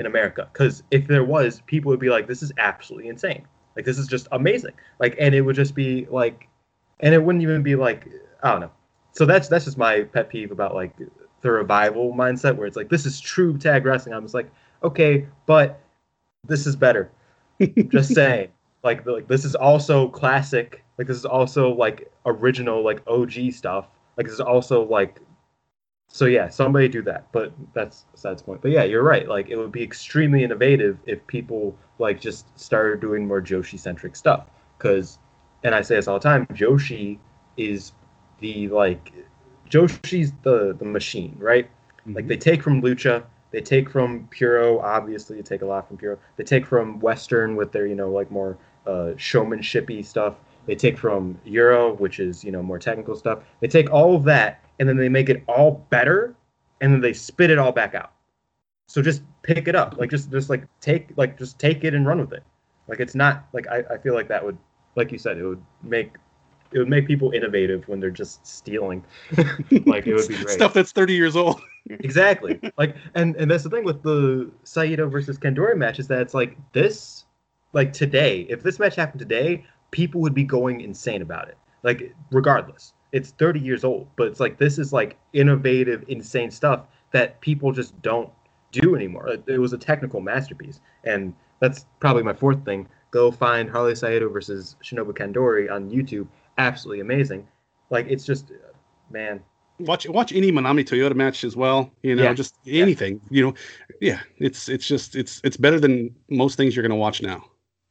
in 0.00 0.06
America. 0.06 0.48
Because 0.52 0.82
if 0.90 1.06
there 1.06 1.24
was, 1.24 1.62
people 1.66 1.90
would 1.90 2.00
be 2.00 2.10
like, 2.10 2.26
this 2.26 2.42
is 2.42 2.52
absolutely 2.58 3.08
insane. 3.08 3.46
Like 3.76 3.84
this 3.84 3.98
is 3.98 4.06
just 4.06 4.26
amazing. 4.32 4.72
Like, 4.98 5.14
and 5.18 5.34
it 5.34 5.42
would 5.42 5.56
just 5.56 5.74
be 5.74 6.06
like, 6.10 6.48
and 7.00 7.14
it 7.14 7.22
wouldn't 7.22 7.42
even 7.42 7.62
be 7.62 7.76
like, 7.76 8.08
I 8.42 8.50
don't 8.50 8.60
know. 8.60 8.72
So 9.12 9.24
that's 9.24 9.48
that's 9.48 9.64
just 9.64 9.78
my 9.78 10.02
pet 10.02 10.28
peeve 10.28 10.52
about 10.52 10.74
like 10.74 10.92
the 11.40 11.50
revival 11.50 12.12
mindset, 12.12 12.56
where 12.56 12.66
it's 12.66 12.76
like 12.76 12.88
this 12.88 13.06
is 13.06 13.20
true 13.20 13.56
tag 13.56 13.84
wrestling. 13.84 14.14
I'm 14.14 14.22
just 14.22 14.34
like, 14.34 14.50
okay, 14.82 15.26
but 15.46 15.80
this 16.46 16.66
is 16.66 16.76
better. 16.76 17.10
just 17.88 18.14
saying. 18.14 18.48
Like, 18.84 19.04
like 19.06 19.28
this 19.28 19.44
is 19.44 19.54
also 19.54 20.08
classic. 20.08 20.84
Like 20.98 21.06
this 21.06 21.16
is 21.16 21.24
also 21.24 21.74
like 21.74 22.10
original, 22.26 22.84
like 22.84 23.02
OG 23.06 23.52
stuff. 23.52 23.88
Like 24.16 24.26
this 24.26 24.34
is 24.34 24.40
also 24.40 24.84
like 24.84 25.20
so 26.08 26.24
yeah, 26.24 26.48
somebody 26.48 26.88
do 26.88 27.02
that. 27.02 27.30
But 27.32 27.52
that's 27.74 28.06
besides 28.12 28.42
the 28.42 28.46
point. 28.46 28.62
But 28.62 28.70
yeah, 28.70 28.84
you're 28.84 29.02
right. 29.02 29.28
Like 29.28 29.50
it 29.50 29.56
would 29.56 29.72
be 29.72 29.82
extremely 29.82 30.42
innovative 30.42 30.98
if 31.06 31.24
people 31.26 31.76
like 31.98 32.20
just 32.20 32.46
started 32.58 33.00
doing 33.00 33.26
more 33.26 33.42
Joshi 33.42 33.78
centric 33.78 34.16
stuff. 34.16 34.46
Because, 34.76 35.18
and 35.64 35.74
I 35.74 35.82
say 35.82 35.96
this 35.96 36.08
all 36.08 36.18
the 36.18 36.22
time, 36.22 36.46
Joshi 36.46 37.18
is 37.56 37.92
the 38.40 38.68
like 38.68 39.12
Joshi's 39.68 40.32
the 40.42 40.74
the 40.78 40.84
machine, 40.84 41.36
right? 41.38 41.66
Mm-hmm. 42.00 42.14
Like 42.14 42.26
they 42.26 42.36
take 42.36 42.62
from 42.62 42.80
Lucha, 42.80 43.24
they 43.50 43.60
take 43.60 43.90
from 43.90 44.28
Puro. 44.30 44.80
Obviously, 44.80 45.36
they 45.36 45.42
take 45.42 45.62
a 45.62 45.66
lot 45.66 45.88
from 45.88 45.98
Puro. 45.98 46.18
They 46.36 46.44
take 46.44 46.66
from 46.66 47.00
Western 47.00 47.54
with 47.54 47.72
their 47.72 47.86
you 47.86 47.94
know 47.94 48.10
like 48.10 48.30
more 48.30 48.56
uh, 48.86 49.12
showmanshipy 49.16 50.04
stuff. 50.04 50.34
They 50.68 50.76
take 50.76 50.98
from 50.98 51.40
Euro, 51.46 51.94
which 51.94 52.20
is 52.20 52.44
you 52.44 52.52
know 52.52 52.62
more 52.62 52.78
technical 52.78 53.16
stuff. 53.16 53.38
They 53.60 53.68
take 53.68 53.90
all 53.90 54.14
of 54.14 54.22
that 54.24 54.62
and 54.78 54.86
then 54.86 54.98
they 54.98 55.08
make 55.08 55.30
it 55.30 55.42
all 55.48 55.86
better 55.88 56.36
and 56.82 56.92
then 56.92 57.00
they 57.00 57.14
spit 57.14 57.50
it 57.50 57.58
all 57.58 57.72
back 57.72 57.94
out. 57.94 58.12
So 58.86 59.00
just 59.00 59.22
pick 59.42 59.66
it 59.66 59.74
up. 59.74 59.96
Like 59.96 60.10
just 60.10 60.30
just 60.30 60.50
like 60.50 60.64
take 60.82 61.08
like 61.16 61.38
just 61.38 61.58
take 61.58 61.84
it 61.84 61.94
and 61.94 62.06
run 62.06 62.20
with 62.20 62.34
it. 62.34 62.42
Like 62.86 63.00
it's 63.00 63.14
not 63.14 63.46
like 63.54 63.66
I, 63.66 63.82
I 63.94 63.96
feel 63.96 64.12
like 64.12 64.28
that 64.28 64.44
would 64.44 64.58
like 64.94 65.10
you 65.10 65.16
said, 65.16 65.38
it 65.38 65.46
would 65.46 65.62
make 65.82 66.12
it 66.70 66.78
would 66.78 66.88
make 66.88 67.06
people 67.06 67.30
innovative 67.30 67.88
when 67.88 67.98
they're 67.98 68.10
just 68.10 68.46
stealing. 68.46 69.02
like 69.86 70.06
it 70.06 70.14
would 70.14 70.28
be 70.28 70.36
great. 70.36 70.50
Stuff 70.50 70.74
that's 70.74 70.92
30 70.92 71.14
years 71.14 71.34
old. 71.34 71.62
exactly. 71.88 72.60
Like 72.76 72.94
and 73.14 73.36
and 73.36 73.50
that's 73.50 73.64
the 73.64 73.70
thing 73.70 73.84
with 73.84 74.02
the 74.02 74.50
Saito 74.64 75.08
versus 75.08 75.38
Kandori 75.38 75.78
match 75.78 75.98
is 75.98 76.08
that 76.08 76.20
it's 76.20 76.34
like 76.34 76.58
this 76.72 77.24
like 77.72 77.94
today, 77.94 78.46
if 78.50 78.62
this 78.62 78.78
match 78.78 78.96
happened 78.96 79.20
today, 79.20 79.64
people 79.90 80.20
would 80.20 80.34
be 80.34 80.44
going 80.44 80.80
insane 80.80 81.22
about 81.22 81.48
it. 81.48 81.56
Like 81.82 82.14
regardless 82.30 82.92
it's 83.12 83.30
30 83.32 83.60
years 83.60 83.84
old, 83.84 84.08
but 84.16 84.28
it's 84.28 84.40
like 84.40 84.58
this 84.58 84.78
is 84.78 84.92
like 84.92 85.16
innovative, 85.32 86.04
insane 86.08 86.50
stuff 86.50 86.86
that 87.12 87.40
people 87.40 87.72
just 87.72 88.00
don't 88.02 88.30
do 88.72 88.94
anymore. 88.94 89.36
It 89.46 89.58
was 89.58 89.72
a 89.72 89.78
technical 89.78 90.20
masterpiece, 90.20 90.80
and 91.04 91.34
that's 91.60 91.86
probably 92.00 92.22
my 92.22 92.34
fourth 92.34 92.64
thing. 92.64 92.86
Go 93.10 93.30
find 93.30 93.70
Harley 93.70 93.94
Saito 93.94 94.28
versus 94.28 94.76
Shinobu 94.84 95.16
Kandori 95.16 95.70
on 95.70 95.90
YouTube. 95.90 96.28
Absolutely 96.58 97.00
amazing. 97.00 97.48
Like 97.88 98.06
it's 98.08 98.26
just, 98.26 98.52
man. 99.10 99.40
Watch 99.80 100.06
watch 100.08 100.32
any 100.32 100.52
Manami 100.52 100.84
Toyota 100.84 101.14
match 101.14 101.44
as 101.44 101.56
well. 101.56 101.90
You 102.02 102.16
know, 102.16 102.24
yeah. 102.24 102.34
just 102.34 102.56
anything. 102.66 103.20
Yeah. 103.30 103.36
You 103.36 103.46
know, 103.46 103.54
yeah. 104.00 104.20
It's 104.36 104.68
it's 104.68 104.86
just 104.86 105.16
it's 105.16 105.40
it's 105.44 105.56
better 105.56 105.80
than 105.80 106.14
most 106.28 106.56
things 106.56 106.76
you're 106.76 106.82
gonna 106.82 106.96
watch 106.96 107.22
now. 107.22 107.44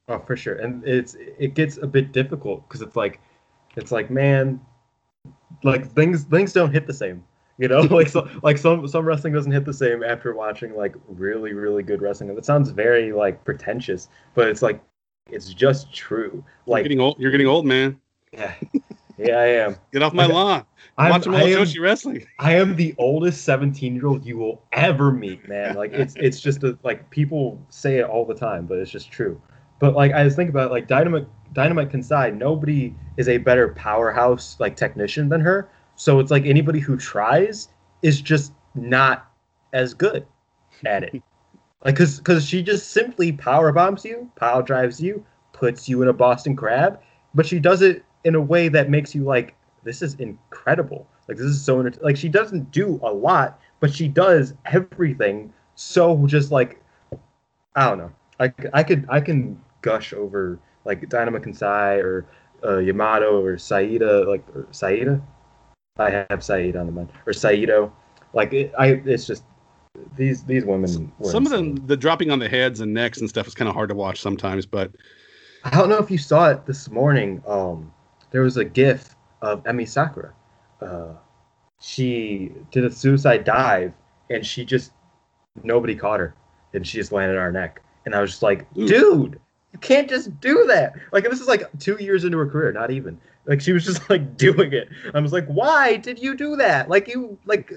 Oh, 0.08 0.20
for 0.20 0.36
sure. 0.36 0.56
And 0.56 0.88
it's 0.88 1.16
it 1.16 1.54
gets 1.54 1.78
a 1.78 1.88
bit 1.88 2.12
difficult 2.12 2.68
because 2.68 2.82
it's 2.82 2.96
like 2.96 3.20
it's 3.76 3.92
like 3.92 4.10
man 4.10 4.60
like 5.64 5.90
things 5.92 6.24
things 6.24 6.54
don't 6.54 6.72
hit 6.72 6.88
the 6.88 6.94
same 6.94 7.24
you 7.58 7.68
know? 7.68 7.82
Like 7.98 8.10
so, 8.10 8.30
like 8.44 8.58
some 8.58 8.88
some 8.88 9.06
wrestling 9.06 9.34
doesn't 9.34 9.52
hit 9.52 9.66
the 9.66 9.74
same 9.74 10.04
after 10.04 10.34
watching 10.34 10.76
like 10.76 10.96
really 11.08 11.54
really 11.54 11.84
good 11.84 12.02
wrestling. 12.02 12.30
And 12.30 12.38
it 12.38 12.46
sounds 12.46 12.70
very 12.70 13.12
like 13.12 13.44
pretentious 13.44 14.10
but 14.36 14.48
it's 14.48 14.62
like 14.62 14.82
it's 15.30 15.54
just 15.54 15.94
true. 15.94 16.44
Like 16.66 16.82
you're 16.82 16.90
getting 16.90 17.02
old 17.02 17.20
you're 17.20 17.32
getting 17.32 17.48
old 17.48 17.66
man. 17.66 18.00
Yeah. 18.32 18.54
Yeah 19.18 19.36
i 19.40 19.46
am. 19.46 19.76
Get 19.92 20.04
off 20.04 20.14
my 20.14 20.26
like, 20.26 20.34
lawn. 20.34 20.66
I'm, 21.00 21.10
watching 21.10 21.34
old 21.34 21.44
Joshi 21.44 21.82
wrestling. 21.82 22.28
I 22.40 22.54
am 22.54 22.76
the 22.76 22.94
oldest 23.00 23.44
17 23.46 23.96
year 23.96 24.06
old 24.06 24.24
you 24.24 24.38
will 24.38 24.62
ever 24.74 25.12
meet 25.12 25.50
man. 25.50 25.76
Like 25.76 25.92
it's 25.94 26.16
it's 26.18 26.40
just 26.40 26.64
a, 26.64 26.78
like 26.84 27.10
people 27.10 27.60
say 27.70 27.98
it 27.98 28.06
all 28.06 28.26
the 28.26 28.36
time 28.36 28.68
but 28.68 28.78
it's 28.78 28.92
just 28.92 29.12
true 29.12 29.42
but 29.80 29.96
like 29.96 30.12
i 30.14 30.24
just 30.24 30.36
think 30.36 30.50
about 30.50 30.70
it, 30.70 30.72
like 30.72 30.88
dynamite 30.88 31.28
Dynamite 31.54 31.90
Kansai, 31.90 32.36
nobody 32.36 32.94
is 33.18 33.28
a 33.28 33.38
better 33.38 33.70
powerhouse 33.70 34.60
like 34.60 34.76
technician 34.76 35.30
than 35.30 35.42
her. 35.42 35.70
So 35.96 36.20
it's 36.20 36.32
like 36.32 36.46
anybody 36.46 36.80
who 36.80 36.98
tries 36.98 37.70
is 38.04 38.22
just 38.22 38.54
not 38.76 39.32
as 39.74 39.94
good 39.94 40.26
at 40.86 41.04
it. 41.04 41.22
like 41.84 41.96
cause 41.96 42.20
cause 42.20 42.46
she 42.46 42.62
just 42.62 42.92
simply 42.92 43.32
power 43.32 43.72
bombs 43.72 44.06
you, 44.06 44.30
power 44.36 44.62
drives 44.62 45.02
you, 45.02 45.26
puts 45.54 45.90
you 45.90 46.02
in 46.02 46.10
a 46.10 46.14
Boston 46.14 46.56
crab, 46.56 47.00
but 47.34 47.46
she 47.46 47.60
does 47.60 47.82
it 47.82 48.04
in 48.24 48.36
a 48.36 48.42
way 48.42 48.68
that 48.70 48.90
makes 48.90 49.16
you 49.16 49.24
like, 49.24 49.56
this 49.84 50.02
is 50.02 50.14
incredible. 50.16 51.08
Like 51.28 51.38
this 51.38 51.48
is 51.48 51.64
so 51.64 51.90
like 52.02 52.18
she 52.18 52.30
doesn't 52.30 52.72
do 52.72 53.00
a 53.04 53.12
lot, 53.12 53.60
but 53.80 53.94
she 53.94 54.08
does 54.08 54.54
everything 54.66 55.52
so 55.76 56.28
just 56.28 56.52
like 56.52 56.82
I 57.76 57.90
don't 57.90 57.98
know. 57.98 58.12
I, 58.40 58.54
I 58.74 58.84
could 58.84 59.06
I 59.10 59.20
can 59.20 59.60
gush 59.82 60.14
over 60.14 60.60
like 60.86 61.08
Dynamo 61.10 61.40
Kansai 61.40 62.04
or 62.04 62.26
uh, 62.64 62.78
Yamato 62.78 63.44
or 63.44 63.58
Saida 63.58 64.28
like 64.28 64.44
or 64.56 64.68
Saida. 64.72 65.22
I 65.98 66.26
have 66.30 66.44
Saida 66.44 66.80
on 66.80 66.86
the 66.86 66.92
mind 66.92 67.10
or 67.26 67.34
Saito. 67.34 67.92
Like 68.34 68.54
it, 68.54 68.74
I, 68.78 68.88
it's 69.06 69.26
just 69.26 69.44
these 70.16 70.44
these 70.44 70.66
women. 70.66 71.12
Some 71.24 71.46
of 71.46 71.52
them, 71.52 71.76
the 71.88 71.98
dropping 71.98 72.32
on 72.32 72.40
the 72.40 72.50
heads 72.50 72.82
and 72.82 72.94
necks 72.94 73.20
and 73.20 73.30
stuff 73.30 73.48
is 73.48 73.56
kind 73.56 73.68
of 73.68 73.76
hard 73.76 73.90
to 73.90 73.96
watch 73.96 74.22
sometimes. 74.22 74.66
But 74.66 74.92
I 75.64 75.72
don't 75.72 75.90
know 75.90 75.98
if 75.98 76.12
you 76.12 76.18
saw 76.18 76.50
it 76.50 76.66
this 76.66 76.90
morning. 76.90 77.42
Um, 77.48 77.92
there 78.32 78.42
was 78.42 78.58
a 78.58 78.66
GIF 78.66 79.16
of 79.42 79.64
Emi 79.64 79.88
Sakura. 79.88 80.34
Uh, 80.82 81.14
she 81.80 82.52
did 82.72 82.86
a 82.86 82.92
suicide 82.92 83.44
dive 83.44 83.94
and 84.30 84.46
she 84.46 84.66
just 84.66 84.92
nobody 85.64 85.96
caught 85.96 86.20
her 86.20 86.36
and 86.74 86.86
she 86.86 86.98
just 86.98 87.12
landed 87.12 87.38
on 87.38 87.44
her 87.44 87.52
neck. 87.52 87.82
And 88.06 88.16
I 88.16 88.22
was 88.22 88.32
just 88.32 88.44
like, 88.44 88.66
Ooh. 88.78 88.88
dude, 88.88 89.40
you 89.78 89.88
can't 89.88 90.10
just 90.10 90.40
do 90.42 90.66
that. 90.68 90.94
Like 91.12 91.24
this 91.26 91.40
is 91.40 91.48
like 91.48 91.64
two 91.80 91.98
years 92.00 92.24
into 92.24 92.38
her 92.38 92.48
career, 92.48 92.72
not 92.72 92.90
even. 92.92 93.20
Like 93.46 93.62
she 93.62 93.72
was 93.72 93.86
just 93.86 94.10
like 94.10 94.38
doing 94.38 94.74
it. 94.74 94.90
I 95.14 95.20
was 95.20 95.32
like, 95.32 95.46
why 95.48 95.98
did 95.98 96.20
you 96.20 96.36
do 96.36 96.56
that? 96.56 96.90
Like 96.90 97.08
you 97.08 97.38
like 97.46 97.72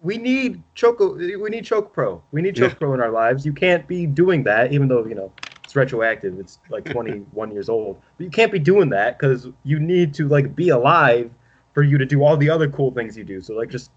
we 0.00 0.18
need 0.18 0.62
Choco 0.74 1.14
we 1.14 1.50
need 1.50 1.64
Choco 1.64 1.88
Pro. 1.88 2.22
We 2.32 2.42
need 2.42 2.56
Choco 2.56 2.68
yeah. 2.68 2.74
Pro 2.74 2.94
in 2.94 3.00
our 3.00 3.10
lives. 3.10 3.46
You 3.46 3.52
can't 3.52 3.86
be 3.86 4.06
doing 4.06 4.42
that, 4.44 4.72
even 4.72 4.88
though, 4.88 5.06
you 5.06 5.14
know, 5.14 5.32
it's 5.64 5.76
retroactive. 5.76 6.38
It's 6.38 6.58
like 6.70 6.84
21 6.90 7.52
years 7.52 7.68
old. 7.68 8.00
But 8.16 8.24
you 8.24 8.30
can't 8.30 8.52
be 8.52 8.58
doing 8.58 8.90
that 8.90 9.18
because 9.18 9.48
you 9.64 9.78
need 9.78 10.14
to 10.14 10.28
like 10.28 10.56
be 10.56 10.70
alive 10.70 11.30
for 11.72 11.82
you 11.82 11.98
to 11.98 12.06
do 12.06 12.24
all 12.24 12.36
the 12.36 12.50
other 12.50 12.68
cool 12.68 12.90
things 12.90 13.16
you 13.16 13.24
do. 13.24 13.40
So 13.40 13.54
like 13.54 13.70
just 13.70 13.92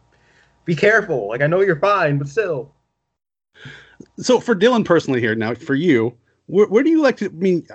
be 0.65 0.75
careful. 0.75 1.27
Like 1.29 1.41
I 1.41 1.47
know 1.47 1.61
you're 1.61 1.79
fine, 1.79 2.19
but 2.19 2.27
still. 2.27 2.71
So 4.17 4.39
for 4.39 4.55
Dylan 4.55 4.85
personally 4.85 5.19
here 5.19 5.35
now, 5.35 5.55
for 5.55 5.75
you, 5.75 6.15
where, 6.47 6.67
where 6.67 6.83
do 6.83 6.89
you 6.89 7.01
like 7.01 7.17
to 7.17 7.25
I 7.25 7.29
mean 7.29 7.67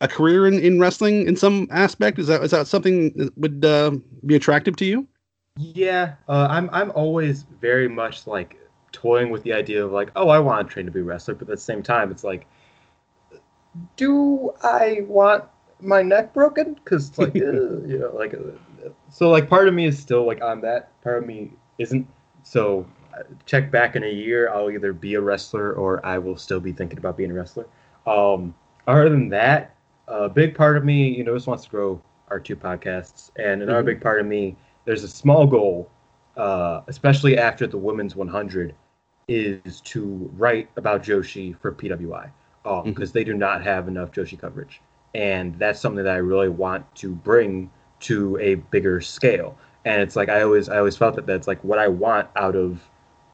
a 0.00 0.08
career 0.08 0.46
in, 0.46 0.58
in 0.58 0.80
wrestling 0.80 1.26
in 1.26 1.36
some 1.36 1.66
aspect? 1.70 2.18
Is 2.18 2.26
that 2.28 2.42
is 2.42 2.50
that 2.50 2.66
something 2.66 3.12
that 3.16 3.36
would 3.36 3.64
uh, 3.64 3.92
be 4.26 4.36
attractive 4.36 4.76
to 4.76 4.84
you? 4.84 5.06
Yeah, 5.56 6.14
uh, 6.28 6.46
I'm 6.50 6.70
I'm 6.72 6.92
always 6.92 7.42
very 7.60 7.88
much 7.88 8.26
like 8.26 8.58
toying 8.92 9.30
with 9.30 9.42
the 9.42 9.52
idea 9.52 9.84
of 9.84 9.92
like, 9.92 10.10
oh, 10.16 10.28
I 10.28 10.38
want 10.38 10.68
to 10.68 10.72
train 10.72 10.86
to 10.86 10.92
be 10.92 11.00
a 11.00 11.04
wrestler, 11.04 11.34
but 11.34 11.42
at 11.42 11.56
the 11.56 11.56
same 11.56 11.82
time, 11.82 12.10
it's 12.10 12.24
like, 12.24 12.46
do 13.96 14.52
I 14.62 15.02
want 15.06 15.44
my 15.80 16.02
neck 16.02 16.32
broken? 16.32 16.74
Because 16.74 17.16
like, 17.18 17.36
uh, 17.36 17.82
you 17.82 17.98
know, 17.98 18.12
like, 18.14 18.34
uh, 18.34 18.90
so 19.10 19.30
like 19.30 19.48
part 19.48 19.68
of 19.68 19.74
me 19.74 19.86
is 19.86 19.98
still 19.98 20.26
like 20.26 20.42
on 20.42 20.60
that. 20.62 21.00
Part 21.02 21.22
of 21.22 21.26
me 21.26 21.52
isn't. 21.78 22.06
So 22.44 22.86
uh, 23.16 23.22
check 23.46 23.70
back 23.70 23.96
in 23.96 24.04
a 24.04 24.10
year, 24.10 24.50
I'll 24.52 24.70
either 24.70 24.92
be 24.92 25.14
a 25.14 25.20
wrestler 25.20 25.72
or 25.72 26.04
I 26.04 26.18
will 26.18 26.36
still 26.36 26.60
be 26.60 26.72
thinking 26.72 26.98
about 26.98 27.16
being 27.16 27.30
a 27.30 27.34
wrestler. 27.34 27.66
Um, 28.08 28.54
other 28.86 29.08
than 29.08 29.28
that, 29.30 29.76
a 30.06 30.28
big 30.28 30.54
part 30.54 30.76
of 30.76 30.84
me, 30.84 31.08
you 31.08 31.24
know, 31.24 31.34
just 31.34 31.46
wants 31.46 31.64
to 31.64 31.70
grow 31.70 32.02
our 32.28 32.40
two 32.40 32.56
podcasts, 32.56 33.30
and 33.36 33.62
another 33.62 33.80
mm-hmm. 33.80 33.86
big 33.86 34.00
part 34.00 34.20
of 34.20 34.26
me 34.26 34.56
there's 34.84 35.04
a 35.04 35.08
small 35.08 35.46
goal, 35.46 35.90
uh, 36.38 36.80
especially 36.86 37.36
after 37.36 37.66
the 37.66 37.76
women's 37.76 38.16
100, 38.16 38.74
is 39.28 39.82
to 39.82 40.30
write 40.34 40.70
about 40.76 41.02
Joshi 41.02 41.58
for 41.60 41.72
PWI 41.72 42.30
because 42.62 42.86
um, 42.86 42.94
mm-hmm. 42.94 43.04
they 43.12 43.24
do 43.24 43.34
not 43.34 43.62
have 43.62 43.86
enough 43.86 44.12
Joshi 44.12 44.40
coverage, 44.40 44.80
and 45.14 45.58
that's 45.58 45.80
something 45.80 46.02
that 46.02 46.12
I 46.12 46.18
really 46.18 46.48
want 46.48 46.94
to 46.96 47.14
bring 47.14 47.70
to 48.00 48.38
a 48.38 48.56
bigger 48.56 49.00
scale. 49.00 49.58
And 49.84 50.00
it's 50.00 50.16
like 50.16 50.28
I 50.28 50.42
always 50.42 50.68
I 50.68 50.78
always 50.78 50.96
felt 50.96 51.16
that 51.16 51.26
that's 51.26 51.46
like 51.46 51.62
what 51.62 51.78
I 51.78 51.88
want 51.88 52.28
out 52.36 52.56
of 52.56 52.80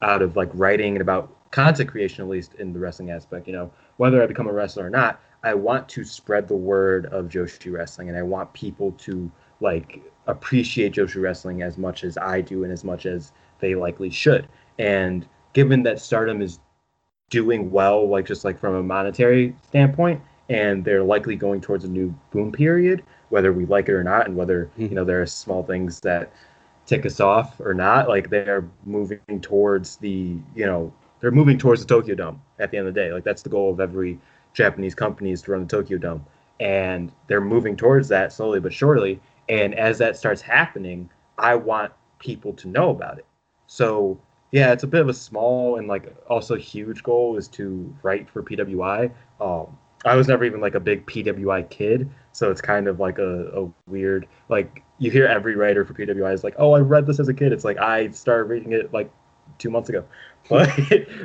out 0.01 0.21
of 0.21 0.35
like 0.35 0.49
writing 0.53 0.95
and 0.95 1.01
about 1.01 1.34
content 1.51 1.89
creation 1.89 2.23
at 2.23 2.29
least 2.29 2.55
in 2.55 2.73
the 2.73 2.79
wrestling 2.79 3.11
aspect. 3.11 3.47
You 3.47 3.53
know, 3.53 3.71
whether 3.97 4.21
I 4.21 4.25
become 4.25 4.47
a 4.47 4.53
wrestler 4.53 4.85
or 4.85 4.89
not, 4.89 5.21
I 5.43 5.53
want 5.53 5.87
to 5.89 6.03
spread 6.03 6.47
the 6.47 6.55
word 6.55 7.05
of 7.07 7.27
Joshi 7.27 7.71
wrestling, 7.71 8.09
and 8.09 8.17
I 8.17 8.23
want 8.23 8.51
people 8.53 8.91
to 8.93 9.31
like 9.61 10.01
appreciate 10.27 10.93
Joshi 10.93 11.21
wrestling 11.21 11.61
as 11.61 11.77
much 11.77 12.03
as 12.03 12.17
I 12.17 12.41
do 12.41 12.63
and 12.63 12.73
as 12.73 12.83
much 12.83 13.05
as 13.05 13.31
they 13.59 13.75
likely 13.75 14.09
should. 14.09 14.47
And 14.79 15.27
given 15.53 15.83
that 15.83 15.99
Stardom 15.99 16.41
is 16.41 16.59
doing 17.29 17.71
well, 17.71 18.07
like 18.07 18.25
just 18.25 18.45
like 18.45 18.59
from 18.59 18.75
a 18.75 18.83
monetary 18.83 19.55
standpoint, 19.67 20.21
and 20.49 20.83
they're 20.85 21.03
likely 21.03 21.35
going 21.35 21.61
towards 21.61 21.85
a 21.85 21.87
new 21.87 22.13
boom 22.31 22.51
period, 22.51 23.03
whether 23.29 23.51
we 23.51 23.65
like 23.65 23.89
it 23.89 23.93
or 23.93 24.03
not, 24.03 24.27
and 24.27 24.35
whether 24.35 24.65
mm-hmm. 24.65 24.83
you 24.83 24.95
know 24.95 25.03
there 25.03 25.21
are 25.21 25.25
small 25.25 25.63
things 25.63 25.99
that 26.01 26.31
tick 26.85 27.05
us 27.05 27.19
off 27.19 27.59
or 27.59 27.73
not, 27.73 28.07
like 28.07 28.29
they're 28.29 28.67
moving 28.85 29.19
towards 29.41 29.97
the 29.97 30.37
you 30.55 30.65
know 30.65 30.93
they're 31.19 31.31
moving 31.31 31.57
towards 31.57 31.81
the 31.81 31.87
Tokyo 31.87 32.15
Dome 32.15 32.41
at 32.59 32.71
the 32.71 32.77
end 32.77 32.87
of 32.87 32.93
the 32.93 32.99
day. 32.99 33.11
Like 33.11 33.23
that's 33.23 33.41
the 33.41 33.49
goal 33.49 33.71
of 33.71 33.79
every 33.79 34.19
Japanese 34.53 34.95
company 34.95 35.31
is 35.31 35.41
to 35.43 35.51
run 35.51 35.61
the 35.61 35.67
Tokyo 35.67 35.97
Dome, 35.97 36.25
and 36.59 37.11
they're 37.27 37.41
moving 37.41 37.75
towards 37.75 38.07
that 38.09 38.33
slowly 38.33 38.59
but 38.59 38.73
surely. 38.73 39.19
And 39.49 39.75
as 39.75 39.97
that 39.99 40.17
starts 40.17 40.41
happening, 40.41 41.09
I 41.37 41.55
want 41.55 41.93
people 42.19 42.53
to 42.53 42.67
know 42.67 42.89
about 42.89 43.19
it. 43.19 43.25
So 43.67 44.19
yeah, 44.51 44.71
it's 44.71 44.83
a 44.83 44.87
bit 44.87 45.01
of 45.01 45.09
a 45.09 45.13
small 45.13 45.77
and 45.77 45.87
like 45.87 46.15
also 46.27 46.55
huge 46.55 47.03
goal 47.03 47.37
is 47.37 47.47
to 47.49 47.93
write 48.03 48.29
for 48.29 48.41
PWI. 48.41 49.11
Um, 49.41 49.77
I 50.05 50.15
was 50.15 50.27
never 50.27 50.45
even 50.45 50.61
like 50.61 50.75
a 50.75 50.79
big 50.79 51.05
PWI 51.07 51.69
kid, 51.69 52.09
so 52.31 52.51
it's 52.51 52.61
kind 52.61 52.87
of 52.87 52.99
like 52.99 53.17
a, 53.17 53.47
a 53.63 53.69
weird 53.87 54.27
like 54.49 54.83
you 54.99 55.11
hear 55.11 55.25
every 55.25 55.55
writer 55.55 55.83
for 55.83 55.93
PWI 55.93 56.33
is 56.33 56.43
like, 56.43 56.55
oh, 56.57 56.73
I 56.73 56.79
read 56.79 57.05
this 57.05 57.19
as 57.19 57.27
a 57.27 57.33
kid. 57.33 57.51
It's 57.51 57.65
like 57.65 57.77
I 57.79 58.09
started 58.11 58.45
reading 58.45 58.71
it 58.71 58.93
like 58.93 59.11
two 59.57 59.69
months 59.69 59.89
ago, 59.89 60.05
but 60.49 60.69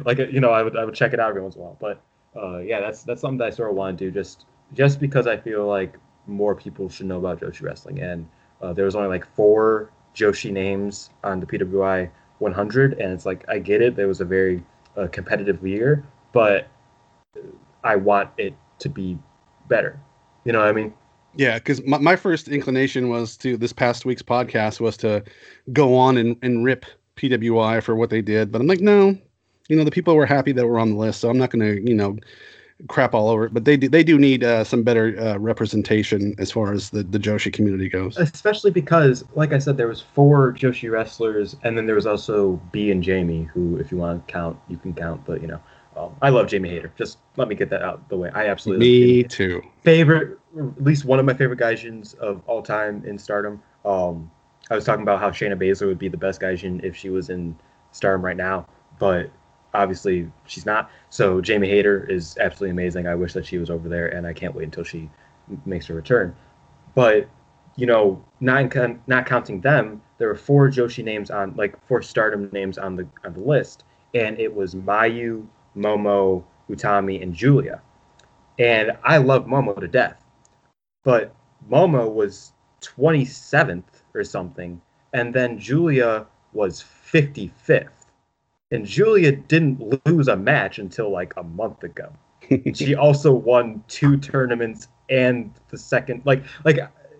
like 0.05 0.19
you 0.19 0.41
know 0.41 0.51
I 0.51 0.63
would 0.63 0.77
I 0.77 0.85
would 0.85 0.95
check 0.95 1.13
it 1.13 1.21
out 1.21 1.31
every 1.31 1.43
once 1.43 1.55
in 1.57 1.61
a 1.61 1.65
while. 1.65 1.77
But 1.81 2.03
uh, 2.41 2.59
yeah, 2.59 2.81
that's 2.81 3.03
that's 3.03 3.21
something 3.21 3.39
that 3.39 3.49
I 3.49 3.51
sort 3.51 3.71
of 3.71 3.77
want 3.77 3.99
to 3.99 4.05
do 4.05 4.11
just 4.11 4.47
just 4.75 5.01
because 5.01 5.27
I 5.27 5.37
feel 5.37 5.67
like 5.67 5.97
more 6.27 6.55
people 6.55 6.89
should 6.89 7.07
know 7.07 7.19
about 7.19 7.41
Joshi 7.41 7.63
wrestling. 7.63 8.01
And 8.01 8.29
uh, 8.63 8.73
there 8.73 8.85
was 8.85 8.95
only 8.95 9.09
like 9.09 9.27
four 9.35 9.91
Joshi 10.15 10.53
names 10.53 11.11
on 11.25 11.41
the 11.41 11.47
PWI 11.47 12.11
100, 12.39 12.93
and 12.95 13.13
it's 13.13 13.27
like 13.27 13.45
I 13.49 13.59
get 13.59 13.83
it. 13.83 13.97
There 13.97 14.09
was 14.09 14.21
a 14.21 14.25
very 14.25 14.63
uh, 14.97 15.09
competitive 15.09 15.67
year, 15.67 16.05
but 16.33 16.69
I 17.85 17.97
want 17.97 18.31
it 18.39 18.55
to 18.81 18.89
be 18.89 19.19
better. 19.69 19.99
You 20.45 20.53
know 20.53 20.61
what 20.61 20.69
I 20.69 20.73
mean? 20.73 20.93
Yeah, 21.37 21.59
because 21.59 21.85
my, 21.85 21.99
my 21.99 22.17
first 22.17 22.49
inclination 22.49 23.09
was 23.09 23.37
to 23.39 23.57
this 23.57 23.73
past 23.73 24.05
week's 24.05 24.23
podcast 24.23 24.81
was 24.81 24.97
to 24.99 25.23
go 25.73 25.95
on 25.97 26.17
and, 26.17 26.37
and 26.43 26.65
rip 26.65 26.85
PWI 27.21 27.83
for 27.83 27.95
what 27.95 28.11
they 28.11 28.23
did, 28.23 28.51
but 28.51 28.61
I'm 28.61 28.67
like, 28.67 28.81
no, 28.81 29.17
you 29.69 29.77
know, 29.77 29.85
the 29.85 29.91
people 29.91 30.15
were 30.17 30.27
happy 30.27 30.53
that 30.53 30.67
were 30.67 30.79
on 30.79 30.91
the 30.91 30.97
list, 30.97 31.21
so 31.21 31.31
I'm 31.31 31.39
not 31.39 31.51
going 31.51 31.61
to, 31.61 31.89
you 31.89 31.95
know, 31.95 32.19
crap 32.89 33.15
all 33.15 33.29
over 33.29 33.45
it, 33.45 33.55
but 33.55 33.65
they 33.65 33.77
do 33.77 33.89
they 33.89 34.03
do 34.03 34.19
need 34.19 34.43
uh, 34.43 34.65
some 34.65 34.83
better 34.83 35.19
uh, 35.21 35.39
representation 35.39 36.35
as 36.39 36.51
far 36.51 36.73
as 36.73 36.91
the 36.91 37.03
the 37.03 37.19
Joshi 37.19 37.53
community 37.53 37.89
goes. 37.89 38.17
Especially 38.17 38.71
because, 38.71 39.25
like 39.35 39.53
I 39.53 39.59
said, 39.59 39.77
there 39.77 39.89
was 39.89 40.01
four 40.01 40.53
Joshi 40.53 40.91
wrestlers, 40.91 41.57
and 41.63 41.77
then 41.77 41.87
there 41.87 41.95
was 41.95 42.07
also 42.07 42.61
Bea 42.73 42.91
and 42.91 43.03
Jamie, 43.03 43.45
who, 43.45 43.77
if 43.77 43.93
you 43.93 43.99
want 43.99 44.27
to 44.27 44.33
count, 44.33 44.59
you 44.69 44.77
can 44.77 44.95
count. 44.95 45.25
But 45.25 45.43
you 45.43 45.49
know, 45.49 45.61
um, 45.97 46.17
I 46.23 46.31
love 46.31 46.49
Jamie 46.49 46.71
Hayter. 46.71 46.93
Just 46.97 47.19
let 47.37 47.49
me 47.49 47.55
get 47.55 47.71
that 47.71 47.83
out 47.83 48.09
the 48.09 48.17
way. 48.17 48.31
I 48.35 48.47
absolutely 48.49 48.87
me 48.87 49.23
too. 49.25 49.63
Favorite, 49.83 50.39
at 50.59 50.83
least 50.83 51.05
one 51.05 51.19
of 51.19 51.25
my 51.25 51.35
favorite 51.35 51.59
gaijins 51.59 52.19
of 52.19 52.43
all 52.47 52.63
time 52.63 53.05
in 53.07 53.19
Stardom. 53.19 53.63
Um, 53.85 54.31
I 54.71 54.75
was 54.77 54.85
talking 54.85 55.03
about 55.03 55.21
how 55.21 55.31
Shayna 55.31 55.61
Baszler 55.61 55.89
would 55.89 55.99
be 55.99 56.09
the 56.09 56.17
best 56.17 56.41
gaijin 56.41 56.83
if 56.85 56.97
she 56.97 57.11
was 57.11 57.29
in 57.29 57.57
Stardom 57.91 58.25
right 58.25 58.37
now, 58.37 58.67
but 58.99 59.31
obviously 59.75 60.31
she's 60.47 60.65
not. 60.65 60.91
So 61.11 61.41
Jamie 61.41 61.69
Hayter 61.69 62.09
is 62.09 62.39
absolutely 62.39 62.71
amazing. 62.71 63.09
I 63.09 63.17
wish 63.17 63.33
that 63.33 63.45
she 63.45 63.59
was 63.59 63.69
over 63.69 63.89
there, 63.89 64.09
and 64.09 64.27
I 64.27 64.33
can't 64.33 64.55
wait 64.55 64.65
until 64.65 64.85
she 64.85 65.11
makes 65.67 65.87
her 65.87 65.95
return. 65.95 66.35
But 66.95 67.29
you 67.77 67.87
know, 67.87 68.25
not 68.41 68.75
not 69.09 69.27
counting 69.27 69.61
them, 69.61 70.03
there 70.19 70.29
were 70.29 70.37
four 70.37 70.69
Joshi 70.69 71.03
names 71.03 71.31
on 71.31 71.55
like 71.57 71.75
four 71.87 72.03
Stardom 72.03 72.49
names 72.53 72.79
on 72.79 72.95
the 72.95 73.07
on 73.25 73.35
the 73.35 73.41
list, 73.41 73.85
and 74.15 74.39
it 74.39 74.55
was 74.55 74.75
Mayu, 74.75 75.47
Momo, 75.77 76.45
Utami, 76.69 77.23
and 77.23 77.35
Julia. 77.35 77.81
And 78.59 78.93
I 79.03 79.17
love 79.17 79.47
Momo 79.47 79.79
to 79.81 79.89
death, 79.89 80.23
but 81.03 81.35
Momo 81.69 82.13
was 82.13 82.53
27th 82.81 83.85
or 84.15 84.25
something, 84.25 84.81
and 85.13 85.35
then 85.35 85.59
Julia 85.59 86.27
was 86.53 86.83
55th 86.83 88.01
and 88.71 88.87
Julia 88.87 89.33
didn't 89.33 90.07
lose 90.07 90.29
a 90.29 90.37
match 90.37 90.79
until 90.79 91.11
like 91.11 91.35
a 91.37 91.43
month 91.43 91.83
ago. 91.83 92.13
she 92.75 92.95
also 92.95 93.33
won 93.33 93.83
two 93.89 94.17
tournaments 94.17 94.89
and 95.09 95.53
the 95.69 95.79
second 95.79 96.23
like 96.25 96.45
like 96.65 96.79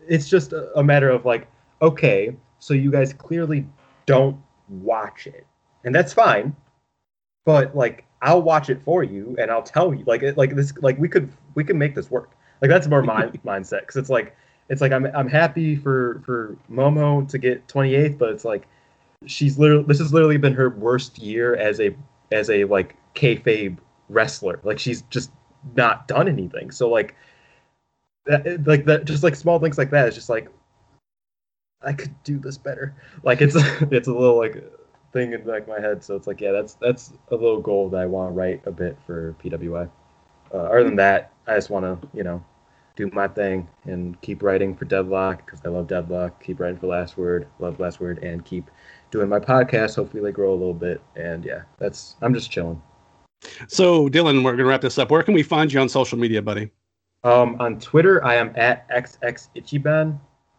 it's 0.09 0.29
just 0.29 0.53
a, 0.53 0.71
a 0.79 0.83
matter 0.83 1.11
of 1.11 1.25
like 1.25 1.49
okay, 1.83 2.35
so 2.59 2.75
you 2.75 2.91
guys 2.91 3.13
clearly 3.13 3.67
don't 4.07 4.37
watch 4.69 5.27
it. 5.27 5.47
And 5.85 5.95
that's 5.95 6.13
fine. 6.13 6.55
But 7.45 7.75
like 7.75 8.05
I'll 8.23 8.43
watch 8.43 8.71
it 8.71 8.83
for 8.83 9.03
you 9.03 9.35
and 9.39 9.51
I'll 9.51 9.63
tell 9.63 9.95
you 9.95 10.05
like 10.07 10.23
it, 10.23 10.37
like 10.37 10.55
this 10.55 10.73
like 10.79 10.99
we 10.99 11.09
could 11.09 11.33
we 11.55 11.65
can 11.65 11.79
make 11.79 11.95
this 11.95 12.11
work. 12.11 12.31
Like 12.63 12.71
that's 12.71 12.87
more 12.87 13.03
my 13.03 13.27
mindset 13.45 13.87
cuz 13.87 13.97
it's 13.97 14.11
like 14.11 14.37
it's 14.71 14.81
like 14.81 14.93
I'm 14.93 15.05
I'm 15.07 15.29
happy 15.29 15.77
for 15.77 16.23
for 16.25 16.57
Momo 16.71 17.29
to 17.29 17.39
get 17.39 17.67
28th, 17.67 18.17
but 18.17 18.31
it's 18.31 18.45
like 18.45 18.69
she's 19.27 19.59
literally 19.59 19.83
this 19.83 19.99
has 19.99 20.15
literally 20.15 20.39
been 20.39 20.55
her 20.55 20.71
worst 20.71 21.19
year 21.19 21.57
as 21.57 21.81
a 21.81 21.95
as 22.31 22.49
a 22.49 22.65
like 22.65 22.95
kayfabe 23.15 23.77
wrestler. 24.09 24.61
Like 24.63 24.79
she's 24.79 25.03
just 25.03 25.33
not 25.75 26.07
done 26.07 26.29
anything. 26.29 26.71
So 26.71 26.89
like 26.89 27.17
that 28.27 28.65
like 28.65 28.85
that 28.85 29.07
just 29.07 29.25
like 29.25 29.35
small 29.35 29.59
things 29.59 29.77
like 29.77 29.91
that 29.91 30.09
is 30.09 30.15
just 30.15 30.29
like 30.29 30.49
I 31.83 31.93
could 31.93 32.15
do 32.23 32.39
this 32.39 32.57
better. 32.57 32.95
Like 33.25 33.43
it's 33.43 33.57
it's 33.91 34.07
a 34.07 34.15
little 34.15 34.39
like 34.39 34.65
thing 35.13 35.33
in 35.33 35.45
like 35.47 35.67
my 35.67 35.81
head. 35.81 36.05
So 36.05 36.15
it's 36.15 36.29
like 36.29 36.41
yeah, 36.41 36.53
that's 36.53 36.75
that's 36.75 37.13
a 37.33 37.35
little 37.35 37.61
goal 37.61 37.89
that 37.89 38.01
I 38.01 38.07
want 38.07 38.31
to 38.31 38.35
write 38.35 38.63
a 38.67 38.71
bit 38.71 38.97
for 39.05 39.35
PWI. 39.43 39.91
Uh, 40.55 40.57
other 40.57 40.85
than 40.85 40.97
that, 40.97 41.33
I 41.49 41.57
just 41.57 41.71
want 41.71 41.85
to 41.85 42.09
you 42.17 42.23
know 42.23 42.45
do 43.01 43.11
my 43.15 43.27
thing 43.29 43.67
and 43.85 44.21
keep 44.21 44.43
writing 44.43 44.77
for 44.77 44.85
Deadlock 44.85 45.47
because 45.47 45.61
I 45.65 45.69
love 45.69 45.87
Deadlock. 45.87 46.43
Keep 46.43 46.61
writing 46.61 46.79
for 46.79 46.87
Last 46.87 47.17
Word, 47.17 47.49
love 47.59 47.81
Last 47.81 47.99
Word, 47.99 48.23
and 48.23 48.45
keep 48.45 48.71
doing 49.11 49.29
my 49.29 49.41
podcast. 49.41 49.97
Hopefully 49.97 50.23
they 50.23 50.33
grow 50.33 50.51
a 50.51 50.55
little 50.55 50.75
bit. 50.75 51.01
And 51.17 51.45
yeah, 51.45 51.63
that's 51.79 52.17
I'm 52.21 52.35
just 52.35 52.51
chilling. 52.51 52.81
So 53.69 54.09
Dylan, 54.09 54.45
we're 54.45 54.53
gonna 54.53 54.67
wrap 54.67 54.83
this 54.83 54.99
up. 54.99 55.11
Where 55.11 55.23
can 55.23 55.35
we 55.35 55.43
find 55.43 55.73
you 55.73 55.81
on 55.81 55.89
social 55.89 56.19
media, 56.19 56.43
buddy? 56.43 56.71
Um, 57.25 57.57
on 57.59 57.81
Twitter, 57.81 58.23
I 58.25 58.35
am 58.35 58.53
at 58.57 58.89
xxichiban. 58.91 60.19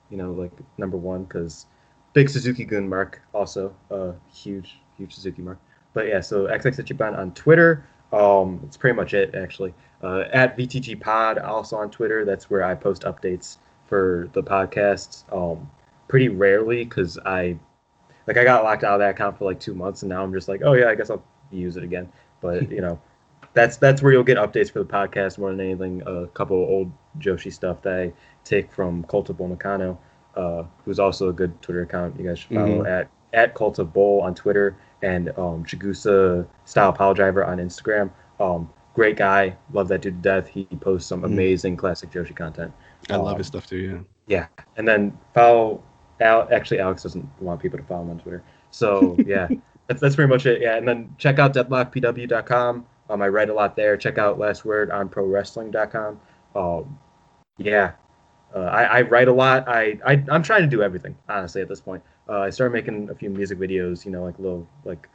You 0.09 0.17
know, 0.17 0.31
like 0.31 0.51
number 0.77 0.97
one 0.97 1.25
because 1.25 1.67
big 2.13 2.27
Suzuki 2.27 2.65
Gun 2.65 2.89
mark. 2.89 3.21
Also, 3.33 3.75
uh, 3.91 4.13
huge, 4.33 4.79
huge 4.97 5.13
Suzuki 5.13 5.43
mark. 5.43 5.59
But 5.93 6.07
yeah, 6.07 6.21
so 6.21 6.47
xxichiban 6.47 7.17
on 7.17 7.33
Twitter. 7.33 7.85
Um, 8.11 8.59
it's 8.65 8.77
pretty 8.77 8.95
much 8.95 9.13
it 9.13 9.35
actually. 9.35 9.73
Uh, 10.03 10.23
at 10.33 10.57
VTG 10.57 10.99
Pod, 10.99 11.37
also 11.37 11.77
on 11.77 11.91
Twitter. 11.91 12.25
That's 12.25 12.49
where 12.49 12.63
I 12.63 12.73
post 12.75 13.03
updates 13.03 13.57
for 13.85 14.29
the 14.33 14.41
podcast. 14.41 15.23
Um, 15.31 15.69
pretty 16.07 16.29
rarely 16.29 16.83
because 16.83 17.17
I, 17.25 17.57
like, 18.27 18.37
I 18.37 18.43
got 18.43 18.63
locked 18.63 18.83
out 18.83 18.93
of 18.93 18.99
that 18.99 19.11
account 19.11 19.37
for 19.37 19.45
like 19.45 19.59
two 19.59 19.75
months, 19.75 20.01
and 20.01 20.09
now 20.09 20.23
I'm 20.23 20.33
just 20.33 20.47
like, 20.47 20.61
oh 20.63 20.73
yeah, 20.73 20.87
I 20.87 20.95
guess 20.95 21.09
I'll 21.09 21.23
use 21.51 21.77
it 21.77 21.83
again. 21.83 22.11
But 22.41 22.71
you 22.71 22.81
know, 22.81 22.99
that's 23.53 23.77
that's 23.77 24.01
where 24.01 24.11
you'll 24.11 24.23
get 24.23 24.37
updates 24.37 24.71
for 24.71 24.79
the 24.79 24.85
podcast 24.85 25.37
more 25.37 25.51
than 25.51 25.59
anything. 25.59 26.01
A 26.05 26.27
couple 26.27 26.57
old 26.57 26.91
Joshi 27.19 27.51
stuff 27.51 27.81
that 27.83 27.93
I 27.93 28.13
take 28.43 28.71
from 28.71 29.03
Cult 29.03 29.29
of 29.29 29.37
Bull 29.37 29.47
Nakano, 29.47 29.99
uh, 30.35 30.63
who's 30.85 30.99
also 30.99 31.29
a 31.29 31.33
good 31.33 31.61
Twitter 31.61 31.83
account. 31.83 32.19
You 32.19 32.27
guys 32.27 32.39
should 32.39 32.55
follow 32.55 32.83
mm-hmm. 32.83 32.87
at 32.87 33.09
at 33.33 33.55
Cult 33.55 33.79
of 33.79 33.93
Bull 33.93 34.21
on 34.21 34.35
Twitter 34.35 34.75
and 35.01 35.29
um, 35.29 35.65
Chigusa 35.65 36.47
Style 36.65 36.93
Pile 36.93 37.13
Driver 37.13 37.43
on 37.43 37.57
Instagram. 37.57 38.11
Um, 38.39 38.69
great 38.93 39.17
guy, 39.17 39.55
love 39.73 39.87
that 39.89 40.01
dude 40.01 40.21
to 40.21 40.29
death. 40.29 40.47
He 40.47 40.65
posts 40.65 41.07
some 41.07 41.21
mm-hmm. 41.21 41.33
amazing 41.33 41.77
classic 41.77 42.11
Joshi 42.11 42.35
content. 42.35 42.73
I 43.09 43.13
um, 43.13 43.23
love 43.23 43.37
his 43.37 43.47
stuff 43.47 43.67
too. 43.67 43.77
Yeah. 43.77 43.99
Yeah, 44.27 44.47
and 44.77 44.87
then 44.87 45.17
follow 45.33 45.83
Al. 46.21 46.47
Actually, 46.53 46.79
Alex 46.79 47.03
doesn't 47.03 47.27
want 47.41 47.61
people 47.61 47.77
to 47.77 47.83
follow 47.83 48.03
him 48.03 48.11
on 48.11 48.19
Twitter. 48.19 48.43
So 48.69 49.17
yeah, 49.25 49.49
that's 49.87 49.99
that's 49.99 50.15
pretty 50.15 50.29
much 50.29 50.45
it. 50.45 50.61
Yeah, 50.61 50.77
and 50.77 50.87
then 50.87 51.13
check 51.17 51.37
out 51.37 51.53
deadlockpw.com. 51.53 52.85
Um, 53.09 53.21
I 53.21 53.27
write 53.27 53.49
a 53.49 53.53
lot 53.53 53.75
there. 53.75 53.97
Check 53.97 54.17
out 54.17 54.39
Last 54.39 54.63
Word 54.63 54.89
on 54.89 55.09
ProWrestling.com. 55.09 56.21
Um, 56.55 56.97
yeah, 57.57 57.91
uh, 58.55 58.59
I, 58.59 58.83
I, 58.83 59.01
write 59.01 59.27
a 59.27 59.33
lot. 59.33 59.67
I, 59.67 59.99
I 60.05 60.23
I'm 60.31 60.43
trying 60.43 60.61
to 60.61 60.67
do 60.67 60.81
everything 60.81 61.17
honestly 61.27 61.61
at 61.61 61.67
this 61.67 61.81
point. 61.81 62.03
Uh, 62.29 62.39
I 62.39 62.49
started 62.49 62.73
making 62.73 63.09
a 63.09 63.15
few 63.15 63.29
music 63.29 63.59
videos, 63.59 64.05
you 64.05 64.11
know, 64.11 64.23
like 64.23 64.39
little 64.39 64.67
like 64.85 65.09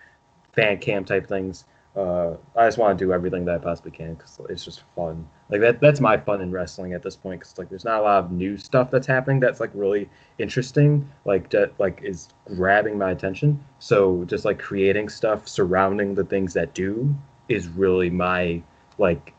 fan 0.54 0.78
cam 0.78 1.04
type 1.04 1.26
things. 1.26 1.64
Uh, 1.96 2.36
I 2.54 2.66
just 2.66 2.76
want 2.76 2.98
to 2.98 3.04
do 3.04 3.12
everything 3.14 3.46
that 3.46 3.54
I 3.54 3.58
possibly 3.58 3.90
can 3.90 4.14
because 4.14 4.38
it's 4.50 4.64
just 4.64 4.82
fun. 4.94 5.26
Like 5.48 5.62
that 5.62 5.80
that's 5.80 5.98
my 5.98 6.18
fun 6.18 6.42
in 6.42 6.52
wrestling 6.52 6.92
at 6.92 7.02
this 7.02 7.16
point 7.16 7.40
because 7.40 7.56
like 7.56 7.70
there's 7.70 7.86
not 7.86 8.00
a 8.00 8.02
lot 8.02 8.24
of 8.24 8.30
new 8.30 8.58
stuff 8.58 8.90
that's 8.90 9.06
happening 9.06 9.40
that's 9.40 9.60
like 9.60 9.70
really 9.72 10.10
interesting. 10.38 11.10
Like 11.24 11.48
that 11.50 11.72
like 11.78 12.00
is 12.02 12.28
grabbing 12.54 12.98
my 12.98 13.12
attention. 13.12 13.64
So 13.78 14.24
just 14.26 14.44
like 14.44 14.58
creating 14.58 15.08
stuff 15.08 15.48
surrounding 15.48 16.14
the 16.14 16.24
things 16.24 16.52
that 16.52 16.74
do 16.74 17.14
is 17.48 17.68
really 17.68 18.10
my 18.10 18.62
like 18.98 19.32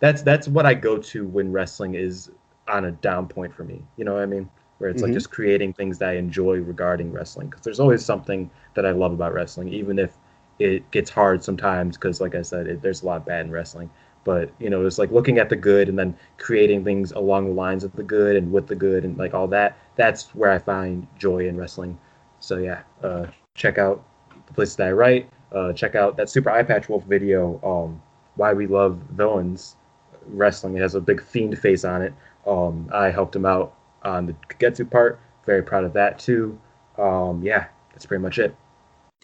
that's 0.00 0.22
that's 0.22 0.48
what 0.48 0.66
I 0.66 0.74
go 0.74 0.98
to 0.98 1.26
when 1.26 1.52
wrestling 1.52 1.94
is 1.94 2.30
on 2.66 2.86
a 2.86 2.92
down 2.92 3.28
point 3.28 3.54
for 3.54 3.62
me. 3.62 3.82
You 3.96 4.04
know 4.04 4.14
what 4.14 4.22
I 4.22 4.26
mean? 4.26 4.50
Where 4.78 4.90
it's 4.90 5.00
mm-hmm. 5.00 5.10
like 5.10 5.14
just 5.14 5.30
creating 5.30 5.74
things 5.74 5.98
that 5.98 6.08
I 6.08 6.16
enjoy 6.16 6.56
regarding 6.56 7.12
wrestling 7.12 7.48
because 7.48 7.62
there's 7.62 7.80
always 7.80 8.04
something 8.04 8.50
that 8.74 8.84
I 8.84 8.90
love 8.90 9.12
about 9.12 9.32
wrestling, 9.32 9.68
even 9.68 10.00
if 10.00 10.18
it 10.58 10.90
gets 10.90 11.10
hard 11.10 11.42
sometimes 11.44 11.96
because, 11.96 12.20
like 12.20 12.34
I 12.34 12.42
said, 12.42 12.66
it, 12.66 12.82
there's 12.82 13.02
a 13.02 13.06
lot 13.06 13.26
bad 13.26 13.46
in 13.46 13.52
wrestling. 13.52 13.90
But 14.24 14.50
you 14.58 14.70
know, 14.70 14.84
it's 14.84 14.98
like 14.98 15.10
looking 15.10 15.38
at 15.38 15.48
the 15.48 15.56
good 15.56 15.88
and 15.88 15.98
then 15.98 16.16
creating 16.38 16.84
things 16.84 17.12
along 17.12 17.46
the 17.46 17.52
lines 17.52 17.84
of 17.84 17.92
the 17.94 18.02
good 18.02 18.36
and 18.36 18.52
with 18.52 18.66
the 18.66 18.74
good 18.74 19.04
and 19.04 19.16
like 19.16 19.34
all 19.34 19.46
that. 19.48 19.78
That's 19.94 20.34
where 20.34 20.50
I 20.50 20.58
find 20.58 21.06
joy 21.18 21.46
in 21.46 21.56
wrestling. 21.56 21.98
So 22.40 22.58
yeah, 22.58 22.82
uh, 23.02 23.26
check 23.54 23.78
out 23.78 24.04
the 24.46 24.52
places 24.52 24.76
that 24.76 24.88
I 24.88 24.92
write 24.92 25.30
uh, 25.52 25.72
check 25.72 25.94
out 25.94 26.16
that 26.16 26.28
Super 26.28 26.50
Eyepatch 26.50 26.88
Wolf 26.88 27.04
video, 27.04 27.60
um, 27.62 28.02
Why 28.34 28.52
We 28.52 28.66
Love 28.66 28.98
Villains 29.10 29.76
Wrestling. 30.26 30.76
It 30.76 30.80
has 30.80 30.94
a 30.94 31.00
big 31.00 31.22
fiend 31.22 31.58
face 31.58 31.84
on 31.84 32.02
it. 32.02 32.12
Um, 32.46 32.88
I 32.92 33.10
helped 33.10 33.34
him 33.34 33.46
out 33.46 33.74
on 34.02 34.26
the 34.26 34.34
Kagetsu 34.48 34.90
part. 34.90 35.20
Very 35.44 35.62
proud 35.62 35.84
of 35.84 35.92
that 35.94 36.18
too. 36.18 36.58
Um, 36.98 37.42
yeah, 37.42 37.66
that's 37.92 38.06
pretty 38.06 38.22
much 38.22 38.38
it. 38.38 38.54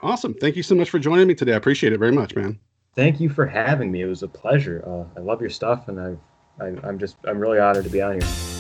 Awesome. 0.03 0.34
Thank 0.34 0.57
you 0.57 0.62
so 0.62 0.74
much 0.74 0.90
for 0.90 0.98
joining 0.98 1.28
me 1.28 1.34
today. 1.34 1.53
I 1.53 1.57
appreciate 1.57 1.92
it 1.92 1.98
very 1.98 2.12
much, 2.12 2.34
man. 2.34 2.59
Thank 2.94 3.20
you 3.20 3.30
for 3.30 3.46
having 3.46 3.90
me. 3.90 4.03
It 4.03 4.07
was 4.07 4.22
a 4.22 4.28
pleasure. 4.28 4.82
Uh, 4.86 5.18
I 5.18 5.22
love 5.22 5.40
your 5.40 5.50
stuff, 5.50 5.88
and 5.88 6.00
I've, 6.00 6.18
I, 6.61 6.86
I'm 6.86 6.98
just 6.98 7.16
I'm 7.24 7.38
really 7.38 7.59
honored 7.59 7.84
to 7.84 7.90
be 7.90 8.03
on 8.03 8.20
here. 8.20 8.51